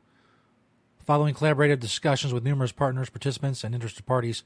following 1.05 1.35
collaborative 1.35 1.79
discussions 1.79 2.33
with 2.33 2.43
numerous 2.43 2.73
partners, 2.73 3.11
participants, 3.11 3.65
and 3.65 3.75
interested 3.75 4.07
parties 4.07 4.45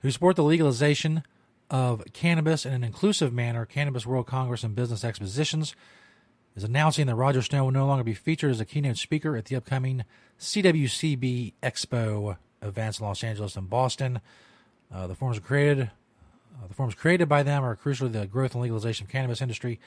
who 0.00 0.10
support 0.10 0.34
the 0.34 0.42
legalization 0.42 1.22
of 1.72 2.02
cannabis 2.12 2.66
in 2.66 2.74
an 2.74 2.84
inclusive 2.84 3.32
manner. 3.32 3.64
Cannabis 3.64 4.04
World 4.04 4.26
Congress 4.26 4.62
and 4.62 4.76
Business 4.76 5.02
Expositions 5.02 5.74
is 6.54 6.62
announcing 6.62 7.06
that 7.06 7.14
Roger 7.14 7.40
Stone 7.40 7.64
will 7.64 7.70
no 7.72 7.86
longer 7.86 8.04
be 8.04 8.12
featured 8.12 8.50
as 8.50 8.60
a 8.60 8.66
keynote 8.66 8.98
speaker 8.98 9.36
at 9.36 9.46
the 9.46 9.56
upcoming 9.56 10.04
CWCB 10.38 11.54
Expo 11.62 12.36
events 12.60 13.00
in 13.00 13.06
Los 13.06 13.24
Angeles 13.24 13.56
and 13.56 13.70
Boston. 13.70 14.20
Uh, 14.92 15.06
the 15.06 15.14
forms 15.14 15.38
created. 15.38 15.90
Uh, 16.62 16.66
the 16.66 16.74
forms 16.74 16.94
created 16.94 17.26
by 17.26 17.42
them 17.42 17.64
are 17.64 17.74
crucial 17.74 18.06
to 18.06 18.18
the 18.18 18.26
growth 18.26 18.52
and 18.52 18.62
legalization 18.62 19.06
of 19.06 19.10
cannabis 19.10 19.40
industry, 19.40 19.80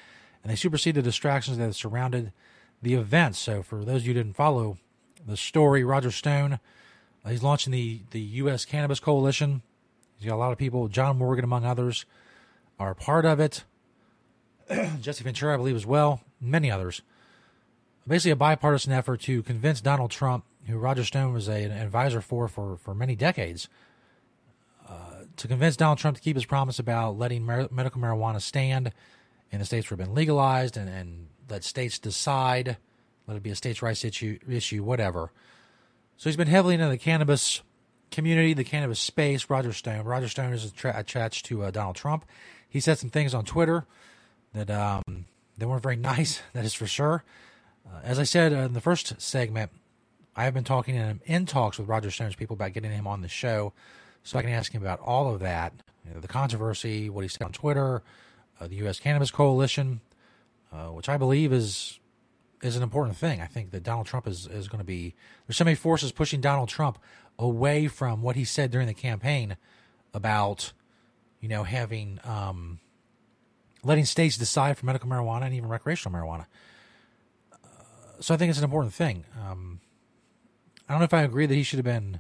and 0.44 0.52
they 0.52 0.56
supersede 0.56 0.96
the 0.96 1.04
distractions 1.04 1.58
that 1.58 1.64
have 1.64 1.76
surrounded 1.76 2.34
the 2.82 2.96
event. 2.96 3.36
So, 3.36 3.62
for 3.62 3.86
those 3.86 4.02
of 4.02 4.08
you 4.08 4.16
who 4.16 4.24
didn't 4.24 4.36
follow 4.36 4.80
the 5.24 5.38
story, 5.38 5.84
Roger 5.84 6.10
Stone, 6.10 6.60
uh, 7.24 7.30
he's 7.30 7.44
launching 7.44 7.72
the, 7.72 8.02
the 8.10 8.20
U.S. 8.20 8.66
Cannabis 8.66 9.00
Coalition. 9.00 9.62
He's 10.18 10.28
got 10.28 10.36
a 10.36 10.38
lot 10.38 10.52
of 10.52 10.58
people, 10.58 10.88
John 10.88 11.18
Morgan, 11.18 11.44
among 11.44 11.66
others, 11.66 12.06
are 12.80 12.94
part 12.94 13.26
of 13.26 13.40
it. 13.40 13.64
Jesse 15.02 15.24
Ventura, 15.24 15.54
I 15.54 15.58
believe, 15.58 15.76
as 15.76 15.86
well, 15.86 16.22
many 16.40 16.72
others. 16.72 17.02
Basically, 18.08 18.32
a 18.32 18.36
bipartisan 18.36 18.94
effort 18.94 19.22
to 19.22 19.44
convince 19.44 19.82
Donald 19.82 20.12
Trump, 20.12 20.46
who 20.68 20.78
Roger 20.78 21.04
Stone 21.04 21.34
was 21.34 21.48
a, 21.48 21.64
an 21.64 21.72
advisor 21.72 22.22
for 22.22 22.48
for, 22.48 22.78
for 22.78 22.94
many 22.94 23.16
decades, 23.16 23.68
uh, 24.88 25.24
to 25.38 25.48
convince 25.48 25.76
Donald 25.76 25.98
Trump 25.98 26.16
to 26.18 26.24
keep 26.24 26.36
his 26.36 26.46
promise 26.46 26.80
about 26.80 27.18
letting 27.18 27.46
medical 27.46 28.00
marijuana 28.00 28.42
stand 28.42 28.92
in 29.52 29.60
the 29.60 29.66
states 29.66 29.90
where 29.90 29.96
it's 29.96 30.06
been 30.06 30.16
legalized 30.16 30.78
and, 30.78 30.90
and 30.90 31.28
let 31.50 31.64
states 31.64 32.00
decide, 32.00 32.78
let 33.28 33.38
it 33.38 33.44
be 33.44 33.50
a 33.50 33.56
states' 33.56 33.82
rights 33.82 34.06
issue, 34.06 34.38
issue, 34.48 34.84
whatever. 34.84 35.32
So 36.18 36.30
he's 36.30 36.38
been 36.38 36.48
heavily 36.48 36.76
into 36.76 36.88
the 36.88 36.98
cannabis 36.98 37.62
community, 38.16 38.54
the 38.54 38.64
cannabis 38.64 39.00
space. 39.00 39.50
Roger 39.50 39.74
Stone. 39.74 40.06
Roger 40.06 40.28
Stone 40.28 40.54
is 40.54 40.74
attached 40.84 41.46
to 41.46 41.64
uh, 41.64 41.72
Donald 41.72 41.96
Trump. 41.96 42.26
He 42.68 42.80
said 42.80 42.98
some 42.98 43.10
things 43.10 43.34
on 43.34 43.46
Twitter 43.46 43.86
that 44.54 44.72
um, 44.72 45.26
they 45.58 45.66
weren't 45.66 45.84
very 45.84 45.96
nice. 46.14 46.42
That 46.54 46.66
is 46.66 46.74
for 46.74 46.88
sure. 46.88 47.24
Uh, 47.86 48.00
as 48.04 48.18
I 48.20 48.24
said 48.24 48.54
uh, 48.54 48.58
in 48.58 48.74
the 48.74 48.82
first 48.82 49.22
segment, 49.22 49.72
I 50.36 50.44
have 50.46 50.54
been 50.54 50.64
talking 50.64 50.96
in, 50.96 51.22
in 51.26 51.46
talks 51.46 51.78
with 51.78 51.88
Roger 51.88 52.12
Stone's 52.12 52.36
people 52.36 52.56
about 52.56 52.74
getting 52.74 52.92
him 52.92 53.08
on 53.08 53.22
the 53.22 53.28
show, 53.28 53.74
so 54.24 54.38
I 54.38 54.42
can 54.42 54.52
ask 54.52 54.74
him 54.74 54.82
about 54.82 55.00
all 55.00 55.34
of 55.34 55.40
that, 55.42 55.74
you 56.06 56.14
know, 56.14 56.20
the 56.20 56.28
controversy, 56.28 57.10
what 57.10 57.22
he 57.22 57.28
said 57.28 57.44
on 57.44 57.52
Twitter, 57.52 58.04
uh, 58.60 58.68
the 58.68 58.76
U.S. 58.78 59.00
Cannabis 59.00 59.32
Coalition, 59.32 60.02
uh, 60.74 60.88
which 60.88 61.08
I 61.08 61.18
believe 61.18 61.54
is 61.54 62.00
is 62.62 62.76
an 62.76 62.84
important 62.84 63.16
thing. 63.18 63.42
I 63.42 63.46
think 63.46 63.72
that 63.72 63.84
Donald 63.84 64.08
Trump 64.08 64.28
is 64.28 64.48
is 64.48 64.68
going 64.68 64.80
to 64.80 64.86
be 64.86 65.16
there's 65.48 65.58
so 65.58 65.64
many 65.64 65.76
forces 65.76 66.12
pushing 66.12 66.42
Donald 66.42 66.68
Trump 66.70 66.98
away 67.38 67.88
from 67.88 68.22
what 68.22 68.36
he 68.36 68.46
said 68.46 68.72
during 68.72 68.88
the 68.88 68.94
campaign 68.94 69.58
about 70.14 70.72
you 71.42 71.50
know 71.50 71.64
having 71.64 72.20
um, 72.24 72.80
letting 73.84 74.06
states 74.06 74.38
decide 74.38 74.78
for 74.78 74.86
medical 74.86 75.10
marijuana 75.10 75.44
and 75.44 75.54
even 75.54 75.70
recreational 75.70 76.18
marijuana. 76.18 76.46
Uh, 77.54 77.58
so 78.20 78.34
I 78.34 78.38
think 78.38 78.50
it's 78.50 78.60
an 78.60 78.66
important 78.66 78.94
thing. 78.94 79.26
Um, 79.46 79.80
I 80.88 80.94
don't 80.94 81.00
know 81.00 81.06
if 81.06 81.14
I 81.14 81.24
agree 81.24 81.46
that 81.46 81.56
he 81.56 81.64
should 81.64 81.78
have 81.78 81.86
been 81.86 82.20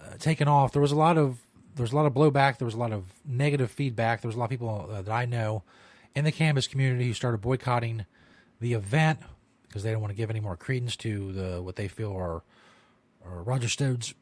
uh, 0.00 0.16
taken 0.18 0.48
off. 0.48 0.72
There 0.72 0.82
was 0.82 0.92
a 0.92 0.96
lot 0.96 1.18
of 1.18 1.38
there 1.74 1.82
was 1.82 1.92
a 1.92 1.96
lot 1.96 2.06
of 2.06 2.14
blowback. 2.14 2.58
There 2.58 2.66
was 2.66 2.74
a 2.74 2.78
lot 2.78 2.92
of 2.92 3.04
negative 3.24 3.70
feedback. 3.70 4.22
There 4.22 4.28
was 4.28 4.36
a 4.36 4.38
lot 4.38 4.46
of 4.46 4.50
people 4.50 4.88
uh, 4.90 5.02
that 5.02 5.12
I 5.12 5.26
know 5.26 5.62
in 6.14 6.24
the 6.24 6.32
cannabis 6.32 6.66
community 6.66 7.06
who 7.06 7.14
started 7.14 7.38
boycotting 7.38 8.06
the 8.60 8.72
event 8.72 9.20
because 9.68 9.82
they 9.82 9.92
don't 9.92 10.00
want 10.00 10.10
to 10.10 10.16
give 10.16 10.30
any 10.30 10.40
more 10.40 10.56
credence 10.56 10.96
to 10.96 11.32
the 11.32 11.62
what 11.62 11.76
they 11.76 11.86
feel 11.88 12.12
are, 12.12 12.36
are 12.36 12.42
Roger 13.28 13.68
Stone's 13.68 14.14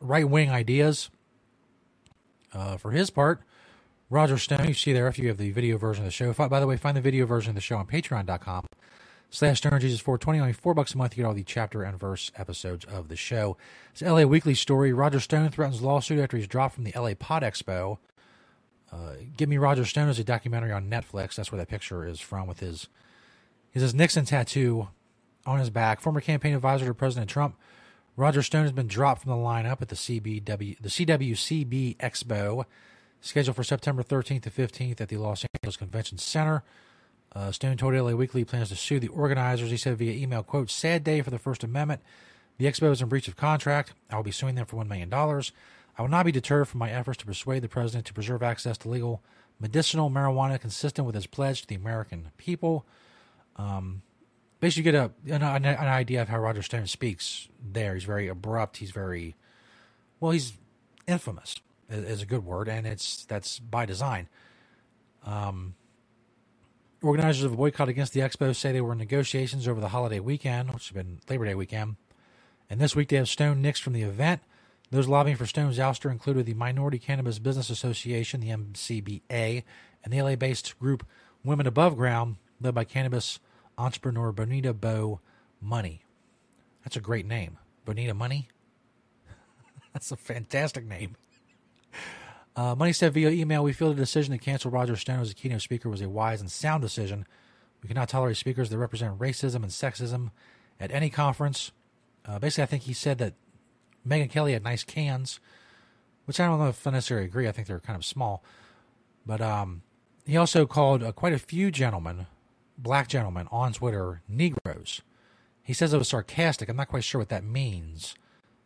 right 0.00 0.28
wing 0.28 0.50
ideas. 0.50 1.10
Uh, 2.52 2.76
for 2.76 2.90
his 2.90 3.10
part, 3.10 3.40
Roger 4.08 4.38
Stone, 4.38 4.66
you 4.66 4.74
see 4.74 4.92
there 4.92 5.06
if 5.06 5.18
you 5.18 5.28
have 5.28 5.38
the 5.38 5.52
video 5.52 5.78
version 5.78 6.04
of 6.04 6.08
the 6.08 6.12
show. 6.12 6.32
By 6.32 6.58
the 6.58 6.66
way, 6.66 6.76
find 6.76 6.96
the 6.96 7.00
video 7.00 7.26
version 7.26 7.50
of 7.50 7.54
the 7.54 7.60
show 7.60 7.76
on 7.76 7.86
patreon.com 7.86 8.66
slash 9.30 9.60
stonerjesus420. 9.62 10.40
Only 10.40 10.52
four 10.52 10.74
bucks 10.74 10.94
a 10.94 10.98
month, 10.98 11.16
you 11.16 11.22
get 11.22 11.28
all 11.28 11.34
the 11.34 11.44
chapter 11.44 11.82
and 11.82 11.98
verse 11.98 12.32
episodes 12.36 12.84
of 12.84 13.08
the 13.08 13.16
show. 13.16 13.56
It's 13.92 14.02
LA 14.02 14.22
Weekly 14.22 14.54
story. 14.54 14.92
Roger 14.92 15.20
Stone 15.20 15.50
threatens 15.50 15.80
lawsuit 15.80 16.18
after 16.18 16.36
he's 16.36 16.48
dropped 16.48 16.74
from 16.74 16.84
the 16.84 16.92
LA 16.96 17.14
Pot 17.14 17.42
Expo. 17.42 17.98
Uh, 18.92 19.12
Get 19.36 19.48
Me 19.48 19.56
Roger 19.56 19.84
Stone 19.84 20.08
is 20.08 20.18
a 20.18 20.24
documentary 20.24 20.72
on 20.72 20.90
Netflix. 20.90 21.36
That's 21.36 21.52
where 21.52 21.58
that 21.58 21.68
picture 21.68 22.04
is 22.04 22.20
from 22.20 22.48
with 22.48 22.60
his 22.60 22.88
his 23.70 23.94
Nixon 23.94 24.24
tattoo 24.24 24.88
on 25.46 25.60
his 25.60 25.70
back. 25.70 26.00
Former 26.00 26.20
campaign 26.20 26.54
advisor 26.54 26.86
to 26.86 26.94
President 26.94 27.30
Trump, 27.30 27.56
Roger 28.16 28.42
Stone 28.42 28.64
has 28.64 28.72
been 28.72 28.86
dropped 28.86 29.22
from 29.22 29.30
the 29.30 29.36
lineup 29.36 29.80
at 29.80 29.88
the 29.88 29.96
CBW 29.96 30.80
the 30.80 30.88
CWCB 30.88 31.96
Expo, 31.98 32.64
scheduled 33.20 33.56
for 33.56 33.64
September 33.64 34.02
13th 34.02 34.42
to 34.42 34.50
15th 34.50 35.00
at 35.00 35.08
the 35.08 35.16
Los 35.16 35.44
Angeles 35.54 35.76
Convention 35.76 36.18
Center. 36.18 36.62
Uh, 37.32 37.52
Stone 37.52 37.76
told 37.76 37.94
LA 37.94 38.12
Weekly 38.12 38.40
he 38.40 38.44
plans 38.44 38.70
to 38.70 38.76
sue 38.76 38.98
the 38.98 39.08
organizers. 39.08 39.70
He 39.70 39.76
said 39.76 39.96
via 39.98 40.12
email, 40.12 40.42
"quote 40.42 40.70
Sad 40.70 41.04
day 41.04 41.22
for 41.22 41.30
the 41.30 41.38
First 41.38 41.62
Amendment. 41.62 42.02
The 42.58 42.66
expo 42.66 42.90
is 42.90 43.00
in 43.00 43.08
breach 43.08 43.28
of 43.28 43.36
contract. 43.36 43.94
I 44.10 44.16
will 44.16 44.24
be 44.24 44.32
suing 44.32 44.56
them 44.56 44.66
for 44.66 44.76
one 44.76 44.88
million 44.88 45.08
dollars." 45.08 45.52
I 45.98 46.02
will 46.02 46.08
not 46.08 46.24
be 46.24 46.32
deterred 46.32 46.66
from 46.66 46.78
my 46.78 46.90
efforts 46.90 47.18
to 47.18 47.26
persuade 47.26 47.60
the 47.60 47.68
president 47.68 48.06
to 48.06 48.14
preserve 48.14 48.42
access 48.42 48.78
to 48.78 48.88
legal 48.88 49.22
medicinal 49.60 50.08
marijuana 50.08 50.58
consistent 50.58 51.04
with 51.04 51.14
his 51.14 51.26
pledge 51.26 51.60
to 51.60 51.68
the 51.68 51.74
American 51.74 52.30
people. 52.38 52.86
Um, 53.56 54.00
basically, 54.60 54.92
get 54.92 54.94
a 54.94 55.10
an, 55.26 55.42
an, 55.42 55.64
idea 55.64 56.22
of 56.22 56.28
how 56.28 56.38
Roger 56.38 56.62
Stone 56.62 56.86
speaks. 56.86 57.48
There, 57.60 57.94
he's 57.94 58.04
very 58.04 58.28
abrupt. 58.28 58.78
He's 58.78 58.90
very 58.90 59.34
well. 60.20 60.32
He's 60.32 60.54
infamous 61.06 61.56
is 61.90 62.22
a 62.22 62.26
good 62.26 62.44
word, 62.44 62.68
and 62.68 62.86
it's 62.86 63.24
that's 63.24 63.58
by 63.58 63.86
design. 63.86 64.28
Um, 65.24 65.74
organizers 67.02 67.44
of 67.44 67.52
a 67.52 67.56
boycott 67.56 67.88
against 67.88 68.12
the 68.12 68.20
expo 68.20 68.54
say 68.54 68.72
they 68.72 68.80
were 68.80 68.92
in 68.92 68.98
negotiations 68.98 69.66
over 69.66 69.80
the 69.80 69.88
holiday 69.88 70.20
weekend, 70.20 70.72
which 70.72 70.88
has 70.88 70.94
been 70.94 71.20
Labor 71.28 71.46
Day 71.46 71.54
weekend, 71.54 71.96
and 72.68 72.80
this 72.80 72.94
week 72.94 73.08
they 73.08 73.16
have 73.16 73.28
Stone 73.28 73.62
nixed 73.62 73.82
from 73.82 73.92
the 73.92 74.02
event. 74.02 74.42
Those 74.90 75.08
lobbying 75.08 75.36
for 75.36 75.46
Stone's 75.46 75.78
ouster 75.78 76.10
included 76.10 76.46
the 76.46 76.54
Minority 76.54 76.98
Cannabis 76.98 77.38
Business 77.38 77.70
Association, 77.70 78.40
the 78.40 78.48
MCBA, 78.48 79.62
and 80.02 80.12
the 80.12 80.22
LA 80.22 80.34
based 80.34 80.78
group 80.78 81.06
Women 81.44 81.66
Above 81.66 81.96
Ground, 81.96 82.36
led 82.60 82.74
by 82.74 82.84
cannabis 82.84 83.38
entrepreneur 83.80 84.30
Bonita 84.32 84.74
Bo 84.74 85.20
Money. 85.60 86.02
That's 86.84 86.96
a 86.96 87.00
great 87.00 87.26
name. 87.26 87.58
Bonita 87.84 88.14
Money? 88.14 88.48
That's 89.92 90.12
a 90.12 90.16
fantastic 90.16 90.84
name. 90.84 91.16
Uh, 92.54 92.74
Money 92.74 92.92
said 92.92 93.14
via 93.14 93.30
email, 93.30 93.64
we 93.64 93.72
feel 93.72 93.88
the 93.88 93.94
decision 93.94 94.32
to 94.32 94.38
cancel 94.38 94.70
Roger 94.70 94.96
Stone 94.96 95.20
as 95.20 95.30
a 95.30 95.34
keynote 95.34 95.62
speaker 95.62 95.88
was 95.88 96.02
a 96.02 96.08
wise 96.08 96.40
and 96.40 96.50
sound 96.50 96.82
decision. 96.82 97.26
We 97.82 97.88
cannot 97.88 98.08
tolerate 98.08 98.36
speakers 98.36 98.68
that 98.70 98.78
represent 98.78 99.18
racism 99.18 99.56
and 99.56 99.66
sexism 99.66 100.30
at 100.78 100.90
any 100.90 101.08
conference. 101.08 101.72
Uh, 102.26 102.38
basically, 102.38 102.64
I 102.64 102.66
think 102.66 102.82
he 102.82 102.92
said 102.92 103.18
that 103.18 103.34
Megyn 104.06 104.30
Kelly 104.30 104.52
had 104.52 104.62
nice 104.62 104.84
cans, 104.84 105.40
which 106.26 106.38
I 106.38 106.46
don't 106.46 106.58
know 106.58 106.68
if 106.68 106.86
I 106.86 106.90
necessarily 106.90 107.26
agree. 107.26 107.48
I 107.48 107.52
think 107.52 107.66
they're 107.66 107.80
kind 107.80 107.96
of 107.96 108.04
small. 108.04 108.44
But 109.24 109.40
um, 109.40 109.82
he 110.26 110.36
also 110.36 110.66
called 110.66 111.02
uh, 111.02 111.12
quite 111.12 111.32
a 111.32 111.38
few 111.38 111.70
gentlemen, 111.70 112.26
black 112.82 113.08
gentlemen, 113.08 113.48
on 113.50 113.72
Twitter 113.72 114.22
Negroes. 114.28 115.02
He 115.62 115.72
says 115.72 115.92
it 115.92 115.98
was 115.98 116.08
sarcastic. 116.08 116.68
I'm 116.68 116.76
not 116.76 116.88
quite 116.88 117.04
sure 117.04 117.20
what 117.20 117.28
that 117.28 117.44
means. 117.44 118.14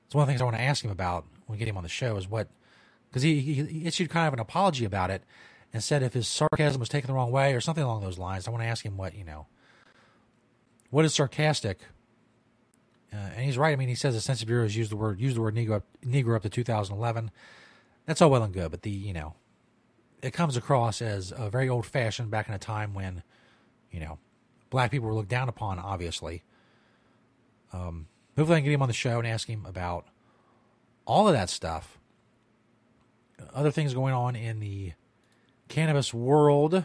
It's 0.07 0.15
one 0.15 0.23
of 0.23 0.27
the 0.27 0.33
things 0.33 0.41
I 0.41 0.45
want 0.45 0.57
to 0.57 0.63
ask 0.63 0.85
him 0.85 0.91
about 0.91 1.27
when 1.47 1.57
we 1.57 1.59
get 1.59 1.69
him 1.69 1.77
on 1.77 1.83
the 1.83 1.89
show 1.89 2.17
is 2.17 2.29
what, 2.29 2.49
because 3.09 3.23
he, 3.23 3.41
he 3.41 3.87
issued 3.87 4.11
kind 4.11 4.29
of 4.29 4.35
an 4.35 4.41
apology 4.41 4.85
about 4.85 5.11
it 5.11 5.23
and 5.73 5.83
said 5.83 6.03
if 6.03 6.15
his 6.15 6.29
sarcasm 6.29 6.81
was 6.81 6.89
taken 6.89 7.09
the 7.09 7.15
wrong 7.15 7.31
way 7.31 7.55
or 7.55 7.61
something 7.61 7.85
along 7.85 8.03
those 8.03 8.19
lines. 8.19 8.47
I 8.47 8.51
want 8.51 8.63
to 8.63 8.69
ask 8.69 8.85
him 8.85 8.97
what, 8.97 9.15
you 9.15 9.25
know, 9.25 9.47
what 10.91 11.05
is 11.05 11.15
sarcastic? 11.15 11.81
Uh, 13.13 13.17
and 13.17 13.45
he's 13.45 13.59
right. 13.59 13.73
I 13.73 13.77
mean, 13.77 13.89
he 13.89 13.95
says 13.95 14.15
the 14.15 14.21
Census 14.21 14.45
Bureau 14.45 14.63
has 14.65 14.77
used 14.77 14.91
the 14.91 14.97
word 14.97 15.21
used 15.21 15.37
the 15.37 15.41
word 15.41 15.55
Negro 15.55 15.83
Negro 16.05 16.37
up 16.37 16.43
to 16.43 16.49
2011. 16.49 17.31
That's 18.07 18.21
all 18.23 18.31
well 18.31 18.43
and 18.43 18.53
good, 18.53 18.71
but 18.71 18.83
the 18.83 18.91
you 18.91 19.13
know, 19.13 19.35
it 20.23 20.33
comes 20.33 20.57
across 20.57 21.03
as 21.03 21.33
a 21.37 21.51
very 21.51 21.69
old 21.69 21.87
fashioned 21.87 22.31
back 22.31 22.49
in 22.49 22.55
a 22.55 22.59
time 22.59 22.95
when, 22.95 23.23
you 23.95 24.01
know, 24.01 24.19
black 24.71 24.91
people 24.91 25.07
were 25.07 25.15
looked 25.15 25.29
down 25.29 25.49
upon. 25.49 25.79
Obviously, 25.79 26.43
um, 27.73 28.09
hopefully 28.37 28.57
I 28.57 28.61
can 28.61 28.65
get 28.65 28.75
him 28.75 28.83
on 28.83 28.89
the 28.89 28.95
show 28.95 29.19
and 29.19 29.27
ask 29.27 29.49
him 29.49 29.65
about 29.65 30.05
all 31.07 31.29
of 31.29 31.35
that 31.35 31.49
stuff. 31.49 31.97
Other 33.55 33.71
things 33.71 33.95
going 33.95 34.13
on 34.13 34.35
in 34.35 34.59
the 34.59 34.93
cannabis 35.69 36.13
world. 36.13 36.85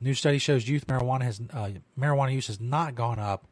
New 0.00 0.14
study 0.14 0.38
shows 0.38 0.68
youth 0.68 0.86
marijuana 0.86 1.22
has 1.22 1.40
uh, 1.52 1.70
marijuana 1.98 2.32
use 2.32 2.46
has 2.46 2.60
not 2.60 2.94
gone 2.94 3.18
up 3.18 3.46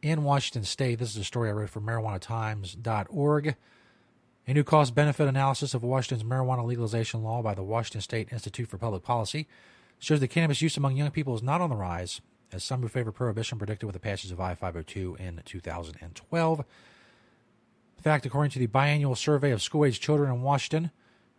in 0.00 0.24
Washington 0.24 0.64
State. 0.64 0.98
This 0.98 1.10
is 1.10 1.16
a 1.18 1.24
story 1.24 1.50
I 1.50 1.52
wrote 1.52 1.70
for 1.70 1.80
MarijuanaTimes.org. 1.82 3.56
A 4.46 4.54
new 4.54 4.64
cost 4.64 4.94
benefit 4.94 5.28
analysis 5.28 5.74
of 5.74 5.82
Washington's 5.82 6.28
marijuana 6.28 6.64
legalization 6.64 7.22
law 7.22 7.42
by 7.42 7.54
the 7.54 7.62
Washington 7.62 8.00
State 8.00 8.32
Institute 8.32 8.68
for 8.68 8.78
Public 8.78 9.02
Policy 9.02 9.46
shows 9.98 10.20
that 10.20 10.28
cannabis 10.28 10.62
use 10.62 10.76
among 10.76 10.96
young 10.96 11.10
people 11.10 11.34
is 11.34 11.42
not 11.42 11.60
on 11.60 11.70
the 11.70 11.76
rise, 11.76 12.20
as 12.52 12.64
some 12.64 12.80
who 12.80 12.88
favor 12.88 13.12
prohibition 13.12 13.58
predicted 13.58 13.86
with 13.86 13.94
the 13.94 14.00
passage 14.00 14.30
of 14.30 14.40
I 14.40 14.54
502 14.54 15.16
in 15.18 15.42
2012. 15.44 16.58
In 16.60 18.02
fact, 18.02 18.26
according 18.26 18.52
to 18.52 18.58
the 18.58 18.66
biannual 18.66 19.16
survey 19.16 19.50
of 19.50 19.60
school 19.60 19.84
age 19.84 20.00
children 20.00 20.32
in 20.32 20.42
Washington, 20.42 20.92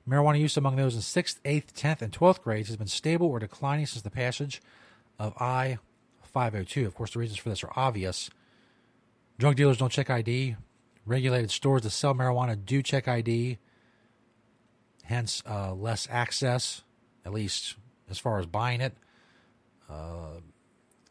marijuana 0.08 0.40
use 0.40 0.58
among 0.58 0.76
those 0.76 0.96
in 0.96 1.02
6th, 1.02 1.40
8th, 1.46 1.72
10th, 1.74 2.02
and 2.02 2.12
12th 2.12 2.42
grades 2.42 2.68
has 2.68 2.78
been 2.78 2.88
stable 2.88 3.28
or 3.28 3.40
declining 3.40 3.86
since 3.86 4.02
the 4.02 4.10
passage 4.10 4.62
of 5.18 5.34
I 5.42 5.80
502. 6.22 6.86
Of 6.86 6.96
course, 6.96 7.14
the 7.14 7.20
reasons 7.20 7.40
for 7.40 7.50
this 7.50 7.64
are 7.64 7.72
obvious. 7.76 8.30
Drug 9.38 9.56
dealers 9.56 9.78
don't 9.78 9.92
check 9.92 10.10
ID. 10.10 10.58
Regulated 11.06 11.50
stores 11.50 11.84
that 11.84 11.92
sell 11.92 12.14
marijuana 12.14 12.64
do 12.64 12.84
check 12.84 13.08
ID. 13.08 13.58
Hence, 15.04 15.42
uh, 15.50 15.74
less 15.74 16.08
access, 16.12 16.84
at 17.26 17.34
least 17.34 17.76
as 18.10 18.20
far 18.20 18.40
as 18.40 18.46
buying 18.46 18.82
it. 18.82 18.94
Uh, 19.90 20.40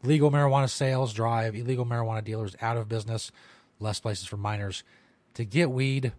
legal 0.02 0.30
marijuana 0.30 0.68
sales 0.68 1.12
drive 1.12 1.54
illegal 1.54 1.84
marijuana 1.84 2.22
dealers 2.22 2.56
out 2.60 2.76
of 2.76 2.88
business. 2.88 3.32
Less 3.80 4.00
places 4.00 4.26
for 4.26 4.36
minors 4.36 4.82
to 5.34 5.44
get 5.44 5.70
weed. 5.70 6.12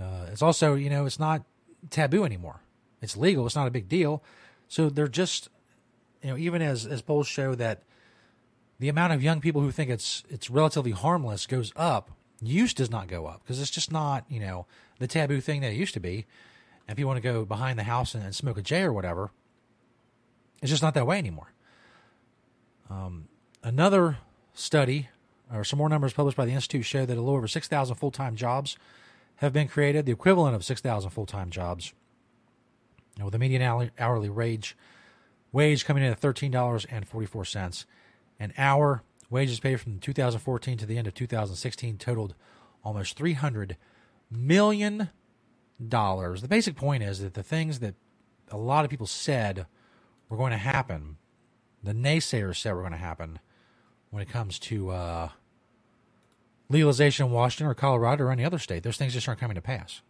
Uh, 0.00 0.26
it's 0.30 0.42
also, 0.42 0.74
you 0.74 0.88
know, 0.88 1.04
it's 1.04 1.18
not 1.18 1.42
taboo 1.90 2.24
anymore. 2.24 2.60
It's 3.00 3.16
legal. 3.16 3.44
It's 3.46 3.56
not 3.56 3.66
a 3.66 3.72
big 3.72 3.88
deal. 3.88 4.22
So 4.68 4.88
they're 4.88 5.08
just, 5.08 5.48
you 6.22 6.30
know, 6.30 6.36
even 6.36 6.62
as 6.62 6.86
as 6.86 7.02
polls 7.02 7.26
show 7.26 7.54
that 7.56 7.82
the 8.78 8.88
amount 8.88 9.12
of 9.12 9.22
young 9.22 9.40
people 9.40 9.60
who 9.60 9.70
think 9.70 9.90
it's 9.90 10.22
it's 10.28 10.48
relatively 10.48 10.92
harmless 10.92 11.46
goes 11.46 11.72
up, 11.76 12.10
use 12.40 12.72
does 12.72 12.90
not 12.90 13.08
go 13.08 13.26
up 13.26 13.42
because 13.42 13.60
it's 13.60 13.70
just 13.70 13.92
not, 13.92 14.24
you 14.28 14.40
know, 14.40 14.66
the 14.98 15.06
taboo 15.06 15.40
thing 15.40 15.60
that 15.60 15.72
it 15.72 15.76
used 15.76 15.94
to 15.94 16.00
be. 16.00 16.26
If 16.92 16.98
you 16.98 17.06
want 17.06 17.16
to 17.16 17.22
go 17.22 17.46
behind 17.46 17.78
the 17.78 17.84
house 17.84 18.14
and, 18.14 18.22
and 18.22 18.34
smoke 18.34 18.58
a 18.58 18.62
J 18.62 18.82
or 18.82 18.92
whatever, 18.92 19.30
it's 20.60 20.70
just 20.70 20.82
not 20.82 20.92
that 20.92 21.06
way 21.06 21.16
anymore. 21.16 21.54
Um, 22.90 23.28
another 23.62 24.18
study, 24.52 25.08
or 25.50 25.64
some 25.64 25.78
more 25.78 25.88
numbers 25.88 26.12
published 26.12 26.36
by 26.36 26.44
the 26.44 26.52
Institute, 26.52 26.84
show 26.84 27.06
that 27.06 27.16
a 27.16 27.20
little 27.20 27.34
over 27.34 27.48
6,000 27.48 27.96
full 27.96 28.10
time 28.10 28.36
jobs 28.36 28.76
have 29.36 29.54
been 29.54 29.68
created, 29.68 30.04
the 30.04 30.12
equivalent 30.12 30.54
of 30.54 30.64
6,000 30.64 31.08
full 31.08 31.24
time 31.24 31.48
jobs, 31.48 31.94
and 33.16 33.24
with 33.24 33.34
a 33.34 33.38
median 33.38 33.90
hourly 33.98 34.28
wage, 34.28 34.76
wage 35.50 35.86
coming 35.86 36.04
in 36.04 36.12
at 36.12 36.20
$13.44 36.20 37.84
an 38.38 38.52
hour. 38.58 39.02
Wages 39.30 39.60
paid 39.60 39.80
from 39.80 39.98
2014 39.98 40.76
to 40.76 40.84
the 40.84 40.98
end 40.98 41.06
of 41.06 41.14
2016 41.14 41.96
totaled 41.96 42.34
almost 42.84 43.18
$300 43.18 43.76
million. 44.30 45.08
The 45.88 46.48
basic 46.48 46.76
point 46.76 47.02
is 47.02 47.20
that 47.20 47.34
the 47.34 47.42
things 47.42 47.80
that 47.80 47.94
a 48.50 48.56
lot 48.56 48.84
of 48.84 48.90
people 48.90 49.06
said 49.06 49.66
were 50.28 50.36
going 50.36 50.52
to 50.52 50.58
happen, 50.58 51.16
the 51.82 51.92
naysayers 51.92 52.56
said 52.56 52.74
were 52.74 52.80
going 52.80 52.92
to 52.92 52.98
happen 52.98 53.38
when 54.10 54.22
it 54.22 54.28
comes 54.28 54.58
to 54.58 54.90
uh, 54.90 55.28
legalization 56.68 57.26
in 57.26 57.32
Washington 57.32 57.66
or 57.66 57.74
Colorado 57.74 58.24
or 58.24 58.30
any 58.30 58.44
other 58.44 58.58
state. 58.58 58.82
Those 58.82 58.96
things 58.96 59.12
just 59.14 59.26
aren't 59.26 59.40
coming 59.40 59.54
to 59.54 59.60
pass. 59.60 60.02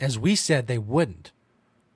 As 0.00 0.18
we 0.18 0.34
said 0.34 0.66
they 0.66 0.78
wouldn't. 0.78 1.32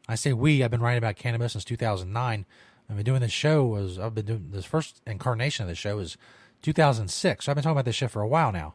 I 0.08 0.14
say 0.14 0.32
we, 0.32 0.64
I've 0.64 0.70
been 0.70 0.80
writing 0.80 0.98
about 0.98 1.16
cannabis 1.16 1.52
since 1.52 1.64
2009. 1.64 2.46
I've 2.88 2.96
been 2.96 3.04
doing 3.04 3.20
this 3.20 3.32
show 3.32 3.66
was 3.66 3.98
I've 3.98 4.14
been 4.14 4.26
doing 4.26 4.48
this 4.50 4.64
first 4.64 5.02
incarnation 5.06 5.64
of 5.64 5.68
the 5.68 5.74
show 5.74 5.98
is 5.98 6.16
2006. 6.62 7.44
So 7.44 7.52
I've 7.52 7.56
been 7.56 7.62
talking 7.62 7.72
about 7.72 7.84
this 7.84 7.96
shit 7.96 8.10
for 8.10 8.22
a 8.22 8.28
while 8.28 8.50
now. 8.50 8.74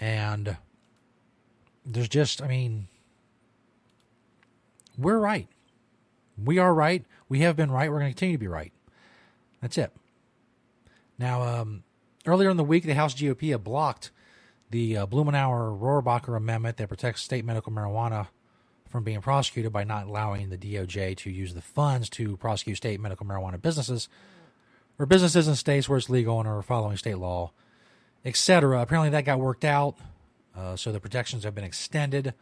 And 0.00 0.56
there's 1.84 2.08
just, 2.08 2.42
I 2.42 2.48
mean, 2.48 2.88
we're 4.96 5.18
right. 5.18 5.48
We 6.42 6.58
are 6.58 6.74
right. 6.74 7.04
We 7.28 7.40
have 7.40 7.56
been 7.56 7.70
right. 7.70 7.90
We're 7.90 7.98
going 7.98 8.10
to 8.10 8.14
continue 8.14 8.36
to 8.36 8.40
be 8.40 8.48
right. 8.48 8.72
That's 9.60 9.78
it. 9.78 9.92
Now, 11.18 11.42
um, 11.42 11.84
earlier 12.26 12.50
in 12.50 12.56
the 12.56 12.64
week, 12.64 12.84
the 12.84 12.94
House 12.94 13.14
GOP 13.14 13.50
had 13.50 13.64
blocked 13.64 14.10
the 14.70 14.96
uh, 14.96 15.06
Blumenauer 15.06 15.78
Rohrabacher 15.78 16.36
amendment 16.36 16.78
that 16.78 16.88
protects 16.88 17.22
state 17.22 17.44
medical 17.44 17.72
marijuana 17.72 18.28
from 18.88 19.04
being 19.04 19.20
prosecuted 19.20 19.72
by 19.72 19.84
not 19.84 20.06
allowing 20.06 20.50
the 20.50 20.58
DOJ 20.58 21.16
to 21.18 21.30
use 21.30 21.54
the 21.54 21.62
funds 21.62 22.08
to 22.10 22.36
prosecute 22.36 22.76
state 22.76 23.00
medical 23.00 23.26
marijuana 23.26 23.60
businesses 23.60 24.08
or 24.98 25.06
businesses 25.06 25.48
in 25.48 25.54
states 25.54 25.88
where 25.88 25.98
it's 25.98 26.10
legal 26.10 26.38
and 26.38 26.48
are 26.48 26.60
following 26.62 26.96
state 26.96 27.16
law, 27.16 27.52
etc. 28.24 28.80
Apparently, 28.82 29.10
that 29.10 29.24
got 29.24 29.40
worked 29.40 29.64
out, 29.64 29.96
uh, 30.56 30.76
so 30.76 30.92
the 30.92 31.00
protections 31.00 31.44
have 31.44 31.54
been 31.54 31.64
extended. 31.64 32.34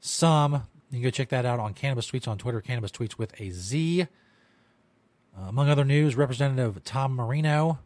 Some 0.00 0.64
you 0.92 0.98
can 0.98 1.02
go 1.04 1.10
check 1.10 1.30
that 1.30 1.46
out 1.46 1.58
on 1.58 1.72
Cannabis 1.72 2.10
Tweets 2.10 2.28
on 2.28 2.36
Twitter. 2.36 2.60
Cannabis 2.60 2.90
Tweets 2.90 3.16
with 3.16 3.40
a 3.40 3.50
Z. 3.50 4.02
Uh, 4.02 4.06
among 5.48 5.70
other 5.70 5.86
news, 5.86 6.16
Representative 6.16 6.84
Tom 6.84 7.14
Marino 7.14 7.78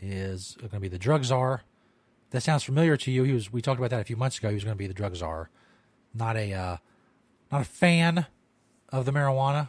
is 0.00 0.56
going 0.58 0.70
to 0.70 0.80
be 0.80 0.88
the 0.88 0.98
drug 0.98 1.24
czar. 1.24 1.64
That 2.30 2.42
sounds 2.42 2.62
familiar 2.62 2.96
to 2.96 3.10
you. 3.10 3.24
He 3.24 3.34
was. 3.34 3.52
We 3.52 3.60
talked 3.60 3.78
about 3.78 3.90
that 3.90 4.00
a 4.00 4.04
few 4.04 4.16
months 4.16 4.38
ago. 4.38 4.48
He 4.48 4.54
was 4.54 4.64
going 4.64 4.74
to 4.74 4.78
be 4.78 4.86
the 4.86 4.94
drug 4.94 5.14
czar, 5.16 5.50
not 6.14 6.36
a 6.36 6.54
uh, 6.54 6.76
not 7.52 7.60
a 7.60 7.64
fan 7.64 8.26
of 8.88 9.04
the 9.04 9.12
marijuana. 9.12 9.68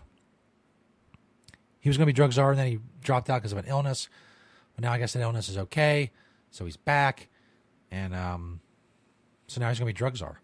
He 1.80 1.90
was 1.90 1.98
going 1.98 2.06
to 2.06 2.14
be 2.14 2.16
drug 2.16 2.32
czar, 2.32 2.52
and 2.52 2.60
then 2.60 2.68
he 2.68 2.80
dropped 3.04 3.30
out 3.30 3.42
because 3.42 3.52
of 3.52 3.58
an 3.58 3.66
illness. 3.66 4.08
But 4.76 4.84
now 4.84 4.94
I 4.94 4.98
guess 4.98 5.12
that 5.14 5.22
illness 5.22 5.50
is 5.50 5.58
okay, 5.58 6.12
so 6.52 6.64
he's 6.64 6.78
back, 6.78 7.28
and 7.90 8.16
um, 8.16 8.62
so 9.52 9.60
now 9.60 9.70
he's 9.70 9.80
going 9.80 9.88
to 9.88 9.94
be 9.94 9.98
drug 9.98 10.18
czar. 10.18 10.40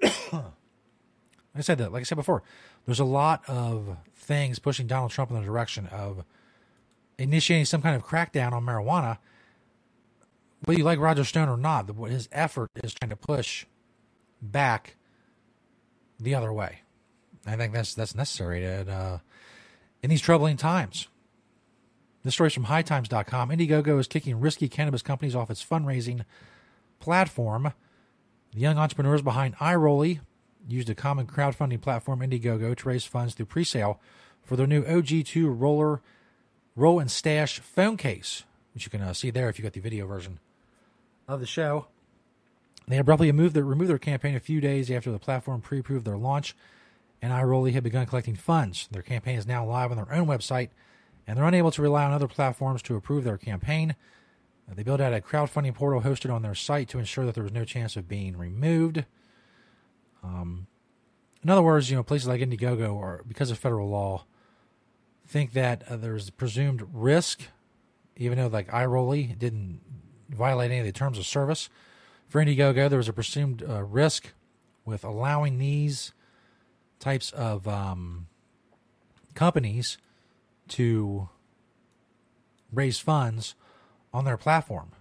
I 0.02 1.60
said 1.60 1.78
that, 1.78 1.92
like 1.92 2.00
I 2.00 2.04
said 2.04 2.14
before, 2.14 2.42
there's 2.86 3.00
a 3.00 3.04
lot 3.04 3.42
of 3.48 3.96
things 4.14 4.58
pushing 4.58 4.86
Donald 4.86 5.10
Trump 5.10 5.30
in 5.30 5.36
the 5.36 5.42
direction 5.42 5.86
of 5.86 6.24
initiating 7.18 7.64
some 7.64 7.82
kind 7.82 7.96
of 7.96 8.06
crackdown 8.06 8.52
on 8.52 8.64
marijuana. 8.64 9.18
Whether 10.64 10.78
you 10.78 10.84
like 10.84 11.00
Roger 11.00 11.24
Stone 11.24 11.48
or 11.48 11.56
not, 11.56 11.90
his 12.08 12.28
effort 12.30 12.70
is 12.82 12.94
trying 12.94 13.10
to 13.10 13.16
push 13.16 13.66
back 14.40 14.96
the 16.20 16.34
other 16.34 16.52
way. 16.52 16.82
I 17.46 17.56
think 17.56 17.72
that's 17.72 17.94
that's 17.94 18.14
necessary 18.14 18.60
to, 18.60 18.90
uh, 18.90 19.18
in 20.02 20.10
these 20.10 20.20
troubling 20.20 20.56
times. 20.56 21.08
This 22.24 22.34
story 22.34 22.48
is 22.48 22.54
from 22.54 22.66
HighTimes.com. 22.66 23.50
Indiegogo 23.50 23.98
is 23.98 24.06
kicking 24.06 24.38
risky 24.38 24.68
cannabis 24.68 25.02
companies 25.02 25.34
off 25.34 25.50
its 25.50 25.64
fundraising 25.64 26.24
platform. 27.00 27.72
The 28.52 28.60
young 28.60 28.78
entrepreneurs 28.78 29.22
behind 29.22 29.56
iRolly 29.56 30.20
used 30.68 30.90
a 30.90 30.94
common 30.94 31.26
crowdfunding 31.26 31.80
platform, 31.80 32.20
Indiegogo, 32.20 32.76
to 32.76 32.88
raise 32.88 33.04
funds 33.04 33.34
through 33.34 33.46
pre-sale 33.46 34.00
for 34.42 34.56
their 34.56 34.66
new 34.66 34.82
OG2 34.84 35.54
roller 35.58 36.00
roll 36.74 37.00
and 37.00 37.10
stash 37.10 37.60
phone 37.60 37.96
case, 37.96 38.44
which 38.72 38.84
you 38.84 38.90
can 38.90 39.02
uh, 39.02 39.12
see 39.12 39.30
there 39.30 39.48
if 39.48 39.58
you 39.58 39.62
got 39.62 39.72
the 39.72 39.80
video 39.80 40.06
version 40.06 40.38
of 41.26 41.40
the 41.40 41.46
show. 41.46 41.86
They 42.86 42.98
abruptly 42.98 43.26
removed 43.26 43.54
their, 43.54 43.64
removed 43.64 43.90
their 43.90 43.98
campaign 43.98 44.34
a 44.34 44.40
few 44.40 44.60
days 44.60 44.90
after 44.90 45.10
the 45.10 45.18
platform 45.18 45.60
pre-approved 45.60 46.06
their 46.06 46.16
launch, 46.16 46.56
and 47.20 47.32
iRolly 47.32 47.72
had 47.72 47.82
begun 47.82 48.06
collecting 48.06 48.36
funds. 48.36 48.88
Their 48.90 49.02
campaign 49.02 49.36
is 49.36 49.46
now 49.46 49.66
live 49.66 49.90
on 49.90 49.98
their 49.98 50.12
own 50.12 50.26
website, 50.26 50.70
and 51.26 51.36
they're 51.36 51.44
unable 51.44 51.70
to 51.72 51.82
rely 51.82 52.04
on 52.04 52.12
other 52.12 52.28
platforms 52.28 52.80
to 52.82 52.96
approve 52.96 53.24
their 53.24 53.36
campaign. 53.36 53.94
Uh, 54.68 54.74
They 54.74 54.82
built 54.82 55.00
out 55.00 55.14
a 55.14 55.20
crowdfunding 55.20 55.74
portal 55.74 56.02
hosted 56.02 56.32
on 56.32 56.42
their 56.42 56.54
site 56.54 56.88
to 56.90 56.98
ensure 56.98 57.24
that 57.24 57.34
there 57.34 57.44
was 57.44 57.52
no 57.52 57.64
chance 57.64 57.96
of 57.96 58.08
being 58.08 58.36
removed. 58.36 59.04
Um, 60.22 60.66
in 61.42 61.50
other 61.50 61.62
words, 61.62 61.90
you 61.90 61.96
know, 61.96 62.02
places 62.02 62.28
like 62.28 62.40
Indiegogo, 62.40 62.94
or 62.94 63.24
because 63.26 63.50
of 63.50 63.58
federal 63.58 63.88
law, 63.88 64.24
think 65.26 65.52
that 65.52 65.84
uh, 65.88 65.96
there's 65.96 66.28
a 66.28 66.32
presumed 66.32 66.82
risk, 66.92 67.42
even 68.16 68.38
though 68.38 68.48
like 68.48 68.68
iRolly 68.68 69.38
didn't 69.38 69.80
violate 70.28 70.70
any 70.70 70.80
of 70.80 70.86
the 70.86 70.92
terms 70.92 71.18
of 71.18 71.26
service. 71.26 71.70
For 72.28 72.42
Indiegogo, 72.42 72.88
there 72.88 72.98
was 72.98 73.08
a 73.08 73.12
presumed 73.12 73.62
uh, 73.62 73.84
risk 73.84 74.32
with 74.84 75.04
allowing 75.04 75.58
these 75.58 76.12
types 76.98 77.30
of 77.30 77.68
um, 77.68 78.26
companies 79.34 79.98
to 80.68 81.28
raise 82.72 82.98
funds 82.98 83.54
on 84.12 84.24
their 84.24 84.36
platform. 84.36 84.92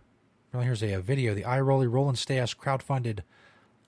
Well, 0.53 0.63
here's 0.63 0.83
a, 0.83 0.93
a 0.93 1.01
video: 1.01 1.33
the 1.33 1.43
iRolly 1.43 1.91
Roll 1.91 2.09
and 2.09 2.17
Stash 2.17 2.57
crowdfunded 2.57 3.19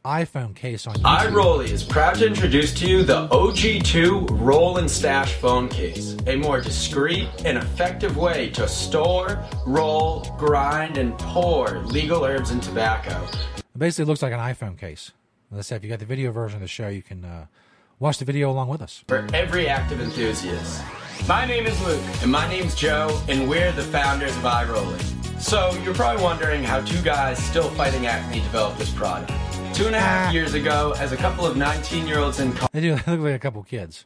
iPhone 0.05 0.55
case 0.55 0.87
on 0.87 0.95
YouTube. 0.95 1.31
iRolly 1.31 1.69
is 1.69 1.83
proud 1.83 2.15
to 2.15 2.25
introduce 2.25 2.73
to 2.75 2.87
you 2.87 3.03
the 3.03 3.27
OG2 3.27 4.39
Roll 4.39 4.77
and 4.77 4.89
Stash 4.89 5.33
phone 5.33 5.67
case, 5.67 6.15
a 6.25 6.37
more 6.37 6.61
discreet 6.61 7.27
and 7.43 7.57
effective 7.57 8.15
way 8.15 8.49
to 8.51 8.67
store, 8.67 9.43
roll, 9.65 10.25
grind, 10.37 10.97
and 10.97 11.17
pour 11.19 11.79
legal 11.79 12.23
herbs 12.23 12.51
and 12.51 12.63
tobacco. 12.63 13.21
It 13.57 13.63
basically 13.77 14.05
looks 14.05 14.21
like 14.21 14.31
an 14.31 14.39
iPhone 14.39 14.77
case. 14.77 15.11
As 15.51 15.57
I 15.57 15.61
said, 15.61 15.75
if 15.77 15.83
you 15.83 15.89
got 15.89 15.99
the 15.99 16.05
video 16.05 16.31
version 16.31 16.57
of 16.57 16.61
the 16.61 16.67
show, 16.67 16.87
you 16.87 17.01
can 17.01 17.25
uh, 17.25 17.47
watch 17.99 18.19
the 18.19 18.25
video 18.25 18.49
along 18.49 18.69
with 18.69 18.81
us. 18.81 19.03
For 19.07 19.27
every 19.33 19.67
active 19.67 19.99
enthusiast. 19.99 20.81
My 21.27 21.45
name 21.45 21.67
is 21.67 21.79
Luke. 21.85 22.01
And 22.21 22.31
my 22.31 22.47
name's 22.49 22.75
Joe, 22.75 23.21
and 23.27 23.47
we're 23.49 23.71
the 23.73 23.83
founders 23.83 24.35
of 24.37 24.43
iRolly. 24.43 24.99
So, 25.39 25.71
you're 25.83 25.93
probably 25.93 26.21
wondering 26.21 26.63
how 26.63 26.81
two 26.81 27.01
guys 27.01 27.37
still 27.41 27.69
fighting 27.71 28.07
acne 28.07 28.41
developed 28.41 28.79
this 28.79 28.91
product. 28.91 29.31
Two 29.73 29.87
and 29.87 29.95
a 29.95 29.99
half 29.99 30.29
ah. 30.29 30.31
years 30.31 30.53
ago, 30.53 30.93
as 30.97 31.11
a 31.11 31.17
couple 31.17 31.45
of 31.45 31.55
19 31.55 32.07
year 32.07 32.19
olds 32.19 32.39
in 32.39 32.51
college. 32.53 32.71
They 32.73 32.81
do 32.81 32.95
they 32.95 33.11
look 33.11 33.21
like 33.21 33.35
a 33.35 33.39
couple 33.39 33.63
kids. 33.63 34.05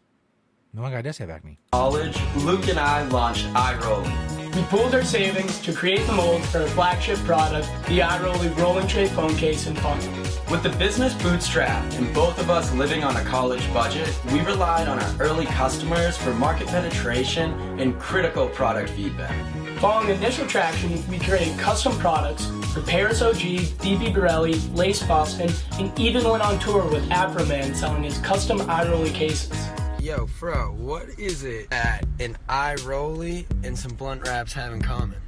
No 0.73 0.81
one 0.81 0.91
guy 0.91 1.01
does 1.01 1.17
have 1.19 1.29
acne. 1.29 1.59
college, 1.71 2.17
Luke 2.37 2.67
and 2.67 2.79
I 2.79 3.07
launched 3.07 3.45
iRolly. 3.53 4.55
We 4.55 4.61
pooled 4.63 4.93
our 4.93 5.03
savings 5.03 5.59
to 5.61 5.73
create 5.73 6.05
the 6.05 6.13
mold 6.13 6.43
for 6.45 6.59
our 6.59 6.67
flagship 6.67 7.17
product, 7.19 7.67
the 7.87 7.99
iRolly 7.99 8.55
Rolling 8.57 8.87
Tray 8.87 9.07
Phone 9.07 9.35
Case 9.35 9.65
and 9.65 9.77
Funnel. 9.79 10.32
With 10.51 10.61
the 10.61 10.69
business 10.77 11.13
bootstrapped 11.15 11.97
and 11.97 12.13
both 12.13 12.37
of 12.37 12.49
us 12.49 12.71
living 12.73 13.03
on 13.03 13.15
a 13.15 13.23
college 13.23 13.73
budget, 13.73 14.13
we 14.31 14.41
relied 14.41 14.87
on 14.87 14.99
our 14.99 15.21
early 15.21 15.45
customers 15.45 16.17
for 16.17 16.33
market 16.33 16.67
penetration 16.67 17.51
and 17.79 17.97
critical 17.97 18.47
product 18.49 18.89
feedback. 18.91 19.33
Following 19.79 20.09
initial 20.09 20.45
traction, 20.45 20.91
we 21.09 21.17
created 21.17 21.57
custom 21.57 21.97
products 21.97 22.45
for 22.73 22.81
Paris 22.81 23.21
OG, 23.21 23.37
BB 23.37 24.13
Borelli, 24.13 24.55
Lace 24.73 25.01
Boston, 25.03 25.49
and 25.79 25.97
even 25.99 26.23
went 26.23 26.43
on 26.43 26.59
tour 26.59 26.85
with 26.91 27.07
Afroman 27.09 27.73
selling 27.75 28.03
his 28.03 28.17
custom 28.19 28.59
iRolly 28.59 29.13
cases. 29.13 29.57
Yo, 29.99 30.27
Fro, 30.27 30.73
what 30.73 31.07
is 31.17 31.43
it 31.43 31.69
that 31.69 32.05
an 32.19 32.37
iRolly 32.49 33.45
and 33.63 33.79
some 33.79 33.95
blunt 33.95 34.27
wraps 34.27 34.53
have 34.53 34.73
in 34.73 34.81
common? 34.81 35.19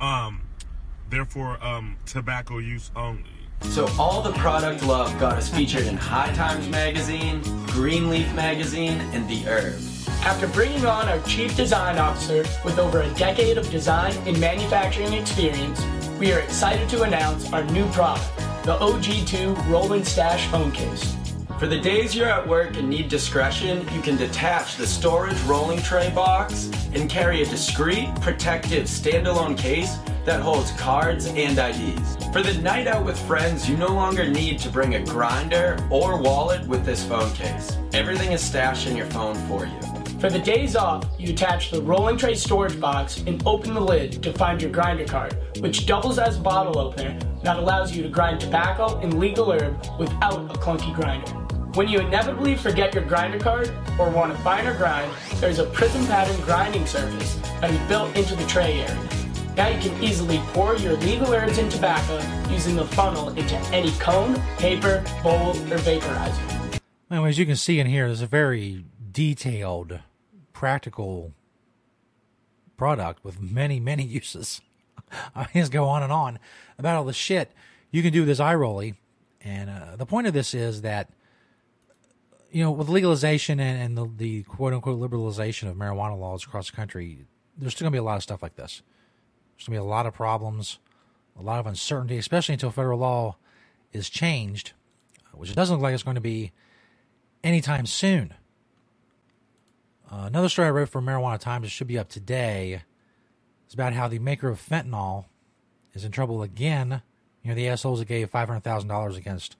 Um, 0.00 0.42
therefore, 1.10 1.62
um, 1.62 1.96
tobacco 2.06 2.58
use 2.58 2.90
only. 2.94 3.37
So 3.62 3.88
all 3.98 4.22
the 4.22 4.32
product 4.32 4.82
love 4.84 5.18
got 5.20 5.36
us 5.36 5.48
featured 5.48 5.86
in 5.86 5.96
High 5.96 6.32
Times 6.34 6.68
magazine, 6.68 7.42
Greenleaf 7.66 8.32
magazine, 8.34 9.00
and 9.12 9.28
The 9.28 9.42
Herb. 9.44 9.80
After 10.24 10.48
bringing 10.48 10.84
on 10.86 11.08
our 11.08 11.20
chief 11.22 11.56
design 11.56 11.98
officer 11.98 12.44
with 12.64 12.78
over 12.78 13.02
a 13.02 13.14
decade 13.14 13.58
of 13.58 13.70
design 13.70 14.12
and 14.26 14.38
manufacturing 14.40 15.12
experience, 15.12 15.84
we 16.18 16.32
are 16.32 16.40
excited 16.40 16.88
to 16.90 17.02
announce 17.02 17.52
our 17.52 17.64
new 17.64 17.86
product, 17.90 18.36
the 18.64 18.76
OG2 18.78 19.70
Roll 19.70 19.92
and 19.92 20.06
Stash 20.06 20.46
Phone 20.48 20.72
Case. 20.72 21.17
For 21.58 21.66
the 21.66 21.80
days 21.80 22.14
you're 22.14 22.28
at 22.28 22.46
work 22.46 22.76
and 22.76 22.88
need 22.88 23.08
discretion, 23.08 23.84
you 23.92 24.00
can 24.00 24.16
detach 24.16 24.76
the 24.76 24.86
storage 24.86 25.40
rolling 25.40 25.82
tray 25.82 26.08
box 26.10 26.70
and 26.94 27.10
carry 27.10 27.42
a 27.42 27.46
discreet, 27.46 28.14
protective 28.20 28.84
standalone 28.84 29.58
case 29.58 29.96
that 30.24 30.40
holds 30.40 30.70
cards 30.72 31.26
and 31.26 31.58
IDs. 31.58 32.16
For 32.32 32.42
the 32.42 32.56
night 32.62 32.86
out 32.86 33.04
with 33.04 33.18
friends, 33.18 33.68
you 33.68 33.76
no 33.76 33.88
longer 33.88 34.24
need 34.28 34.60
to 34.60 34.70
bring 34.70 34.94
a 34.94 35.04
grinder 35.04 35.84
or 35.90 36.22
wallet 36.22 36.64
with 36.68 36.84
this 36.84 37.04
phone 37.04 37.32
case. 37.32 37.76
Everything 37.92 38.30
is 38.30 38.40
stashed 38.40 38.86
in 38.86 38.96
your 38.96 39.06
phone 39.06 39.34
for 39.48 39.66
you. 39.66 39.80
For 40.20 40.30
the 40.30 40.38
days 40.38 40.76
off, 40.76 41.08
you 41.18 41.32
attach 41.32 41.72
the 41.72 41.82
rolling 41.82 42.18
tray 42.18 42.36
storage 42.36 42.78
box 42.78 43.24
and 43.26 43.42
open 43.44 43.74
the 43.74 43.80
lid 43.80 44.22
to 44.22 44.32
find 44.32 44.62
your 44.62 44.70
grinder 44.70 45.06
card, 45.06 45.36
which 45.58 45.86
doubles 45.86 46.20
as 46.20 46.38
a 46.38 46.40
bottle 46.40 46.78
opener 46.78 47.18
that 47.42 47.56
allows 47.56 47.96
you 47.96 48.04
to 48.04 48.08
grind 48.08 48.40
tobacco 48.40 49.00
and 49.00 49.18
legal 49.18 49.50
herb 49.50 49.76
without 49.98 50.50
a 50.54 50.58
clunky 50.58 50.94
grinder. 50.94 51.47
When 51.74 51.86
you 51.86 52.00
inevitably 52.00 52.56
forget 52.56 52.94
your 52.94 53.04
grinder 53.04 53.38
card 53.38 53.70
or 53.98 54.08
want 54.08 54.32
a 54.32 54.36
finer 54.38 54.74
grind, 54.76 55.12
there's 55.34 55.58
a 55.58 55.66
prism 55.66 56.06
pattern 56.06 56.40
grinding 56.44 56.86
surface 56.86 57.34
that 57.60 57.70
is 57.70 57.78
built 57.88 58.16
into 58.16 58.34
the 58.34 58.44
tray 58.46 58.80
area. 58.80 59.08
Now 59.54 59.68
you 59.68 59.78
can 59.78 60.02
easily 60.02 60.38
pour 60.54 60.76
your 60.76 60.94
legal 60.94 61.32
herbs 61.32 61.58
and 61.58 61.70
tobacco 61.70 62.22
using 62.50 62.74
the 62.74 62.86
funnel 62.86 63.28
into 63.30 63.54
any 63.72 63.92
cone, 63.98 64.40
paper, 64.56 65.04
bowl, 65.22 65.50
or 65.50 65.78
vaporizer. 65.78 66.80
Anyway, 67.10 67.28
as 67.28 67.38
you 67.38 67.44
can 67.44 67.56
see 67.56 67.78
in 67.78 67.86
here, 67.86 68.06
there's 68.06 68.22
a 68.22 68.26
very 68.26 68.86
detailed, 69.12 70.00
practical 70.54 71.34
product 72.78 73.22
with 73.22 73.42
many, 73.42 73.78
many 73.78 74.04
uses. 74.06 74.62
I 75.36 75.48
just 75.52 75.70
go 75.70 75.84
on 75.84 76.02
and 76.02 76.12
on 76.12 76.38
about 76.78 76.96
all 76.96 77.04
the 77.04 77.12
shit 77.12 77.52
you 77.90 78.02
can 78.02 78.12
do 78.12 78.20
with 78.20 78.28
this 78.28 78.40
iRolly. 78.40 78.94
And 79.42 79.68
uh, 79.68 79.96
the 79.96 80.06
point 80.06 80.26
of 80.26 80.32
this 80.32 80.54
is 80.54 80.80
that, 80.80 81.10
you 82.50 82.62
know, 82.62 82.70
with 82.70 82.88
legalization 82.88 83.60
and, 83.60 83.80
and 83.80 83.98
the, 83.98 84.10
the 84.16 84.42
quote 84.44 84.72
unquote 84.72 85.00
liberalization 85.00 85.68
of 85.68 85.76
marijuana 85.76 86.18
laws 86.18 86.44
across 86.44 86.70
the 86.70 86.76
country, 86.76 87.26
there's 87.56 87.74
still 87.74 87.84
going 87.84 87.92
to 87.92 87.96
be 87.96 88.00
a 88.00 88.04
lot 88.04 88.16
of 88.16 88.22
stuff 88.22 88.42
like 88.42 88.56
this. 88.56 88.82
There's 89.56 89.66
going 89.68 89.78
to 89.78 89.82
be 89.82 89.86
a 89.86 89.90
lot 89.90 90.06
of 90.06 90.14
problems, 90.14 90.78
a 91.38 91.42
lot 91.42 91.58
of 91.58 91.66
uncertainty, 91.66 92.16
especially 92.16 92.54
until 92.54 92.70
federal 92.70 92.98
law 92.98 93.36
is 93.92 94.08
changed, 94.08 94.72
which 95.32 95.50
it 95.50 95.56
doesn't 95.56 95.76
look 95.76 95.82
like 95.82 95.94
it's 95.94 96.02
going 96.02 96.14
to 96.14 96.20
be 96.20 96.52
anytime 97.42 97.86
soon. 97.86 98.34
Uh, 100.10 100.24
another 100.26 100.48
story 100.48 100.68
I 100.68 100.70
wrote 100.70 100.88
for 100.88 101.02
Marijuana 101.02 101.38
Times, 101.38 101.66
it 101.66 101.70
should 101.70 101.86
be 101.86 101.98
up 101.98 102.08
today, 102.08 102.82
is 103.68 103.74
about 103.74 103.92
how 103.92 104.08
the 104.08 104.18
maker 104.18 104.48
of 104.48 104.60
fentanyl 104.60 105.26
is 105.92 106.04
in 106.04 106.12
trouble 106.12 106.42
again. 106.42 107.02
You 107.42 107.50
know, 107.50 107.54
the 107.54 107.68
assholes 107.68 107.98
that 107.98 108.06
gave 108.06 108.30
$500,000 108.30 109.16
against 109.16 109.56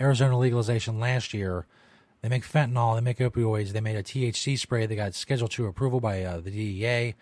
Arizona 0.00 0.38
legalization 0.38 0.98
last 0.98 1.32
year. 1.32 1.66
They 2.22 2.28
make 2.28 2.44
fentanyl, 2.44 2.94
they 2.94 3.00
make 3.00 3.18
opioids, 3.18 3.72
they 3.72 3.80
made 3.80 3.96
a 3.96 4.02
THC 4.02 4.56
spray 4.56 4.86
they 4.86 4.94
got 4.94 5.14
Schedule 5.14 5.48
2 5.48 5.66
approval 5.66 6.00
by 6.00 6.22
uh, 6.22 6.38
the 6.38 6.52
DEA. 6.52 7.14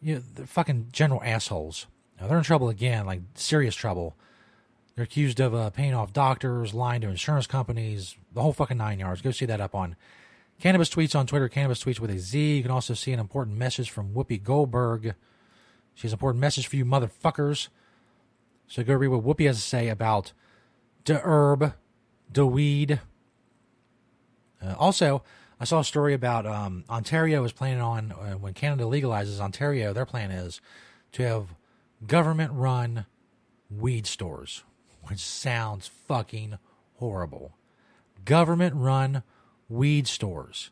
You 0.00 0.14
know, 0.14 0.22
they're 0.34 0.46
fucking 0.46 0.88
general 0.92 1.20
assholes. 1.24 1.86
Now, 2.20 2.28
they're 2.28 2.38
in 2.38 2.44
trouble 2.44 2.68
again, 2.68 3.04
like 3.04 3.20
serious 3.34 3.74
trouble. 3.74 4.16
They're 4.94 5.04
accused 5.04 5.40
of 5.40 5.54
uh, 5.54 5.70
paying 5.70 5.94
off 5.94 6.12
doctors, 6.12 6.72
lying 6.72 7.00
to 7.00 7.08
insurance 7.08 7.46
companies, 7.48 8.16
the 8.32 8.42
whole 8.42 8.52
fucking 8.52 8.76
nine 8.76 9.00
yards. 9.00 9.22
Go 9.22 9.32
see 9.32 9.46
that 9.46 9.60
up 9.60 9.74
on 9.74 9.96
Cannabis 10.60 10.88
Tweets 10.88 11.16
on 11.16 11.26
Twitter, 11.26 11.48
Cannabis 11.48 11.82
Tweets 11.82 12.00
with 12.00 12.10
a 12.10 12.18
Z. 12.18 12.56
You 12.56 12.62
can 12.62 12.72
also 12.72 12.94
see 12.94 13.12
an 13.12 13.20
important 13.20 13.56
message 13.56 13.90
from 13.90 14.12
Whoopi 14.12 14.42
Goldberg. 14.42 15.14
She 15.94 16.02
has 16.02 16.12
an 16.12 16.16
important 16.16 16.40
message 16.40 16.66
for 16.68 16.76
you 16.76 16.84
motherfuckers. 16.84 17.68
So 18.68 18.84
go 18.84 18.94
read 18.94 19.08
what 19.08 19.24
Whoopi 19.24 19.46
has 19.46 19.56
to 19.56 19.62
say 19.62 19.88
about 19.88 20.32
the 21.04 21.20
herb, 21.24 21.74
the 22.32 22.46
weed. 22.46 23.00
Uh, 24.62 24.74
also, 24.78 25.22
I 25.60 25.64
saw 25.64 25.80
a 25.80 25.84
story 25.84 26.14
about 26.14 26.46
um, 26.46 26.84
Ontario 26.88 27.42
is 27.44 27.52
planning 27.52 27.80
on, 27.80 28.12
uh, 28.12 28.34
when 28.34 28.54
Canada 28.54 28.84
legalizes 28.84 29.40
Ontario, 29.40 29.92
their 29.92 30.06
plan 30.06 30.30
is 30.30 30.60
to 31.12 31.22
have 31.22 31.54
government 32.06 32.52
run 32.52 33.06
weed 33.70 34.06
stores, 34.06 34.62
which 35.08 35.18
sounds 35.18 35.88
fucking 35.88 36.58
horrible. 36.94 37.56
Government 38.24 38.74
run 38.76 39.22
weed 39.68 40.06
stores. 40.06 40.70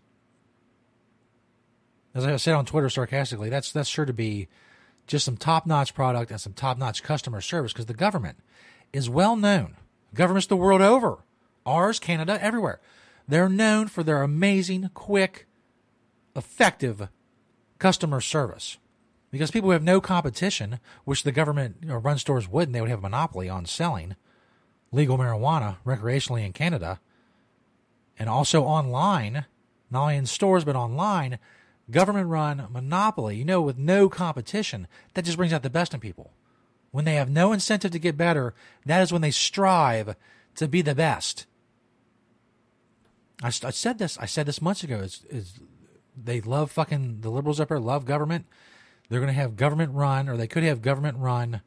As 2.14 2.24
I 2.24 2.36
said 2.36 2.54
on 2.54 2.64
Twitter 2.64 2.88
sarcastically, 2.88 3.50
that's 3.50 3.72
that's 3.72 3.88
sure 3.88 4.06
to 4.06 4.12
be 4.12 4.48
just 5.06 5.24
some 5.24 5.36
top-notch 5.36 5.94
product 5.94 6.30
and 6.30 6.40
some 6.40 6.52
top-notch 6.52 7.02
customer 7.02 7.40
service 7.40 7.72
because 7.72 7.86
the 7.86 7.94
government 7.94 8.38
is 8.92 9.10
well 9.10 9.36
known. 9.36 9.76
Governments 10.14 10.46
the 10.46 10.56
world 10.56 10.80
over, 10.80 11.18
ours, 11.64 11.98
Canada, 11.98 12.42
everywhere. 12.42 12.80
They're 13.28 13.48
known 13.48 13.88
for 13.88 14.02
their 14.02 14.22
amazing, 14.22 14.90
quick, 14.94 15.46
effective 16.34 17.08
customer 17.78 18.20
service. 18.20 18.78
Because 19.30 19.50
people 19.50 19.68
who 19.68 19.72
have 19.72 19.82
no 19.82 20.00
competition, 20.00 20.78
which 21.04 21.24
the 21.24 21.32
government 21.32 21.76
you 21.82 21.88
know, 21.88 21.96
run 21.96 22.18
stores 22.18 22.48
wouldn't, 22.48 22.72
they 22.72 22.80
would 22.80 22.90
have 22.90 23.00
a 23.00 23.02
monopoly 23.02 23.48
on 23.48 23.66
selling 23.66 24.16
legal 24.92 25.18
marijuana 25.18 25.76
recreationally 25.84 26.44
in 26.44 26.52
Canada 26.52 27.00
and 28.18 28.28
also 28.28 28.62
online, 28.62 29.44
not 29.90 30.02
only 30.02 30.16
in 30.16 30.26
stores 30.26 30.64
but 30.64 30.76
online, 30.76 31.38
government 31.90 32.28
run 32.28 32.66
monopoly, 32.70 33.36
you 33.36 33.44
know, 33.44 33.60
with 33.60 33.78
no 33.78 34.08
competition, 34.08 34.86
that 35.14 35.24
just 35.24 35.36
brings 35.36 35.52
out 35.52 35.62
the 35.62 35.70
best 35.70 35.92
in 35.92 36.00
people. 36.00 36.32
When 36.90 37.04
they 37.04 37.16
have 37.16 37.28
no 37.28 37.52
incentive 37.52 37.90
to 37.90 37.98
get 37.98 38.16
better, 38.16 38.54
that 38.86 39.02
is 39.02 39.12
when 39.12 39.22
they 39.22 39.30
strive 39.30 40.16
to 40.54 40.68
be 40.68 40.82
the 40.82 40.94
best. 40.94 41.46
I, 43.42 43.48
I 43.48 43.50
said 43.50 43.98
this. 43.98 44.18
I 44.18 44.26
said 44.26 44.46
this 44.46 44.62
months 44.62 44.82
ago. 44.82 44.96
Is 44.98 45.24
is 45.28 45.60
they 46.16 46.40
love 46.40 46.70
fucking 46.70 47.20
the 47.20 47.30
liberals 47.30 47.60
up 47.60 47.68
there 47.68 47.78
love 47.78 48.04
government. 48.04 48.46
They're 49.08 49.20
going 49.20 49.32
to 49.32 49.40
have 49.40 49.56
government 49.56 49.92
run, 49.94 50.28
or 50.28 50.36
they 50.36 50.48
could 50.48 50.64
have 50.64 50.82
government 50.82 51.18
run 51.18 51.60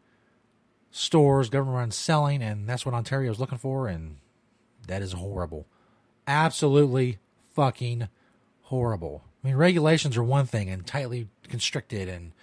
stores, 0.91 1.49
government 1.49 1.77
run 1.77 1.91
selling, 1.91 2.41
and 2.41 2.67
that's 2.67 2.85
what 2.85 2.95
Ontario 2.95 3.31
is 3.31 3.39
looking 3.39 3.57
for, 3.57 3.87
and 3.87 4.17
that 4.87 5.01
is 5.01 5.13
horrible. 5.13 5.65
Absolutely 6.27 7.19
fucking 7.53 8.09
horrible. 8.63 9.23
I 9.43 9.47
mean, 9.47 9.55
regulations 9.55 10.17
are 10.17 10.23
one 10.23 10.45
thing, 10.47 10.69
and 10.69 10.85
tightly 10.85 11.27
constricted, 11.47 12.09
and 12.09 12.33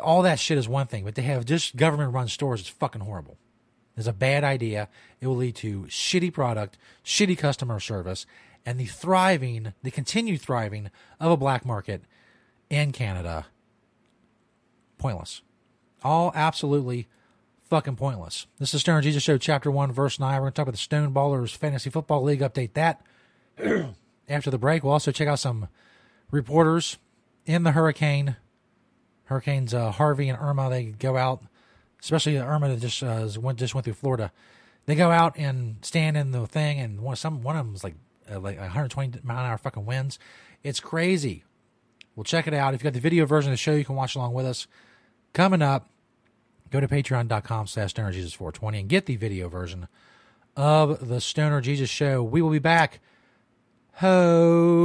all 0.00 0.22
that 0.22 0.38
shit 0.38 0.58
is 0.58 0.68
one 0.68 0.86
thing, 0.86 1.04
but 1.04 1.14
they 1.14 1.22
have 1.22 1.46
just 1.46 1.76
government 1.76 2.12
run 2.12 2.28
stores. 2.28 2.60
It's 2.60 2.68
fucking 2.68 3.00
horrible. 3.00 3.38
It's 3.96 4.06
a 4.06 4.12
bad 4.12 4.44
idea. 4.44 4.88
It 5.20 5.26
will 5.26 5.36
lead 5.36 5.56
to 5.56 5.82
shitty 5.84 6.32
product, 6.32 6.76
shitty 7.04 7.38
customer 7.38 7.80
service, 7.80 8.26
and 8.66 8.78
the 8.78 8.86
thriving, 8.86 9.72
the 9.82 9.90
continued 9.90 10.40
thriving 10.40 10.90
of 11.18 11.30
a 11.30 11.36
black 11.36 11.64
market 11.64 12.02
in 12.68 12.92
Canada. 12.92 13.46
Pointless. 14.98 15.42
All 16.02 16.32
absolutely 16.34 17.08
fucking 17.68 17.96
pointless. 17.96 18.46
This 18.58 18.74
is 18.74 18.82
Stoner 18.82 19.00
Jesus 19.00 19.22
Show, 19.22 19.38
Chapter 19.38 19.70
1, 19.70 19.92
Verse 19.92 20.20
9. 20.20 20.34
We're 20.34 20.40
going 20.40 20.52
to 20.52 20.56
talk 20.56 20.64
about 20.64 20.72
the 20.72 20.78
Stoned 20.78 21.14
Ballers 21.14 21.56
Fantasy 21.56 21.90
Football 21.90 22.22
League. 22.22 22.40
Update 22.40 22.74
that 22.74 23.00
after 24.28 24.50
the 24.50 24.58
break. 24.58 24.84
We'll 24.84 24.92
also 24.92 25.12
check 25.12 25.28
out 25.28 25.38
some 25.38 25.68
reporters 26.30 26.98
in 27.46 27.62
the 27.62 27.72
hurricane. 27.72 28.36
Hurricanes 29.24 29.74
uh, 29.74 29.90
Harvey 29.90 30.28
and 30.28 30.38
Irma, 30.40 30.70
they 30.70 30.84
go 30.84 31.16
out, 31.16 31.42
especially 32.00 32.38
Irma 32.38 32.68
that 32.68 32.80
just, 32.80 33.02
uh, 33.02 33.28
went, 33.40 33.58
just 33.58 33.74
went 33.74 33.84
through 33.84 33.94
Florida. 33.94 34.32
They 34.86 34.94
go 34.94 35.10
out 35.10 35.36
and 35.36 35.76
stand 35.82 36.16
in 36.16 36.30
the 36.30 36.46
thing, 36.46 36.78
and 36.78 37.00
one, 37.00 37.16
some, 37.16 37.42
one 37.42 37.56
of 37.56 37.66
them 37.66 37.74
is 37.74 37.82
like, 37.82 37.94
uh, 38.30 38.38
like 38.38 38.58
120 38.58 39.20
mile 39.22 39.40
an 39.40 39.50
hour 39.50 39.58
fucking 39.58 39.84
winds. 39.84 40.18
It's 40.62 40.80
crazy. 40.80 41.44
We'll 42.14 42.24
check 42.24 42.46
it 42.46 42.54
out. 42.54 42.74
If 42.74 42.80
you 42.80 42.84
got 42.84 42.94
the 42.94 43.00
video 43.00 43.26
version 43.26 43.50
of 43.50 43.54
the 43.54 43.58
show, 43.58 43.72
you 43.72 43.84
can 43.84 43.96
watch 43.96 44.14
along 44.16 44.32
with 44.32 44.46
us. 44.46 44.66
Coming 45.32 45.60
up, 45.60 45.90
go 46.70 46.80
to 46.80 46.88
patreon.com 46.88 47.66
slash 47.66 47.90
stoner 47.90 48.12
jesus 48.12 48.32
420 48.32 48.80
and 48.80 48.88
get 48.88 49.04
the 49.06 49.16
video 49.16 49.48
version 49.48 49.88
of 50.56 51.08
the 51.08 51.20
stoner 51.20 51.60
jesus 51.60 51.90
show 51.90 52.22
we 52.22 52.40
will 52.42 52.50
be 52.50 52.58
back 52.58 53.00
hose 53.94 54.76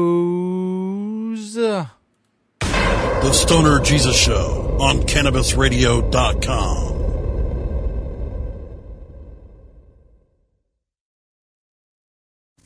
The 1.54 3.34
Stoner 3.34 3.80
Jesus 3.82 4.16
Show 4.18 4.78
on 4.80 5.02
CannabisRadio.com. 5.04 6.91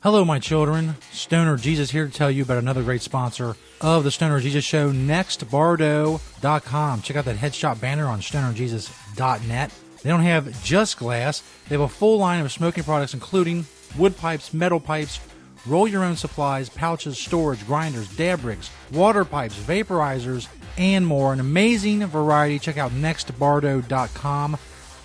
hello 0.05 0.23
my 0.23 0.37
children. 0.37 0.93
Stoner 1.11 1.57
jesus 1.57 1.89
here 1.89 2.05
to 2.05 2.13
tell 2.13 2.29
you 2.29 2.43
about 2.43 2.59
another 2.59 2.83
great 2.83 3.01
sponsor 3.01 3.55
of 3.81 4.03
the 4.03 4.11
stoner 4.11 4.39
jesus 4.39 4.63
show 4.63 4.91
nextbardo.com 4.91 7.01
check 7.01 7.17
out 7.17 7.25
that 7.25 7.37
headshot 7.37 7.81
banner 7.81 8.05
on 8.05 8.19
stonerjesus.net 8.19 9.71
they 10.03 10.09
don't 10.11 10.19
have 10.19 10.63
just 10.63 10.99
glass. 10.99 11.41
They 11.67 11.73
have 11.73 11.81
a 11.81 11.87
full 11.87 12.19
line 12.19 12.45
of 12.45 12.51
smoking 12.51 12.83
products 12.83 13.15
including 13.15 13.65
wood 13.97 14.15
pipes 14.15 14.53
metal 14.53 14.79
pipes 14.79 15.19
roll 15.65 15.87
your 15.87 16.03
own 16.03 16.15
supplies 16.15 16.69
pouches 16.69 17.17
storage 17.17 17.65
grinders 17.65 18.15
dab 18.15 18.45
rigs 18.45 18.69
water 18.91 19.25
pipes 19.25 19.57
vaporizers 19.57 20.47
and 20.77 21.07
more. 21.07 21.33
An 21.33 21.39
amazing 21.39 22.05
variety. 22.05 22.59
Check 22.59 22.77
out 22.77 22.91
nextbardo.com 22.91 24.57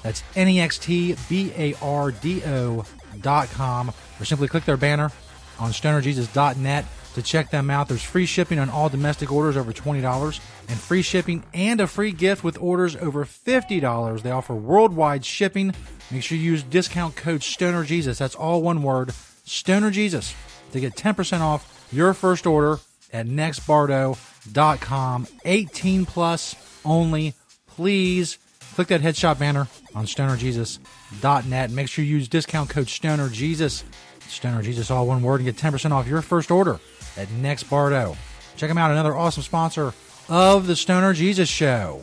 that's 0.03 0.23
n-e-x-t-b-a-r-d-o 0.37 2.85
dot 3.23 3.51
com 3.51 3.93
or 4.21 4.25
simply 4.25 4.49
click 4.49 4.65
their 4.65 4.77
banner 4.77 5.11
on 5.59 5.73
stonerjesus.net 5.73 6.85
to 7.15 7.23
check 7.23 7.51
them 7.51 7.71
out. 7.71 7.89
There's 7.89 8.03
free 8.03 8.27
shipping 8.27 8.59
on 8.59 8.71
all 8.71 8.89
domestic 8.89 9.33
orders 9.33 9.57
over 9.57 9.73
$20 9.73 10.41
and 10.69 10.79
free 10.79 11.03
shipping 11.03 11.43
and 11.53 11.81
a 11.81 11.87
free 11.87 12.13
gift 12.13 12.45
with 12.45 12.59
orders 12.61 12.97
over 12.97 13.25
$50. 13.25 14.23
They 14.23 14.31
offer 14.31 14.55
worldwide 14.55 15.25
shipping. 15.25 15.75
Make 16.11 16.23
sure 16.23 16.39
you 16.39 16.45
use 16.45 16.63
discount 16.63 17.17
code 17.17 17.41
STONERJesus. 17.41 18.19
That's 18.19 18.35
all 18.35 18.63
one 18.63 18.83
word, 18.83 19.11
STONERJesus, 19.47 20.35
to 20.73 20.81
get 20.81 20.95
10% 20.95 21.41
off 21.41 21.89
your 21.93 22.15
first 22.15 22.47
order 22.47 22.79
at 23.13 23.27
nextbardo.com. 23.27 25.27
18 25.45 26.07
plus 26.07 26.81
only. 26.85 27.35
Please 27.67 28.39
click 28.75 28.89
that 28.89 29.01
headshot 29.01 29.39
banner 29.39 29.69
on 29.95 30.07
stonerjesus.net. 30.07 31.71
Make 31.71 31.89
sure 31.89 32.05
you 32.05 32.17
use 32.17 32.29
discount 32.29 32.71
code 32.71 32.87
STONERJesus. 32.87 33.83
Stoner 34.31 34.63
Jesus, 34.63 34.91
all 34.91 35.07
one 35.07 35.23
word, 35.23 35.41
and 35.41 35.45
get 35.45 35.57
10% 35.57 35.91
off 35.93 36.07
your 36.07 36.23
first 36.23 36.51
order 36.51 36.81
at 37.17 37.31
Next 37.33 37.65
Bardo. 37.65 38.17
Check 38.57 38.69
them 38.69 38.79
out, 38.79 38.91
another 38.91 39.17
awesome 39.17 39.43
sponsor 39.43 39.93
of 40.29 40.67
the 40.67 40.77
Stoner 40.77 41.13
Jesus 41.13 41.49
Show. 41.49 42.03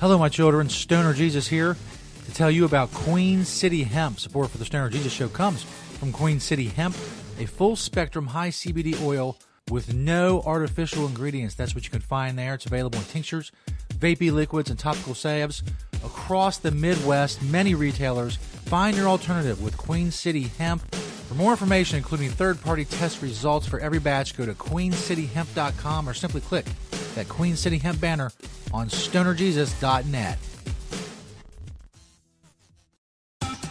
Hello, 0.00 0.16
my 0.16 0.30
children. 0.30 0.70
Stoner 0.70 1.12
Jesus 1.12 1.46
here 1.46 1.76
to 2.24 2.32
tell 2.32 2.50
you 2.50 2.64
about 2.64 2.90
Queen 2.92 3.44
City 3.44 3.82
Hemp. 3.82 4.18
Support 4.18 4.48
for 4.48 4.56
the 4.56 4.64
Stoner 4.64 4.88
Jesus 4.88 5.12
Show 5.12 5.28
comes 5.28 5.62
from 5.62 6.10
Queen 6.10 6.40
City 6.40 6.68
Hemp, 6.68 6.94
a 7.38 7.44
full 7.44 7.76
spectrum 7.76 8.28
high 8.28 8.48
CBD 8.48 8.98
oil 9.02 9.36
with 9.70 9.92
no 9.92 10.40
artificial 10.46 11.06
ingredients. 11.06 11.54
That's 11.54 11.74
what 11.74 11.84
you 11.84 11.90
can 11.90 12.00
find 12.00 12.38
there. 12.38 12.54
It's 12.54 12.64
available 12.64 12.98
in 12.98 13.04
tinctures, 13.04 13.52
vapey 14.00 14.32
liquids, 14.32 14.70
and 14.70 14.78
topical 14.78 15.14
salves 15.14 15.62
across 16.04 16.58
the 16.58 16.70
Midwest. 16.70 17.42
Many 17.42 17.74
retailers 17.74 18.36
find 18.36 18.96
your 18.96 19.08
alternative 19.08 19.62
with 19.62 19.76
Queen 19.76 20.10
City 20.10 20.44
Hemp. 20.58 20.94
For 20.94 21.34
more 21.34 21.52
information, 21.52 21.96
including 21.98 22.30
third 22.30 22.60
party 22.60 22.84
test 22.84 23.22
results 23.22 23.66
for 23.66 23.78
every 23.78 24.00
batch, 24.00 24.36
go 24.36 24.46
to 24.46 24.54
queencityhemp.com 24.54 26.08
or 26.08 26.14
simply 26.14 26.40
click 26.40 26.66
that 27.14 27.28
Queen 27.28 27.56
City 27.56 27.78
Hemp 27.78 28.00
banner 28.00 28.32
on 28.72 28.88
stonerjesus.net. 28.88 30.38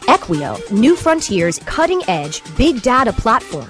Equio, 0.04 0.72
New 0.72 0.96
Frontier's 0.96 1.60
cutting 1.60 2.02
edge 2.08 2.42
big 2.56 2.82
data 2.82 3.14
platform, 3.14 3.70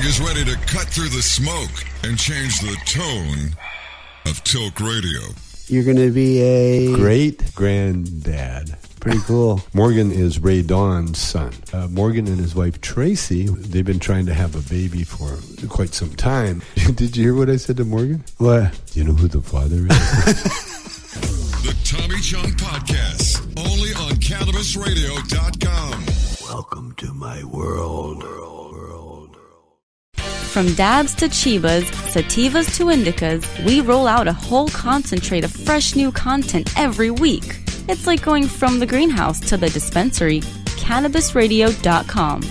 Tommy 0.00 0.08
is 0.08 0.18
ready 0.18 0.42
to 0.46 0.56
cut 0.66 0.86
through 0.86 1.10
the 1.10 1.20
smoke 1.20 1.84
and 2.04 2.18
change 2.18 2.58
the 2.60 2.74
tone 2.86 3.54
of 4.24 4.42
Tilk 4.44 4.80
Radio. 4.80 5.20
You're 5.66 5.84
going 5.84 5.98
to 5.98 6.10
be 6.10 6.40
a 6.40 6.94
great 6.94 7.54
granddad. 7.54 8.78
Pretty 9.00 9.18
cool. 9.26 9.60
Morgan 9.74 10.10
is 10.10 10.38
Rae 10.38 10.62
Dawn's 10.62 11.18
son. 11.18 11.52
Uh, 11.74 11.86
Morgan 11.88 12.26
and 12.28 12.38
his 12.38 12.54
wife 12.54 12.80
Tracy, 12.80 13.48
they've 13.48 13.84
been 13.84 13.98
trying 13.98 14.24
to 14.24 14.32
have 14.32 14.54
a 14.54 14.62
baby 14.70 15.04
for 15.04 15.36
quite 15.68 15.92
some 15.92 16.14
time. 16.14 16.62
Did 16.94 17.14
you 17.14 17.24
hear 17.24 17.34
what 17.34 17.50
I 17.50 17.56
said 17.56 17.76
to 17.76 17.84
Morgan? 17.84 18.24
What? 18.38 18.80
Do 18.92 19.00
you 19.00 19.04
know 19.04 19.12
who 19.12 19.28
the 19.28 19.42
father 19.42 19.86
is? 19.86 20.66
The 21.60 21.76
Tommy 21.84 22.18
Chong 22.22 22.52
Podcast, 22.52 23.42
only 23.68 23.92
on 23.92 24.12
CannabisRadio.com. 24.12 26.04
Welcome 26.48 26.94
to 26.96 27.12
my 27.12 27.44
world. 27.44 28.24
From 30.50 30.74
dabs 30.74 31.14
to 31.14 31.26
chivas, 31.26 31.84
sativas 32.10 32.76
to 32.76 32.86
indicas, 32.86 33.46
we 33.64 33.80
roll 33.80 34.08
out 34.08 34.26
a 34.26 34.32
whole 34.32 34.66
concentrate 34.66 35.44
of 35.44 35.52
fresh 35.52 35.94
new 35.94 36.10
content 36.10 36.76
every 36.76 37.12
week. 37.12 37.60
It's 37.88 38.04
like 38.04 38.20
going 38.20 38.48
from 38.48 38.80
the 38.80 38.86
greenhouse 38.86 39.38
to 39.48 39.56
the 39.56 39.70
dispensary. 39.70 40.40
CannabisRadio.com. 40.40 42.42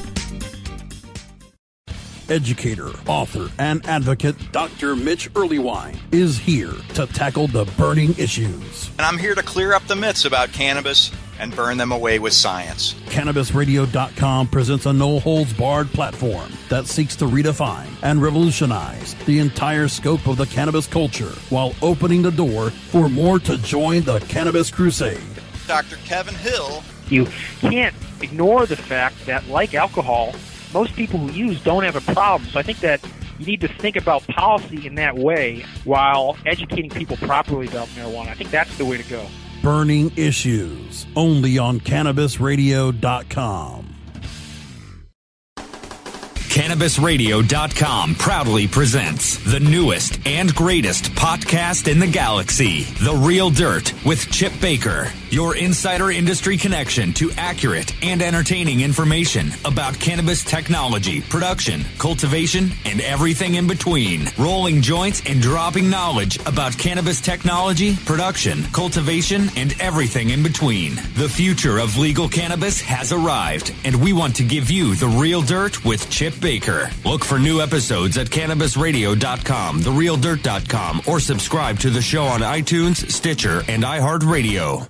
Educator, 2.29 2.91
author, 3.05 3.49
and 3.59 3.85
advocate 3.85 4.49
Dr. 4.53 4.95
Mitch 4.95 5.29
Earleywine 5.33 5.97
is 6.13 6.37
here 6.37 6.71
to 6.93 7.05
tackle 7.07 7.47
the 7.47 7.65
burning 7.77 8.17
issues. 8.17 8.91
And 8.91 9.01
I'm 9.01 9.17
here 9.17 9.35
to 9.35 9.43
clear 9.43 9.73
up 9.73 9.85
the 9.87 9.97
myths 9.97 10.23
about 10.23 10.53
cannabis 10.53 11.11
and 11.39 11.55
burn 11.55 11.77
them 11.77 11.91
away 11.91 12.19
with 12.19 12.33
science. 12.33 12.93
CannabisRadio.com 13.05 14.47
presents 14.47 14.85
a 14.85 14.93
no 14.93 15.19
holds 15.19 15.53
barred 15.53 15.87
platform 15.89 16.51
that 16.69 16.87
seeks 16.87 17.15
to 17.17 17.25
redefine 17.25 17.89
and 18.03 18.21
revolutionize 18.21 19.15
the 19.25 19.39
entire 19.39 19.87
scope 19.87 20.27
of 20.27 20.37
the 20.37 20.45
cannabis 20.45 20.87
culture 20.87 21.33
while 21.49 21.73
opening 21.81 22.21
the 22.21 22.31
door 22.31 22.69
for 22.69 23.09
more 23.09 23.39
to 23.39 23.57
join 23.57 24.01
the 24.01 24.19
cannabis 24.21 24.69
crusade. 24.69 25.21
Dr. 25.67 25.97
Kevin 25.97 26.35
Hill. 26.35 26.83
You 27.09 27.27
can't 27.59 27.95
ignore 28.21 28.65
the 28.65 28.75
fact 28.75 29.25
that, 29.25 29.47
like 29.47 29.73
alcohol, 29.73 30.35
most 30.73 30.95
people 30.95 31.19
who 31.19 31.31
use 31.31 31.61
don't 31.63 31.83
have 31.83 31.95
a 31.95 32.13
problem. 32.13 32.49
So 32.49 32.59
I 32.59 32.63
think 32.63 32.79
that 32.79 33.03
you 33.39 33.45
need 33.45 33.61
to 33.61 33.67
think 33.67 33.95
about 33.95 34.27
policy 34.27 34.85
in 34.85 34.95
that 34.95 35.15
way 35.15 35.65
while 35.85 36.37
educating 36.45 36.89
people 36.89 37.17
properly 37.17 37.67
about 37.67 37.87
marijuana. 37.89 38.27
I 38.27 38.33
think 38.33 38.51
that's 38.51 38.77
the 38.77 38.85
way 38.85 38.97
to 38.97 39.09
go. 39.09 39.25
Burning 39.61 40.11
Issues, 40.15 41.05
only 41.15 41.57
on 41.57 41.79
CannabisRadio.com. 41.79 43.85
CannabisRadio.com 46.49 48.15
proudly 48.15 48.67
presents 48.67 49.37
the 49.51 49.59
newest 49.59 50.19
and 50.25 50.53
greatest 50.55 51.05
podcast 51.11 51.89
in 51.89 51.99
the 51.99 52.07
galaxy, 52.07 52.83
The 53.03 53.13
Real 53.13 53.49
Dirt 53.49 53.93
with 54.03 54.29
Chip 54.31 54.53
Baker, 54.59 55.11
your 55.31 55.55
insider 55.55 56.11
industry 56.11 56.57
connection 56.57 57.13
to 57.13 57.31
accurate 57.37 57.93
and 58.03 58.21
entertaining 58.21 58.81
information 58.81 59.51
about 59.65 59.99
cannabis 59.99 60.43
technology, 60.43 61.21
production, 61.21 61.83
cultivation, 61.97 62.71
and 62.85 63.01
everything 63.01 63.55
in 63.55 63.67
between. 63.67 64.27
Rolling 64.37 64.81
joints 64.81 65.21
and 65.25 65.41
dropping 65.41 65.89
knowledge 65.89 66.39
about 66.45 66.77
cannabis 66.77 67.21
technology, 67.21 67.95
production, 68.05 68.63
cultivation, 68.73 69.49
and 69.55 69.79
everything 69.81 70.29
in 70.29 70.43
between. 70.43 70.95
The 71.15 71.29
future 71.29 71.79
of 71.79 71.97
legal 71.97 72.29
cannabis 72.29 72.81
has 72.81 73.11
arrived, 73.11 73.73
and 73.83 74.01
we 74.01 74.13
want 74.13 74.35
to 74.37 74.43
give 74.43 74.69
you 74.69 74.95
the 74.95 75.07
real 75.07 75.41
dirt 75.41 75.83
with 75.85 76.09
Chip 76.09 76.39
Baker. 76.39 76.89
Look 77.05 77.23
for 77.23 77.39
new 77.39 77.61
episodes 77.61 78.17
at 78.17 78.27
cannabisradio.com, 78.27 79.81
therealdirt.com, 79.81 81.01
or 81.07 81.19
subscribe 81.19 81.79
to 81.79 81.89
the 81.89 82.01
show 82.01 82.23
on 82.23 82.41
iTunes, 82.41 83.09
Stitcher, 83.09 83.63
and 83.67 83.83
iHeartRadio. 83.83 84.89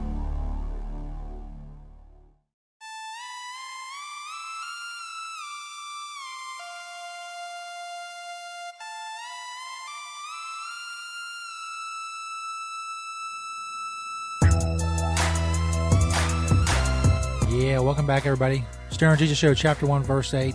Yeah, 17.71 17.79
welcome 17.79 18.05
back, 18.05 18.25
everybody. 18.25 18.65
Stoner 18.89 19.15
Jesus 19.15 19.37
Show, 19.37 19.53
Chapter 19.53 19.85
1, 19.85 20.03
Verse 20.03 20.33
8. 20.33 20.53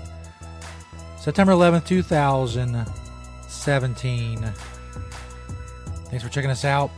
September 1.19 1.55
11th, 1.55 1.87
2017. 1.87 4.53
Thanks 6.11 6.23
for 6.23 6.29
checking 6.29 6.51
us 6.51 6.67
out. 6.67 6.91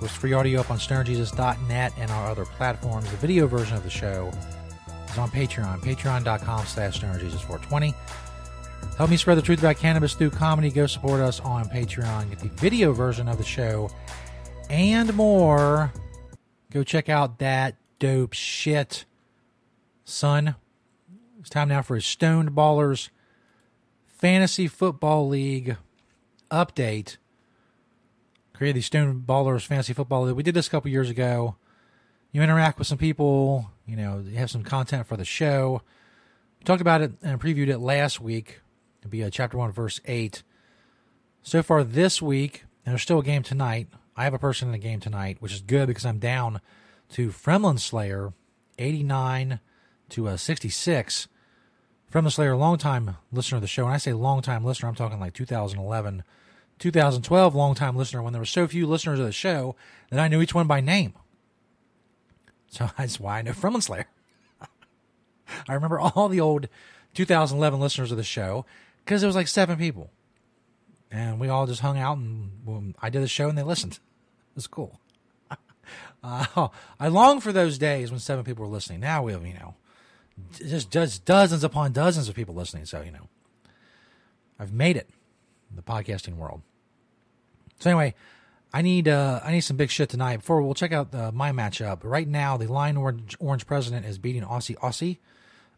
There's 0.00 0.10
free 0.10 0.32
audio 0.32 0.58
up 0.58 0.72
on 0.72 0.78
stonerjesus.net 0.78 1.92
and 1.96 2.10
our 2.10 2.26
other 2.26 2.44
platforms. 2.44 3.08
The 3.08 3.16
video 3.18 3.46
version 3.46 3.76
of 3.76 3.84
the 3.84 3.90
show 3.90 4.32
is 5.08 5.16
on 5.16 5.30
Patreon, 5.30 5.78
patreon.com 5.78 6.66
slash 6.66 7.00
stonerjesus420. 7.00 7.94
Help 8.98 9.10
me 9.10 9.16
spread 9.16 9.38
the 9.38 9.42
truth 9.42 9.60
about 9.60 9.76
cannabis 9.76 10.14
through 10.14 10.30
comedy. 10.30 10.72
Go 10.72 10.88
support 10.88 11.20
us 11.20 11.38
on 11.38 11.66
Patreon. 11.66 12.30
Get 12.30 12.40
the 12.40 12.48
video 12.48 12.92
version 12.92 13.28
of 13.28 13.38
the 13.38 13.44
show 13.44 13.90
and 14.68 15.14
more. 15.14 15.92
Go 16.72 16.82
check 16.82 17.08
out 17.08 17.38
that 17.38 17.76
dope 18.00 18.32
shit 18.32 19.04
son. 20.04 20.54
It's 21.40 21.50
time 21.50 21.68
now 21.68 21.82
for 21.82 21.96
a 21.96 22.02
Stoned 22.02 22.50
Ballers 22.50 23.08
Fantasy 24.06 24.68
Football 24.68 25.28
League 25.28 25.76
update. 26.50 27.16
Created 28.54 28.76
the 28.76 28.82
Stoned 28.82 29.26
Ballers 29.26 29.66
Fantasy 29.66 29.92
Football 29.92 30.24
League. 30.24 30.36
We 30.36 30.42
did 30.42 30.54
this 30.54 30.68
a 30.68 30.70
couple 30.70 30.90
years 30.90 31.10
ago. 31.10 31.56
You 32.30 32.42
interact 32.42 32.78
with 32.78 32.86
some 32.86 32.98
people, 32.98 33.70
you 33.86 33.96
know, 33.96 34.22
you 34.24 34.36
have 34.38 34.50
some 34.50 34.62
content 34.62 35.06
for 35.06 35.16
the 35.16 35.24
show. 35.24 35.82
We 36.58 36.64
talked 36.64 36.80
about 36.80 37.02
it 37.02 37.12
and 37.22 37.40
previewed 37.40 37.68
it 37.68 37.78
last 37.78 38.20
week. 38.20 38.60
It'll 39.00 39.10
be 39.10 39.22
a 39.22 39.30
chapter 39.30 39.58
one, 39.58 39.72
verse 39.72 40.00
eight. 40.04 40.42
So 41.42 41.62
far 41.62 41.82
this 41.82 42.22
week, 42.22 42.64
and 42.86 42.92
there's 42.92 43.02
still 43.02 43.18
a 43.18 43.24
game 43.24 43.42
tonight. 43.42 43.88
I 44.16 44.24
have 44.24 44.34
a 44.34 44.38
person 44.38 44.68
in 44.68 44.72
the 44.72 44.78
game 44.78 45.00
tonight, 45.00 45.38
which 45.40 45.52
is 45.52 45.60
good 45.60 45.88
because 45.88 46.06
I'm 46.06 46.18
down 46.18 46.60
to 47.10 47.30
Fremlin 47.30 47.80
Slayer, 47.80 48.32
89 48.78 49.58
to 50.12 50.28
uh, 50.28 50.36
66. 50.36 51.28
From 52.08 52.24
the 52.24 52.30
Slayer, 52.30 52.54
longtime 52.56 53.16
listener 53.32 53.56
of 53.56 53.62
the 53.62 53.66
show. 53.66 53.84
And 53.86 53.94
I 53.94 53.96
say 53.96 54.12
longtime 54.12 54.64
listener, 54.64 54.88
I'm 54.88 54.94
talking 54.94 55.18
like 55.18 55.32
2011, 55.32 56.22
2012, 56.78 57.54
longtime 57.54 57.96
listener 57.96 58.22
when 58.22 58.34
there 58.34 58.40
were 58.40 58.46
so 58.46 58.66
few 58.66 58.86
listeners 58.86 59.18
of 59.18 59.24
the 59.24 59.32
show 59.32 59.74
that 60.10 60.20
I 60.20 60.28
knew 60.28 60.42
each 60.42 60.54
one 60.54 60.66
by 60.66 60.80
name. 60.80 61.14
So 62.68 62.90
that's 62.98 63.18
why 63.18 63.38
I 63.38 63.42
know 63.42 63.52
Fremlin 63.52 63.82
Slayer. 63.82 64.08
I 65.68 65.72
remember 65.72 65.98
all 65.98 66.28
the 66.28 66.40
old 66.40 66.68
2011 67.14 67.80
listeners 67.80 68.10
of 68.10 68.18
the 68.18 68.24
show 68.24 68.66
because 69.04 69.22
there 69.22 69.28
was 69.28 69.36
like 69.36 69.48
seven 69.48 69.78
people. 69.78 70.10
And 71.10 71.40
we 71.40 71.48
all 71.48 71.66
just 71.66 71.80
hung 71.80 71.98
out 71.98 72.18
and 72.18 72.94
I 73.00 73.10
did 73.10 73.22
the 73.22 73.28
show 73.28 73.48
and 73.48 73.56
they 73.56 73.62
listened. 73.62 73.98
It 74.52 74.56
was 74.56 74.66
cool. 74.66 75.00
Uh, 76.22 76.68
I 77.00 77.08
long 77.08 77.40
for 77.40 77.52
those 77.52 77.78
days 77.78 78.10
when 78.10 78.20
seven 78.20 78.44
people 78.44 78.66
were 78.66 78.70
listening. 78.70 79.00
Now 79.00 79.22
we 79.22 79.32
have, 79.32 79.46
you 79.46 79.54
know, 79.54 79.76
just, 80.52 80.90
just 80.90 81.24
dozens 81.24 81.64
upon 81.64 81.92
dozens 81.92 82.28
of 82.28 82.34
people 82.34 82.54
listening. 82.54 82.84
So, 82.84 83.02
you 83.02 83.10
know, 83.10 83.28
I've 84.58 84.72
made 84.72 84.96
it 84.96 85.08
in 85.70 85.76
the 85.76 85.82
podcasting 85.82 86.36
world. 86.36 86.62
So 87.80 87.90
anyway, 87.90 88.14
I 88.72 88.80
need 88.82 89.08
uh, 89.08 89.40
I 89.44 89.52
need 89.52 89.60
some 89.60 89.76
big 89.76 89.90
shit 89.90 90.08
tonight. 90.08 90.38
Before 90.38 90.62
we'll 90.62 90.74
check 90.74 90.92
out 90.92 91.14
uh, 91.14 91.30
my 91.32 91.52
matchup. 91.52 92.00
Right 92.04 92.28
now, 92.28 92.56
the 92.56 92.66
Lion 92.66 92.96
Orange, 92.96 93.36
Orange 93.38 93.66
President 93.66 94.06
is 94.06 94.18
beating 94.18 94.42
Aussie 94.42 94.76
Aussie. 94.76 95.18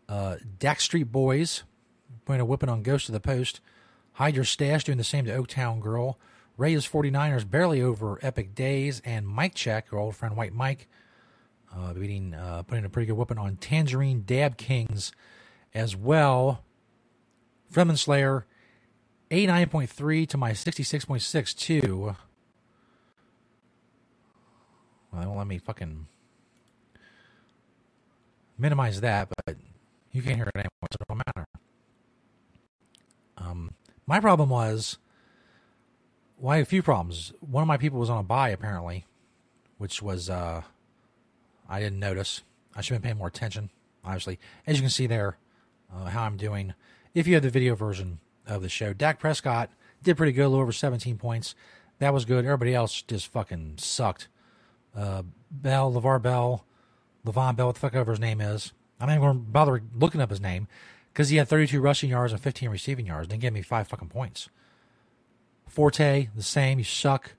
Uh, 0.09 0.37
Dak 0.59 0.81
Street 0.81 1.11
Boys 1.11 1.65
putting 2.25 2.41
a 2.41 2.45
whipping 2.45 2.69
on 2.69 2.83
Ghost 2.83 3.09
of 3.09 3.13
the 3.15 3.21
Post. 3.21 3.61
Hide 4.15 4.35
Your 4.37 4.45
Stash 4.45 4.85
doing 4.85 4.99
the 4.99 5.05
same 5.05 5.25
to 5.25 5.33
Oaktown 5.33 5.81
Girl. 5.81 6.19
Ray 6.57 6.75
is 6.75 6.87
49ers 6.87 7.49
barely 7.49 7.83
over 7.83 8.19
Epic 8.23 8.55
Days. 8.55 9.03
And 9.05 9.27
Mike 9.27 9.55
Check, 9.55 9.93
our 9.93 9.99
old 9.99 10.15
friend 10.15 10.37
White 10.37 10.53
Mike, 10.53 10.89
uh, 11.77 11.93
beating, 11.93 12.35
uh, 12.35 12.63
putting 12.63 12.85
a 12.85 12.89
pretty 12.89 13.07
good 13.07 13.17
weapon 13.17 13.39
on 13.39 13.57
Tangerine 13.57 14.23
Dab 14.23 14.57
Kings 14.57 15.13
as 15.75 15.97
well. 15.97 16.63
Fremen 17.73 17.99
Slayer, 17.99 18.47
89.3 19.31 20.29
to 20.29 20.39
my 20.39 20.53
66.62. 20.53 21.83
Well, 21.93 22.17
they 25.13 25.27
won't 25.27 25.39
let 25.39 25.47
me 25.47 25.59
fucking 25.59 26.07
minimize 28.59 29.01
that, 29.01 29.29
but 29.45 29.57
you 30.13 30.23
can't 30.23 30.37
hear 30.37 30.47
it 30.47 30.53
anyway, 30.55 30.69
so 30.93 30.99
it 31.01 31.09
don't 31.09 31.23
matter. 31.27 31.47
Um, 33.37 33.75
my 34.07 34.21
problem 34.21 34.49
was, 34.49 34.99
well, 36.39 36.53
I 36.53 36.57
had 36.57 36.63
a 36.63 36.67
few 36.69 36.83
problems. 36.83 37.33
One 37.41 37.63
of 37.63 37.69
my 37.69 37.77
people 37.77 37.99
was 37.99 38.11
on 38.11 38.19
a 38.19 38.23
buy 38.23 38.51
apparently, 38.51 39.07
which 39.79 40.03
was 40.03 40.31
uh, 40.31 40.63
I 41.69 41.81
didn't 41.81 41.99
notice. 41.99 42.43
I 42.75 42.81
should 42.81 42.95
have 42.95 43.03
been 43.03 43.11
paying 43.11 43.19
more 43.19 43.29
attention. 43.29 43.71
Obviously, 44.05 44.39
as 44.67 44.77
you 44.77 44.83
can 44.83 44.91
see 44.91 45.07
there, 45.07 45.39
uh, 45.95 46.07
how 46.07 46.25
I'm 46.25 46.37
doing. 46.37 46.75
If 47.15 47.27
you 47.27 47.35
have 47.35 47.43
the 47.43 47.51
video 47.51 47.75
version 47.75 48.19
of 48.47 48.63
the 48.63 48.69
show. 48.69 48.93
Dak 48.93 49.19
Prescott 49.19 49.71
did 50.03 50.17
pretty 50.17 50.33
good, 50.33 50.47
a 50.47 50.49
little 50.49 50.63
over 50.63 50.73
17 50.73 51.17
points. 51.17 51.55
That 51.99 52.13
was 52.13 52.25
good. 52.25 52.45
Everybody 52.45 52.75
else 52.75 53.03
just 53.03 53.29
fucking 53.29 53.75
sucked. 53.79 54.29
Uh, 54.95 55.23
Bell, 55.51 55.93
LeVar 55.93 56.21
Bell, 56.21 56.65
Levon 57.27 57.57
Bell, 57.57 57.67
what 57.67 57.75
the 57.75 57.81
fuck 57.81 57.95
ever 57.95 58.13
his 58.13 58.21
name 58.21 58.41
is. 58.41 58.73
I'm 59.01 59.09
not 59.09 59.15
even 59.15 59.23
going 59.23 59.37
to 59.39 59.51
bother 59.51 59.83
looking 59.95 60.21
up 60.21 60.31
his 60.31 60.41
name 60.41 60.69
because 61.13 61.29
he 61.29 61.37
had 61.37 61.49
32 61.49 61.81
rushing 61.81 62.11
yards 62.11 62.33
and 62.33 62.43
15 62.43 62.69
receiving 62.71 63.07
yards. 63.07 63.29
Didn't 63.29 63.43
give 63.43 63.55
me 63.55 63.63
five 63.63 63.89
fucking 63.89 64.09
points. 64.09 64.49
Forte, 65.69 66.29
the 66.35 66.43
same. 66.43 66.79
You 66.79 66.85
suck. 66.85 67.33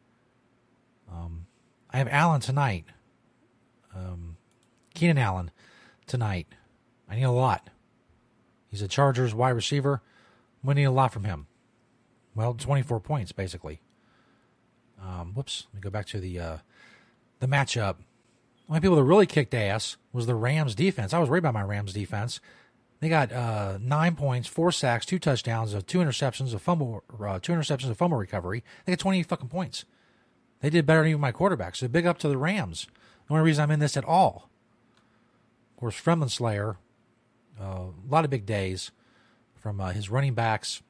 Um, 1.11 1.45
I 1.91 1.97
have 1.97 2.07
Allen 2.09 2.41
tonight. 2.41 2.85
Um, 3.95 4.37
Keenan 4.93 5.17
Allen 5.17 5.51
tonight. 6.05 6.47
I 7.09 7.15
need 7.15 7.23
a 7.23 7.31
lot. 7.31 7.69
He's 8.69 8.81
a 8.81 8.87
Chargers 8.87 9.33
wide 9.33 9.51
receiver. 9.51 10.01
We 10.63 10.73
need 10.73 10.83
a 10.83 10.91
lot 10.91 11.13
from 11.13 11.23
him. 11.23 11.47
Well, 12.33 12.53
24 12.53 12.99
points 12.99 13.31
basically. 13.31 13.79
Um, 15.01 15.33
whoops. 15.33 15.67
Let 15.67 15.75
me 15.75 15.81
go 15.81 15.89
back 15.89 16.07
to 16.07 16.19
the 16.19 16.39
uh, 16.39 16.57
the 17.39 17.47
matchup. 17.47 17.97
The 17.97 18.71
only 18.71 18.81
people 18.81 18.95
that 18.95 19.03
really 19.03 19.27
kicked 19.27 19.53
ass 19.53 19.97
was 20.11 20.25
the 20.25 20.35
Rams 20.35 20.73
defense. 20.73 21.13
I 21.13 21.19
was 21.19 21.29
worried 21.29 21.39
about 21.39 21.53
my 21.53 21.61
Rams 21.61 21.93
defense. 21.93 22.39
They 22.99 23.09
got 23.09 23.31
uh, 23.31 23.77
nine 23.79 24.15
points, 24.15 24.47
four 24.47 24.71
sacks, 24.71 25.05
two 25.05 25.19
touchdowns, 25.19 25.75
uh, 25.75 25.81
two 25.85 25.99
interceptions, 25.99 26.53
a 26.53 26.59
fumble, 26.59 27.03
uh, 27.19 27.39
two 27.39 27.51
interceptions, 27.51 27.89
a 27.89 27.95
fumble 27.95 28.17
recovery. 28.17 28.63
They 28.85 28.93
got 28.93 28.99
28 28.99 29.27
fucking 29.27 29.49
points. 29.49 29.85
They 30.61 30.69
did 30.69 30.85
better 30.85 31.01
than 31.01 31.09
even 31.09 31.21
my 31.21 31.31
quarterback. 31.31 31.75
So 31.75 31.87
big 31.87 32.05
up 32.05 32.17
to 32.19 32.27
the 32.27 32.37
Rams. 32.37 32.87
The 33.27 33.33
only 33.33 33.45
reason 33.45 33.63
I'm 33.63 33.71
in 33.71 33.79
this 33.79 33.97
at 33.97 34.05
all. 34.05 34.49
Of 35.71 35.79
course, 35.79 35.99
Fremlin 35.99 36.29
Slayer, 36.29 36.77
uh, 37.59 37.63
a 37.63 38.09
lot 38.09 38.23
of 38.23 38.31
big 38.31 38.45
days 38.45 38.91
from 39.55 39.81
uh, 39.81 39.91
his 39.91 40.09
running 40.09 40.33
backs 40.33 40.81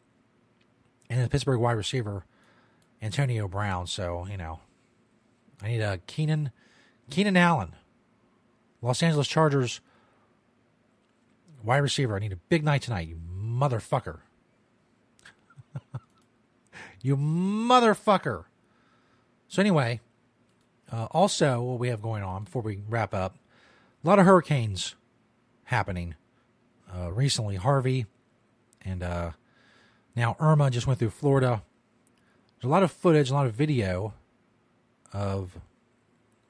and 1.09 1.23
the 1.23 1.29
Pittsburgh 1.29 1.59
wide 1.59 1.73
receiver, 1.73 2.25
Antonio 3.01 3.47
Brown. 3.47 3.88
So, 3.88 4.27
you 4.29 4.38
know, 4.38 4.59
I 5.61 5.69
need 5.69 5.81
a 5.81 5.99
Keenan, 6.07 6.51
Keenan 7.09 7.38
Allen, 7.38 7.73
Los 8.81 9.01
Angeles 9.01 9.27
Chargers 9.27 9.79
wide 11.63 11.77
receiver. 11.77 12.15
I 12.15 12.19
need 12.19 12.33
a 12.33 12.38
big 12.38 12.63
night 12.63 12.81
tonight, 12.81 13.07
you 13.07 13.17
motherfucker. 13.17 14.19
you 17.01 17.15
motherfucker. 17.17 18.45
So, 19.47 19.61
anyway, 19.61 20.01
uh, 20.91 21.07
also, 21.11 21.61
what 21.61 21.79
we 21.79 21.89
have 21.89 22.01
going 22.01 22.23
on 22.23 22.43
before 22.43 22.61
we 22.61 22.79
wrap 22.88 23.13
up 23.13 23.38
a 24.03 24.07
lot 24.07 24.19
of 24.19 24.25
hurricanes 24.25 24.95
happening 25.65 26.15
uh, 26.95 27.11
recently. 27.11 27.55
Harvey 27.55 28.05
and 28.83 29.01
uh, 29.01 29.31
now 30.15 30.36
Irma 30.39 30.69
just 30.69 30.86
went 30.86 30.99
through 30.99 31.09
Florida. 31.09 31.63
There's 32.55 32.69
a 32.69 32.71
lot 32.71 32.83
of 32.83 32.91
footage, 32.91 33.31
a 33.31 33.33
lot 33.33 33.47
of 33.47 33.53
video 33.53 34.13
of 35.11 35.59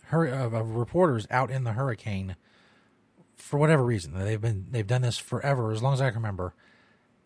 her 0.07 0.25
of, 0.25 0.53
of 0.53 0.75
reporters 0.75 1.27
out 1.31 1.49
in 1.49 1.63
the 1.63 1.73
hurricane 1.73 2.35
for 3.37 3.57
whatever 3.57 3.83
reason. 3.83 4.13
They've 4.13 4.41
been 4.41 4.67
they've 4.71 4.85
done 4.85 5.01
this 5.01 5.17
forever, 5.17 5.71
as 5.71 5.81
long 5.81 5.93
as 5.93 6.01
I 6.01 6.09
can 6.09 6.17
remember, 6.17 6.53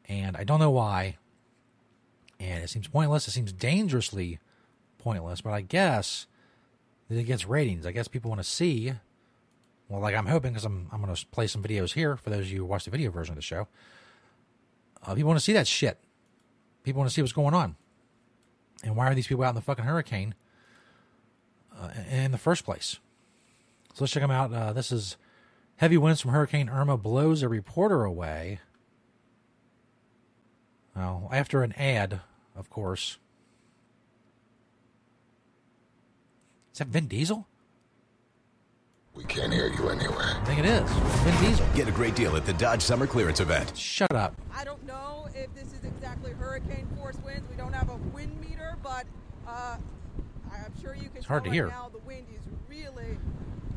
and 0.08 0.38
I 0.38 0.44
don't 0.44 0.60
know 0.60 0.70
why. 0.70 1.18
And 2.40 2.64
it 2.64 2.70
seems 2.70 2.88
pointless. 2.88 3.28
It 3.28 3.32
seems 3.32 3.52
dangerously 3.52 4.40
pointless. 4.98 5.42
But 5.42 5.54
I 5.54 5.62
guess 5.62 6.28
it 7.10 7.24
gets 7.24 7.46
ratings. 7.46 7.86
I 7.86 7.92
guess 7.92 8.08
people 8.08 8.30
want 8.30 8.42
to 8.42 8.48
see. 8.48 8.94
Well, 9.88 10.02
like 10.02 10.16
I'm 10.16 10.28
hoping, 10.28 10.52
because 10.52 10.66
I'm 10.66 10.88
I'm 10.92 11.02
going 11.02 11.14
to 11.14 11.26
play 11.28 11.48
some 11.48 11.64
videos 11.64 11.94
here 11.94 12.16
for 12.16 12.30
those 12.30 12.46
of 12.46 12.52
you 12.52 12.60
who 12.60 12.66
watch 12.66 12.86
the 12.86 12.92
video 12.92 13.10
version 13.10 13.34
of 13.34 13.38
the 13.38 13.42
show. 13.42 13.68
Uh, 15.04 15.16
people 15.16 15.30
want 15.30 15.40
to 15.40 15.44
see 15.44 15.54
that 15.54 15.68
shit. 15.68 16.00
People 16.84 17.00
want 17.00 17.10
to 17.10 17.14
see 17.14 17.22
what's 17.22 17.34
going 17.34 17.54
on. 17.54 17.76
And 18.84 18.96
why 18.96 19.08
are 19.08 19.16
these 19.16 19.28
people 19.28 19.44
out 19.44 19.50
in 19.50 19.56
the 19.56 19.62
fucking 19.62 19.86
hurricane 19.86 20.36
uh, 21.78 21.90
in 22.10 22.32
the 22.32 22.38
first 22.38 22.64
place? 22.64 23.00
So 23.94 24.04
let's 24.04 24.14
check 24.14 24.24
them 24.24 24.32
out. 24.32 24.54
Uh, 24.54 24.74
this 24.74 24.92
is 24.92 25.18
heavy 25.78 25.98
winds 25.98 26.22
from 26.22 26.32
Hurricane 26.32 26.70
Irma 26.70 26.98
blows 26.98 27.42
a 27.42 27.50
reporter 27.50 28.04
away. 28.04 28.60
Well, 30.96 31.30
after 31.32 31.64
an 31.64 31.74
ad, 31.74 32.22
of 32.56 32.70
course. 32.70 33.18
That 36.80 36.88
Vin 36.88 37.08
Diesel? 37.08 37.48
We 39.14 39.24
can't 39.26 39.52
hear 39.54 39.68
you 39.68 39.90
anywhere. 39.90 40.38
I 40.42 40.46
think 40.46 40.60
it 40.60 40.66
is. 40.66 40.90
Vin 40.90 41.42
Diesel. 41.50 41.66
Get 41.76 41.88
a 41.88 41.92
great 41.92 42.16
deal 42.16 42.36
at 42.36 42.46
the 42.46 42.54
Dodge 42.54 42.82
Summer 42.82 43.06
Clearance 43.08 43.40
Event. 43.40 43.78
Shut 43.78 44.14
up. 44.14 44.34
I 44.54 44.64
don't 44.64 44.86
know 44.86 45.28
if 45.36 45.54
this 45.54 45.74
is 45.74 45.84
exactly 45.84 46.32
hurricane 46.32 46.88
force 46.98 47.18
winds. 47.24 47.48
We 47.50 47.56
don't 47.56 47.74
have 47.74 47.90
a 47.90 47.98
wind 47.98 48.40
meter, 48.42 48.78
but 48.82 49.06
uh, 49.48 49.78
I'm 50.52 50.82
sure 50.82 50.96
you 50.96 51.10
can 51.10 51.18
It's 51.18 51.26
hard 51.26 51.44
tell 51.44 51.52
to 51.52 51.56
hear. 51.56 51.68
now 51.68 51.90
the 51.92 52.00
wind 52.00 52.28
is 52.34 52.42
really, 52.70 53.18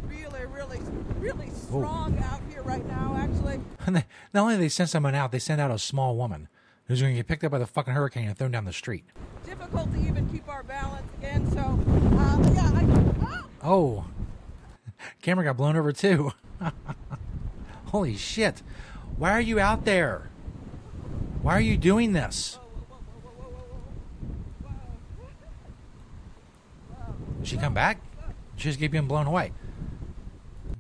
really, 0.07 0.47
really, 0.47 0.81
really 1.19 1.51
strong 1.51 2.19
out 2.25 2.41
here 2.51 2.63
right 2.63 2.87
now, 2.87 3.17
actually. 3.19 3.61
And 3.87 3.97
they, 3.97 4.05
not 4.33 4.43
only 4.43 4.55
do 4.55 4.61
they 4.61 4.69
send 4.69 4.91
someone 4.91 5.15
out, 5.15 5.33
they 5.33 5.39
send 5.41 5.61
out 5.61 5.71
a 5.71 5.79
small 5.79 6.17
woman 6.17 6.49
who's 6.87 7.01
going 7.01 7.13
to 7.13 7.17
get 7.19 7.27
picked 7.27 7.45
up 7.45 7.53
by 7.53 7.59
the 7.59 7.67
fucking 7.67 7.95
hurricane 7.95 8.29
and 8.29 8.37
thrown 8.37 8.51
down 8.51 8.65
the 8.65 8.73
street. 8.73 9.05
Difficult 9.45 9.93
to 9.93 10.01
even 10.01 10.29
keep 10.29 10.49
our 10.49 10.63
balance 10.63 11.07
again, 11.19 11.51
so 11.51 11.61
uh, 11.61 12.53
yeah, 12.55 12.71
I, 12.75 13.43
oh, 13.63 14.05
Oh, 14.05 14.05
camera 15.23 15.45
got 15.45 15.57
blown 15.57 15.77
over 15.77 15.93
too. 15.93 16.33
Holy 17.87 18.17
shit. 18.17 18.63
Why 19.17 19.33
are 19.33 19.41
you 19.41 19.61
out 19.61 19.85
there? 19.85 20.31
Why 21.43 21.55
are 21.55 21.61
you 21.61 21.77
doing 21.77 22.13
this? 22.13 22.59
Did 27.39 27.49
she 27.49 27.57
come 27.57 27.75
back? 27.75 28.01
She 28.57 28.69
just 28.69 28.79
keep 28.79 28.93
being 28.93 29.09
blown 29.09 29.27
away. 29.27 29.53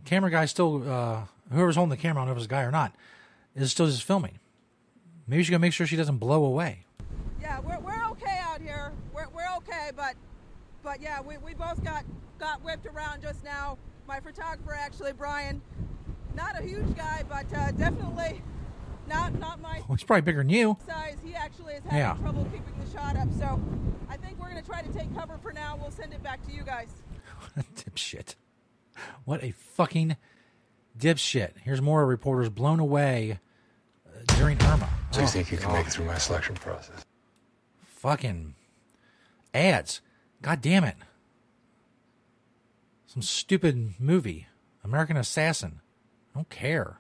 Camera 0.05 0.31
guy 0.31 0.45
still, 0.45 0.89
uh, 0.89 1.23
whoever's 1.53 1.77
holding 1.77 1.91
the 1.91 1.97
camera, 1.97 2.23
I 2.23 2.27
don't 2.27 2.29
know 2.29 2.33
if 2.33 2.39
it's 2.39 2.47
a 2.47 2.49
guy 2.49 2.63
or 2.63 2.71
not, 2.71 2.95
is 3.57 3.71
still 3.71 3.87
just 3.87 4.05
filming. 4.05 4.39
Maybe 5.33 5.43
she's 5.45 5.49
gonna 5.49 5.61
make 5.61 5.73
sure 5.73 5.87
she 5.87 5.97
doesn't 5.97 6.19
blow 6.19 6.45
away. 6.45 6.85
yeah, 7.41 7.59
we're, 7.61 7.79
we're 7.79 8.05
okay 8.11 8.39
out 8.43 8.61
here. 8.61 8.93
We're, 9.15 9.29
we're 9.35 9.49
okay, 9.57 9.91
but 9.97 10.13
but 10.83 11.01
yeah, 11.01 11.23
we, 11.23 11.39
we 11.39 11.55
both 11.55 11.83
got 11.83 12.05
got 12.39 12.63
whipped 12.63 12.85
around 12.85 13.23
just 13.23 13.43
now. 13.43 13.79
My 14.07 14.21
photographer, 14.21 14.75
actually, 14.79 15.15
Brian, 15.15 15.63
not 16.37 16.61
a 16.61 16.63
huge 16.63 16.95
guy, 16.95 17.23
but 17.31 17.47
uh, 17.57 17.71
definitely 17.71 18.43
not 19.09 19.39
not 19.39 19.59
my 19.63 19.79
Well, 19.89 19.97
he's 19.97 20.05
probably 20.05 20.21
bigger 20.21 20.41
than 20.41 20.51
you. 20.51 20.77
size. 20.87 21.17
He 21.25 21.35
actually 21.35 21.77
is 21.77 21.85
having 21.85 21.99
Yeah. 21.99 22.15
trouble 22.21 22.45
keeping 22.53 22.75
the 22.85 22.91
shot 22.93 23.17
up. 23.17 23.29
So 23.39 23.59
I 24.11 24.19
think 24.19 24.39
we're 24.39 24.49
gonna 24.51 24.61
try 24.61 24.83
to 24.83 24.93
take 24.93 25.15
cover 25.15 25.39
for 25.43 25.55
now. 25.55 25.79
We'll 25.81 25.93
send 25.93 26.13
it 26.13 26.23
back 26.23 26.47
to 26.47 26.53
you 26.53 26.63
guys. 26.63 26.91
dipshit. 27.75 28.35
What 29.25 29.43
a 29.43 29.53
fucking 29.53 30.19
dipshit. 30.99 31.53
Here's 31.63 31.81
more 31.81 32.05
reporters 32.05 32.51
blown 32.51 32.81
away 32.81 33.41
during 34.37 34.61
Irma. 34.63 34.89
Do 35.13 35.21
you 35.21 35.25
Oh, 35.25 35.29
think 35.29 35.51
you 35.51 35.59
can 35.59 35.67
God. 35.69 35.75
make 35.75 35.87
it 35.87 35.91
through 35.93 36.07
my 36.07 36.19
selection 36.19 36.55
process? 36.57 37.05
Fucking 37.85 38.55
ads. 39.55 40.01
God 40.41 40.61
damn 40.61 40.85
it. 40.85 40.97
Some 43.07 43.23
stupid 43.23 43.95
movie. 44.01 44.47
American 44.85 45.17
Assassin. 45.17 45.81
I 46.35 46.39
don't 46.39 46.51
care. 46.51 46.99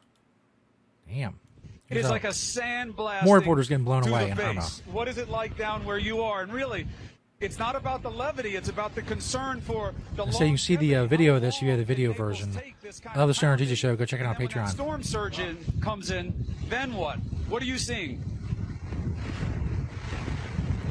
Damn. 1.08 1.40
It 1.88 1.94
Here's 1.96 2.04
is 2.04 2.10
a- 2.10 2.12
like 2.12 2.24
a 2.24 2.32
sand 2.32 2.96
More 2.96 3.36
reporters 3.36 3.68
getting 3.68 3.84
blown 3.84 4.06
away 4.06 4.30
in 4.30 4.38
Irma. 4.40 4.62
What 4.86 5.08
is 5.08 5.18
it 5.18 5.28
like 5.28 5.56
down 5.56 5.84
where 5.84 5.98
you 5.98 6.22
are? 6.22 6.42
And 6.42 6.52
really, 6.52 6.86
it's 7.42 7.58
not 7.58 7.76
about 7.76 8.02
the 8.02 8.10
levity; 8.10 8.56
it's 8.56 8.68
about 8.68 8.94
the 8.94 9.02
concern 9.02 9.60
for 9.60 9.92
the 10.16 10.30
So 10.30 10.44
you 10.44 10.50
can 10.50 10.58
see 10.58 10.76
the 10.76 10.96
uh, 10.96 11.06
video 11.06 11.34
of 11.34 11.42
this. 11.42 11.60
You 11.60 11.70
have 11.70 11.78
the 11.78 11.84
video 11.84 12.12
version 12.12 12.56
of 13.14 13.28
the 13.28 13.34
Stoner 13.34 13.58
DJ 13.58 13.76
Show. 13.76 13.96
Go 13.96 14.04
check 14.04 14.20
it 14.20 14.26
out 14.26 14.36
on 14.36 14.38
When 14.38 14.48
Patreon. 14.48 14.68
storm 14.68 15.02
surge 15.02 15.38
in, 15.38 15.58
comes 15.80 16.10
in. 16.10 16.32
Then 16.68 16.94
what? 16.94 17.16
What 17.48 17.62
are 17.62 17.66
you 17.66 17.78
seeing? 17.78 18.22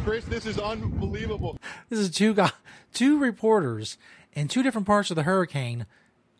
Chris, 0.03 0.25
this 0.25 0.45
is 0.45 0.59
unbelievable. 0.59 1.57
This 1.89 1.99
is 1.99 2.09
two 2.09 2.33
guys, 2.33 2.51
two 2.93 3.19
reporters 3.19 3.97
in 4.33 4.47
two 4.47 4.63
different 4.63 4.87
parts 4.87 5.11
of 5.11 5.15
the 5.15 5.23
hurricane, 5.23 5.85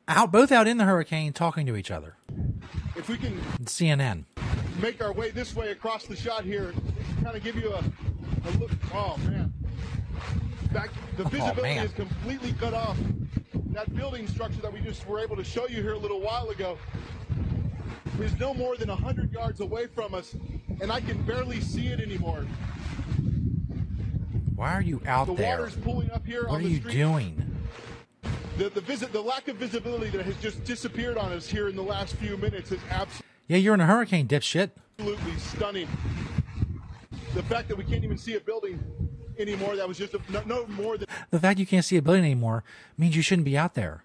out 0.08 0.32
both 0.32 0.52
out 0.52 0.68
in 0.68 0.78
the 0.78 0.86
hurricane 0.86 1.32
talking 1.32 1.66
to 1.68 1.76
each 1.76 1.92
other. 1.92 2.16
If 2.96 3.08
we 3.08 3.18
can 3.18 3.40
CNN. 3.64 4.26
make 4.82 5.02
our 5.04 5.14
way 5.14 5.30
this 5.32 5.56
way 5.56 5.70
across 5.72 6.06
the 6.06 6.16
shot 6.16 6.44
here, 6.44 6.74
kind 7.24 7.36
of 7.36 7.44
give 7.44 7.56
you 7.56 7.72
a, 7.72 7.80
a 7.80 8.52
look. 8.60 8.72
Oh 8.94 9.18
man, 9.26 9.54
Back, 10.72 10.90
the 11.18 11.24
Oh, 11.24 11.28
visibility 11.30 11.62
man. 11.76 11.86
is 11.86 11.92
completely 11.94 12.54
cut 12.54 12.74
off. 12.74 12.98
That 13.72 13.94
building 13.96 14.28
structure 14.28 14.62
that 14.62 14.72
we 14.72 14.80
just 14.82 15.06
were 15.08 15.20
able 15.20 15.36
to 15.36 15.44
show 15.44 15.68
you 15.68 15.82
here 15.82 15.94
a 15.94 15.98
little 15.98 16.20
while 16.22 16.50
ago 16.50 16.78
is 18.20 18.38
no 18.40 18.54
more 18.54 18.76
than 18.76 18.90
hundred 18.90 19.32
yards 19.32 19.62
away 19.62 19.88
from 19.88 20.14
us, 20.14 20.36
and 20.82 20.92
I 20.92 21.00
can 21.02 21.22
barely 21.24 21.60
see 21.62 21.88
it 21.88 22.00
anymore. 22.00 22.46
Why 24.56 24.74
are 24.74 24.82
you 24.82 25.02
out 25.08 25.28
the 25.28 25.34
there? 25.34 25.58
water's 25.58 25.76
pulling 25.76 26.12
up 26.12 26.26
here 26.26 26.44
What 26.44 26.52
on 26.56 26.60
are 26.60 26.64
the 26.64 26.70
you 26.70 26.80
street. 26.80 26.94
doing? 26.94 27.48
The 28.58 28.70
the 28.70 28.82
visit, 28.82 29.12
the 29.12 29.22
lack 29.22 29.48
of 29.48 29.56
visibility 29.56 30.10
that 30.16 30.26
has 30.26 30.36
just 30.38 30.64
disappeared 30.66 31.18
on 31.18 31.32
us 31.32 31.48
here 31.48 31.68
in 31.68 31.76
the 31.76 31.82
last 31.82 32.16
few 32.16 32.38
minutes 32.38 32.72
is 32.72 32.80
absolutely. 32.90 33.26
Yeah, 33.48 33.58
you're 33.58 33.74
in 33.74 33.82
a 33.82 33.86
hurricane, 33.88 34.28
dipshit. 34.28 34.72
absolutely 35.00 35.38
stunning. 35.40 35.88
the 37.34 37.44
fact 37.44 37.70
that 37.70 37.78
we 37.78 37.84
can't 37.84 38.04
even 38.04 38.18
see 38.18 38.36
a 38.36 38.40
building 38.40 38.80
anymore, 39.38 39.76
that 39.76 39.88
was 39.88 39.98
just 39.98 40.14
a, 40.14 40.20
no, 40.30 40.42
no 40.46 40.68
more 40.68 40.98
than 40.98 41.08
The 41.30 41.40
fact 41.40 41.60
you 41.60 41.66
can't 41.66 41.86
see 41.86 41.98
a 41.98 42.02
building 42.02 42.24
anymore 42.24 42.64
means 42.98 43.16
you 43.16 43.22
shouldn't 43.22 43.46
be 43.46 43.58
out 43.58 43.74
there. 43.74 44.04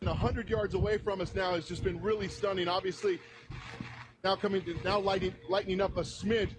100 0.00 0.48
yards 0.48 0.74
away 0.74 0.98
from 0.98 1.20
us 1.20 1.34
now 1.34 1.52
has 1.52 1.66
just 1.66 1.84
been 1.84 2.00
really 2.02 2.28
stunning. 2.28 2.68
Obviously, 2.68 3.20
now 4.24 4.34
coming 4.36 4.62
to, 4.62 4.76
now 4.84 4.98
lighting, 4.98 5.34
lightening 5.48 5.80
up 5.80 5.96
a 5.96 6.00
smidge. 6.00 6.50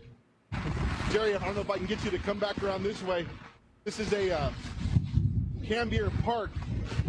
Jerry, 1.12 1.36
I 1.36 1.46
don't 1.46 1.56
know 1.56 1.62
if 1.62 1.70
I 1.70 1.78
can 1.78 1.86
get 1.86 2.04
you 2.04 2.12
to 2.12 2.20
come 2.20 2.40
back 2.40 2.62
around 2.64 2.84
this 2.84 3.02
way. 3.04 3.26
This 3.84 4.00
is 4.00 4.12
a 4.14 4.32
uh, 4.32 4.52
Cambier 5.62 6.12
Park, 6.24 6.52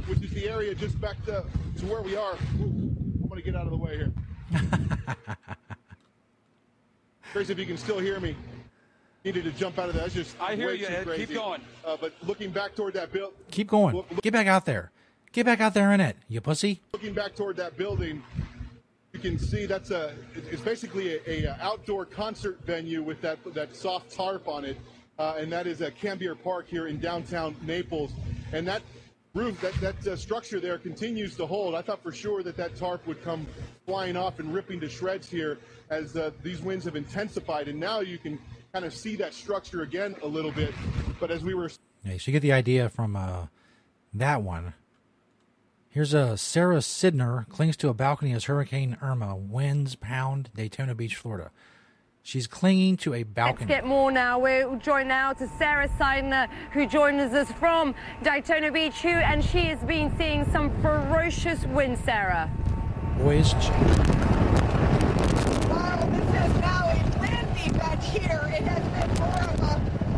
which 0.06 0.22
is 0.22 0.30
the 0.32 0.48
area 0.48 0.74
just 0.74 1.00
back 1.00 1.22
to, 1.26 1.44
to 1.78 1.86
where 1.86 2.02
we 2.02 2.16
are. 2.16 2.36
I'm 2.58 3.26
going 3.28 3.40
to 3.40 3.42
get 3.42 3.56
out 3.56 3.64
of 3.64 3.70
the 3.70 3.76
way 3.76 3.96
here. 3.96 4.12
Curious 7.32 7.50
if 7.50 7.58
you 7.58 7.66
can 7.66 7.76
still 7.76 7.98
hear 7.98 8.20
me. 8.20 8.36
Needed 9.24 9.44
to 9.44 9.52
jump 9.52 9.78
out 9.78 9.88
of 9.88 9.94
that. 9.94 10.02
That's 10.02 10.14
just 10.14 10.36
I 10.38 10.54
hear 10.54 10.66
way 10.66 10.74
you, 10.74 10.86
too 10.86 10.92
Ed. 10.92 10.98
Keep 10.98 11.06
crazy. 11.06 11.34
going. 11.34 11.62
Uh, 11.82 11.96
but 11.98 12.12
looking 12.24 12.50
back 12.50 12.74
toward 12.76 12.92
that 12.92 13.10
build, 13.10 13.32
Keep 13.50 13.68
going. 13.68 14.04
Get 14.20 14.34
back 14.34 14.46
out 14.46 14.66
there. 14.66 14.90
Get 15.32 15.46
back 15.46 15.60
out 15.62 15.72
there 15.72 15.92
in 15.92 16.00
it, 16.00 16.16
you 16.28 16.42
pussy. 16.42 16.82
looking 16.92 17.14
back 17.14 17.34
toward 17.34 17.56
that 17.56 17.76
building, 17.78 18.22
you 19.14 19.18
can 19.18 19.38
see 19.38 19.64
that's 19.64 19.90
a 19.90 20.14
it's 20.34 20.60
basically 20.60 21.14
a, 21.26 21.46
a 21.46 21.56
outdoor 21.60 22.04
concert 22.04 22.60
venue 22.66 23.02
with 23.02 23.20
that 23.22 23.38
that 23.54 23.74
soft 23.74 24.14
tarp 24.14 24.46
on 24.46 24.66
it, 24.66 24.76
uh, 25.18 25.36
and 25.38 25.50
that 25.50 25.66
is 25.66 25.80
a 25.80 25.90
Cambier 25.90 26.36
Park 26.40 26.68
here 26.68 26.86
in 26.86 27.00
downtown 27.00 27.56
Naples, 27.62 28.12
and 28.52 28.68
that 28.68 28.82
roof 29.32 29.58
that 29.62 29.72
that 29.80 30.06
uh, 30.06 30.16
structure 30.16 30.60
there 30.60 30.76
continues 30.76 31.34
to 31.36 31.46
hold. 31.46 31.74
I 31.74 31.80
thought 31.80 32.02
for 32.02 32.12
sure 32.12 32.42
that 32.42 32.58
that 32.58 32.76
tarp 32.76 33.06
would 33.06 33.24
come 33.24 33.46
flying 33.86 34.18
off 34.18 34.38
and 34.38 34.52
ripping 34.52 34.80
to 34.80 34.88
shreds 34.88 35.30
here 35.30 35.58
as 35.88 36.14
uh, 36.14 36.30
these 36.42 36.60
winds 36.60 36.84
have 36.84 36.94
intensified, 36.94 37.68
and 37.68 37.80
now 37.80 38.00
you 38.00 38.18
can 38.18 38.38
kind 38.74 38.84
of 38.84 38.92
see 38.92 39.14
that 39.14 39.32
structure 39.32 39.82
again 39.82 40.16
a 40.24 40.26
little 40.26 40.50
bit. 40.50 40.74
But 41.20 41.30
as 41.30 41.44
we 41.44 41.54
were 41.54 41.70
Yeah, 42.04 42.18
so 42.18 42.22
you 42.26 42.32
get 42.32 42.42
the 42.42 42.52
idea 42.52 42.88
from 42.88 43.14
uh, 43.14 43.46
that 44.12 44.42
one. 44.42 44.74
Here's 45.88 46.12
a 46.12 46.36
Sarah 46.36 46.78
Sidner 46.78 47.48
clings 47.48 47.76
to 47.76 47.88
a 47.88 47.94
balcony 47.94 48.32
as 48.32 48.46
Hurricane 48.46 48.96
Irma 49.00 49.36
winds 49.36 49.94
pound 49.94 50.50
Daytona 50.56 50.92
Beach, 50.96 51.14
Florida. 51.14 51.52
She's 52.24 52.48
clinging 52.48 52.96
to 52.96 53.14
a 53.14 53.22
balcony. 53.22 53.44
Let's 53.46 53.58
balcony. 53.58 53.74
get 53.76 53.86
more 53.86 54.10
now. 54.10 54.40
We're 54.40 54.74
joined 54.78 55.06
now 55.08 55.34
to 55.34 55.46
Sarah 55.56 55.88
Sidner, 55.90 56.48
who 56.72 56.84
joins 56.88 57.32
us 57.32 57.52
from 57.52 57.94
Daytona 58.24 58.72
Beach, 58.72 58.94
who 59.02 59.08
and 59.10 59.44
she 59.44 59.66
has 59.66 59.78
been 59.84 60.12
seeing 60.18 60.50
some 60.50 60.70
ferocious 60.82 61.64
wind, 61.66 61.96
Sarah. 61.98 62.50
Boys, 63.18 63.54
Wow, 65.70 66.08
this 66.10 66.24
is 66.24 66.60
now 66.60 66.86
a 66.86 66.96
land 67.20 67.56
event 67.56 68.02
here. 68.02 68.50
It 68.54 68.62
has 68.64 68.84
been 68.88 69.10
more 69.20 69.42
of 69.44 69.60
a, 69.62 69.72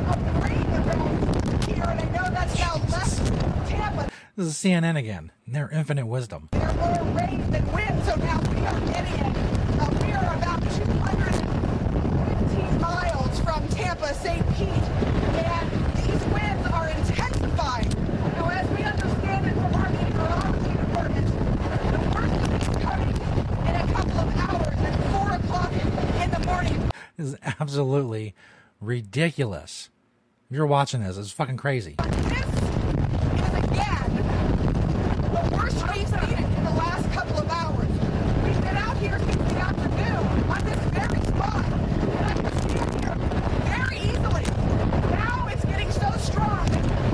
a 0.09 0.15
rain 0.41 0.67
event 0.79 1.65
here, 1.65 1.85
and 1.85 2.01
I 2.01 2.05
know 2.17 2.31
that's 2.31 2.57
now 2.59 2.75
left 2.89 3.69
Tampa. 3.69 4.09
This 4.37 4.47
is 4.49 4.55
CNN 4.55 4.97
again. 4.99 5.33
Their 5.47 5.71
infinite 5.71 6.07
wisdom. 6.07 6.51
There 6.53 6.71
more 6.75 7.03
rain 7.15 7.51
than 7.51 7.73
wind, 7.73 8.05
so 8.05 8.15
now 8.17 8.39
we 8.51 8.59
are 8.67 8.81
getting 8.81 9.15
it. 9.15 9.37
Uh, 9.81 9.89
we 10.03 10.13
are 10.13 10.35
about 10.37 10.61
215 10.63 12.81
miles 12.81 13.41
from 13.41 13.67
Tampa, 13.69 14.13
St. 14.13 14.47
Pete, 14.57 14.69
and 14.69 15.71
these 15.97 16.23
winds 16.27 16.69
are 16.71 16.89
intensifying. 16.91 17.89
Now, 18.35 18.51
as 18.51 18.69
we 18.77 18.83
understand 18.83 19.47
it 19.47 19.55
from 19.55 19.75
our 19.75 19.89
meteorology 19.89 20.77
department, 20.85 21.27
the 21.27 21.33
worst 22.15 22.37
of 22.37 22.61
is 22.61 22.69
coming 22.85 23.17
in 23.69 23.75
a 23.75 23.87
couple 23.95 24.19
of 24.21 24.29
hours 24.37 24.79
at 24.85 24.95
4 25.13 25.33
o'clock 25.33 25.73
in 26.23 26.29
the 26.31 26.41
morning. 26.47 26.93
This 27.17 27.29
is 27.29 27.37
absolutely 27.59 28.35
ridiculous. 28.83 29.89
If 30.51 30.57
you're 30.57 30.67
watching 30.67 31.01
this, 31.03 31.17
it's 31.17 31.31
fucking 31.31 31.57
crazy. 31.57 31.97
the 35.37 35.43
worst 35.57 35.77
we've 35.89 36.09
seen 36.09 36.19
it 36.19 36.39
in 36.59 36.65
the 36.65 36.71
last 36.71 37.11
couple 37.13 37.39
of 37.39 37.49
hours. 37.51 37.89
We've 38.45 38.61
been 38.63 38.77
out 38.77 38.97
here 38.97 39.19
since 39.19 39.53
the 39.53 39.59
afternoon 39.59 40.17
on 40.49 40.65
this 40.65 40.79
very 40.97 41.21
spot, 41.27 41.65
and 41.67 42.27
I 42.27 42.33
can 42.35 42.53
stand 42.69 43.05
here 43.05 43.15
very 43.69 43.99
easily. 44.11 44.45
Now 45.13 45.47
it's 45.51 45.65
getting 45.67 45.91
so 45.91 46.11
strong, 46.19 46.67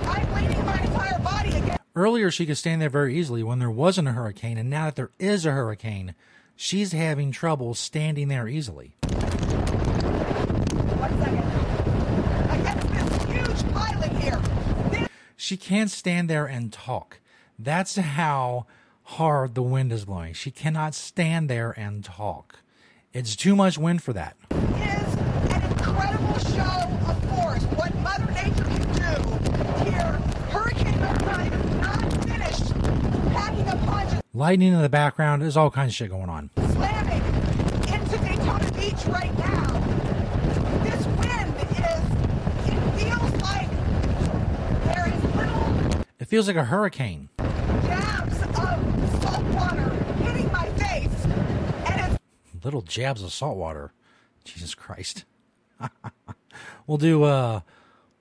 I'm 0.07 0.33
leaning 0.35 0.65
my 0.65 0.79
entire 0.81 1.19
body 1.19 1.51
against. 1.57 1.81
Earlier, 2.03 2.33
she 2.33 2.47
could 2.47 2.59
stand 2.59 2.83
there 2.83 2.91
very 2.91 3.17
easily 3.17 3.45
when 3.45 3.61
there 3.61 3.71
wasn't 3.71 4.09
a 4.09 4.13
hurricane, 4.13 4.59
and 4.59 4.69
now 4.69 4.87
that 4.87 4.97
there 4.97 5.13
is 5.21 5.47
a 5.47 5.53
hurricane, 5.53 6.17
she's 6.57 6.91
having 6.91 7.31
trouble 7.31 7.75
standing 7.75 8.27
there 8.27 8.49
easily. 8.49 8.97
against 12.51 12.89
this 12.91 13.23
huge 13.25 13.73
pilot 13.73 14.11
here. 14.15 14.41
She 15.37 15.57
can't 15.57 15.93
stand 15.93 16.29
there 16.29 16.47
and 16.47 16.73
talk. 16.73 17.21
That's 17.57 17.95
how 17.95 18.67
hard 19.05 19.55
the 19.55 19.63
wind 19.63 19.93
is 19.93 20.05
blowing. 20.05 20.35
She 20.35 20.51
cannot 20.51 20.97
stand 20.97 21.49
there 21.49 21.71
and 21.71 22.05
talk. 22.05 22.59
It's 23.13 23.37
too 23.37 23.55
much 23.55 23.79
wind 23.79 24.03
for 24.03 24.13
that. 24.13 24.37
It 24.51 24.57
is 24.57 25.15
an 25.53 25.63
Incredible 25.71 26.39
show 26.39 26.89
of 27.07 27.25
force. 27.31 27.63
What 27.79 27.95
Mother 27.99 28.33
Nature 28.33 28.65
can 28.65 28.83
do 28.93 29.85
here. 29.85 30.19
Hurricane 30.51 30.99
Irma 31.03 31.45
is 31.45 31.75
not 31.81 32.25
finished 32.25 32.75
packing 33.33 33.69
a 33.69 33.77
punch 33.87 34.22
Lightning 34.35 34.73
in 34.73 34.81
the 34.81 34.89
background, 34.89 35.43
there's 35.43 35.59
all 35.59 35.71
kinds 35.71 35.91
of 35.91 35.95
shit 35.95 36.09
going 36.11 36.31
on. 36.31 36.49
slamming 36.57 37.23
into 37.93 38.17
Daytona 38.19 38.73
Beach 38.73 39.05
right 39.09 39.37
now. 39.39 39.67
This 40.85 41.07
wind 41.07 41.55
is, 41.61 42.03
it 42.67 42.81
feels 42.99 43.43
like 43.43 43.71
there 44.85 45.13
is 45.13 45.23
little 45.37 46.01
It 46.19 46.25
feels 46.29 46.47
like 46.47 46.57
a 46.57 46.65
hurricane. 46.65 47.29
jabs 47.37 48.41
of 48.43 48.57
salt 49.23 49.45
water 49.55 49.91
hitting 50.25 50.51
my 50.51 50.67
face. 50.79 51.25
And 51.87 52.15
it's 52.55 52.65
Little 52.65 52.81
jabs 52.83 53.23
of 53.23 53.33
salt 53.35 53.59
water. 53.59 53.93
Jesus 54.45 54.75
Christ. 54.75 55.27
we'll 56.87 56.97
do 56.97 57.25
uh, 57.25 57.61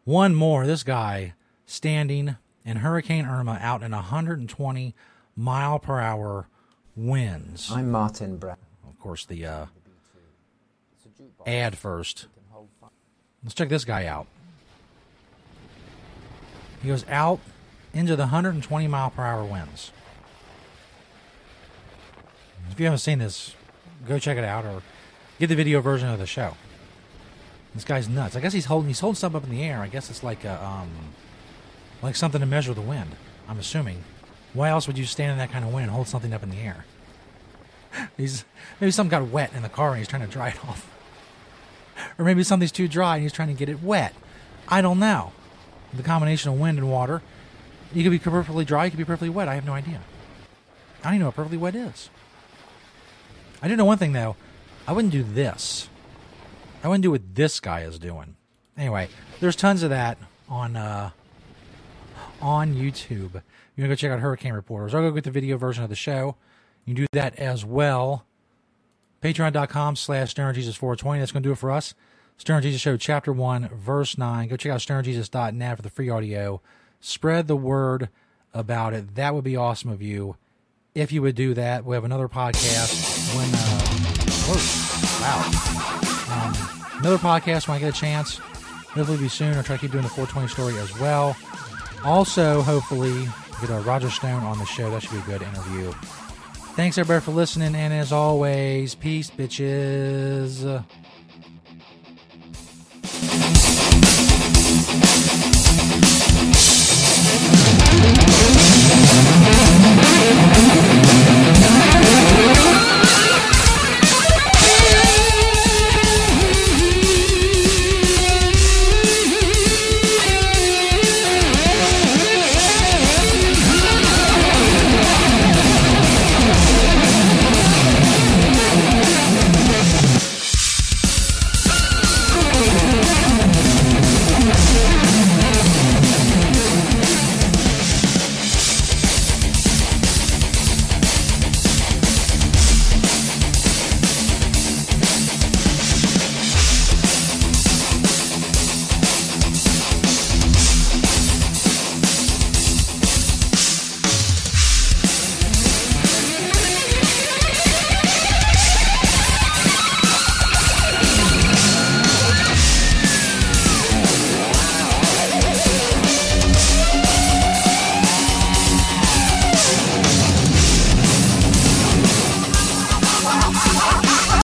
one 0.04 0.36
more. 0.36 0.68
This 0.68 0.84
guy 0.84 1.36
standing 1.66 2.36
in 2.66 2.78
Hurricane 2.78 3.26
Irma 3.26 3.60
out 3.62 3.82
in 3.82 3.92
120 3.92 4.94
mile 5.42 5.80
per 5.80 6.00
hour 6.00 6.48
winds. 6.96 7.72
I'm 7.72 7.90
Martin 7.90 8.38
Brown. 8.38 8.58
Of 8.88 9.00
course, 9.00 9.26
the 9.26 9.46
uh, 9.46 9.66
ad 11.48 11.78
first. 11.78 12.28
Let's 13.44 13.56
check 13.56 13.70
this 13.70 13.84
guy 13.84 14.06
out. 14.06 14.28
He 16.84 16.88
goes 16.88 17.06
out 17.10 17.40
into 17.94 18.16
the 18.16 18.24
120 18.24 18.88
mile 18.88 19.10
per 19.10 19.24
hour 19.24 19.44
winds. 19.44 19.92
If 22.70 22.80
you 22.80 22.86
haven't 22.86 23.00
seen 23.00 23.20
this, 23.20 23.56
go 24.08 24.20
check 24.20 24.38
it 24.38 24.44
out 24.44 24.64
or 24.64 24.84
get 25.40 25.48
the 25.48 25.56
video 25.56 25.82
version 25.82 26.10
of 26.10 26.20
the 26.20 26.28
show. 26.28 26.56
This 27.74 27.84
guy's 27.84 28.08
nuts. 28.08 28.36
I 28.36 28.42
guess 28.42 28.54
he's 28.54 28.66
holding 28.66 28.90
he's 28.90 29.00
holding 29.00 29.16
something 29.16 29.38
up 29.38 29.44
in 29.44 29.50
the 29.50 29.64
air. 29.64 29.80
I 29.80 29.88
guess 29.88 30.10
it's 30.10 30.24
like 30.24 30.46
a, 30.46 30.64
um 30.64 30.90
like 32.04 32.16
something 32.16 32.42
to 32.42 32.48
measure 32.48 32.74
the 32.74 32.82
wind. 32.82 33.16
I'm 33.48 33.58
assuming. 33.58 34.04
Why 34.54 34.70
else 34.70 34.88
would 34.88 34.98
you 34.98 35.06
stand 35.06 35.32
in 35.32 35.38
that 35.38 35.52
kind 35.52 35.64
of 35.64 35.74
wind 35.74 35.84
and 35.84 35.92
hold 35.92 36.08
something 36.08 36.34
up 36.34 36.44
in 36.44 36.50
the 36.50 36.58
air? 36.58 36.86
He's 38.18 38.46
maybe 38.80 38.92
something 38.92 39.12
got 39.12 39.30
wet 39.30 39.54
in 39.54 39.64
the 39.64 39.70
car 39.70 39.90
and 39.90 40.00
he's 40.00 40.08
trying 40.08 40.24
to 40.24 40.28
dry 40.28 40.50
it 40.50 40.66
off. 40.68 40.88
Or 42.18 42.26
maybe 42.26 42.44
something's 42.44 42.72
too 42.72 42.88
dry 42.88 43.16
and 43.16 43.24
he's 43.24 43.34
trying 43.34 43.50
to 43.50 43.54
get 43.54 43.70
it 43.70 43.82
wet. 43.82 44.14
I 44.68 44.82
don't 44.82 45.00
know. 45.00 45.34
The 45.94 46.04
combination 46.04 46.52
of 46.52 46.60
wind 46.60 46.78
and 46.78 46.90
water. 46.90 47.22
You 47.94 48.04
could 48.04 48.12
be 48.12 48.20
perfectly 48.20 48.64
dry, 48.64 48.86
you 48.86 48.92
could 48.92 48.98
be 48.98 49.06
perfectly 49.06 49.30
wet. 49.30 49.48
I 49.48 49.56
have 49.56 49.66
no 49.66 49.74
idea. 49.74 50.02
I 51.02 51.06
don't 51.06 51.14
even 51.16 51.20
know 51.22 51.28
what 51.28 51.36
perfectly 51.36 51.58
wet 51.58 51.76
is. 51.76 52.10
I 53.62 53.68
do 53.68 53.76
know 53.76 53.86
one 53.86 53.98
thing 53.98 54.14
though. 54.14 54.36
I 54.88 54.94
wouldn't 54.94 55.12
do 55.12 55.24
this. 55.24 55.90
I 56.84 56.88
wouldn't 56.88 57.04
do 57.04 57.12
what 57.12 57.36
this 57.36 57.60
guy 57.60 57.82
is 57.82 58.00
doing. 58.00 58.36
Anyway, 58.78 59.10
there's 59.40 59.56
tons 59.56 59.84
of 59.84 59.90
that 59.90 60.18
on 60.50 60.76
uh, 60.76 61.12
on 62.42 62.74
YouTube. 62.74 63.42
You 63.82 63.88
go 63.88 63.96
check 63.96 64.12
out 64.12 64.20
Hurricane 64.20 64.54
Reporters. 64.54 64.94
I'll 64.94 65.02
go 65.02 65.10
get 65.10 65.24
the 65.24 65.32
video 65.32 65.58
version 65.58 65.84
of 65.84 65.90
the 65.90 65.96
show. 65.96 66.36
You 66.86 66.94
can 66.94 67.04
do 67.04 67.08
that 67.14 67.36
as 67.40 67.66
well. 67.66 68.28
Patreon.com 69.24 69.96
slash 69.96 70.36
StonerJesus420. 70.36 71.18
That's 71.18 71.32
going 71.32 71.42
to 71.42 71.50
do 71.50 71.54
it 71.54 71.58
for 71.58 71.72
us. 71.72 71.96
Stoner 72.38 72.62
Jesus 72.62 72.80
Show, 72.80 72.96
Chapter 72.96 73.34
1, 73.34 73.70
Verse 73.70 74.20
9. 74.20 74.50
Go 74.50 74.56
check 74.56 74.72
out 74.72 74.82
stonerjesus.net 74.82 75.76
for 75.78 75.82
the 75.82 75.90
free 75.90 76.10
audio. 76.10 76.62
Spread 77.00 77.48
the 77.48 77.56
word 77.56 78.10
about 78.54 78.94
it. 78.94 79.16
That 79.16 79.34
would 79.34 79.44
be 79.44 79.56
awesome 79.56 79.90
of 79.90 80.00
you 80.00 80.38
if 80.94 81.12
you 81.12 81.24
would 81.24 81.36
do 81.36 81.56
that. 81.56 81.84
We 81.84 81.96
have 81.96 82.04
another 82.04 82.28
podcast 82.28 83.36
when, 83.36 83.50
uh, 83.52 83.82
whoa, 84.48 85.22
wow. 85.26 86.46
Um, 86.46 87.00
another 87.00 87.18
podcast 87.18 87.68
when 87.68 87.78
I 87.78 87.80
get 87.80 87.96
a 87.96 88.00
chance. 88.00 88.38
Hopefully 88.38 89.18
be 89.18 89.28
soon. 89.28 89.56
I'll 89.56 89.64
try 89.64 89.78
to 89.78 89.82
keep 89.82 89.92
doing 89.92 90.04
the 90.04 90.10
420 90.10 90.50
story 90.50 90.78
as 90.78 91.00
well. 91.00 91.36
Also, 92.04 92.62
hopefully, 92.62 93.28
get 93.62 93.70
a 93.70 93.80
Roger 93.82 94.10
Stone 94.10 94.44
on 94.44 94.58
the 94.58 94.66
show. 94.66 94.90
That 94.90 95.02
should 95.02 95.12
be 95.12 95.18
a 95.20 95.38
good 95.38 95.42
interview. 95.42 95.92
Thanks 96.76 96.98
everybody 96.98 97.24
for 97.24 97.32
listening, 97.32 97.76
and 97.76 97.94
as 97.94 98.12
always, 98.12 98.96
peace, 98.96 99.30
bitches. 99.30 100.84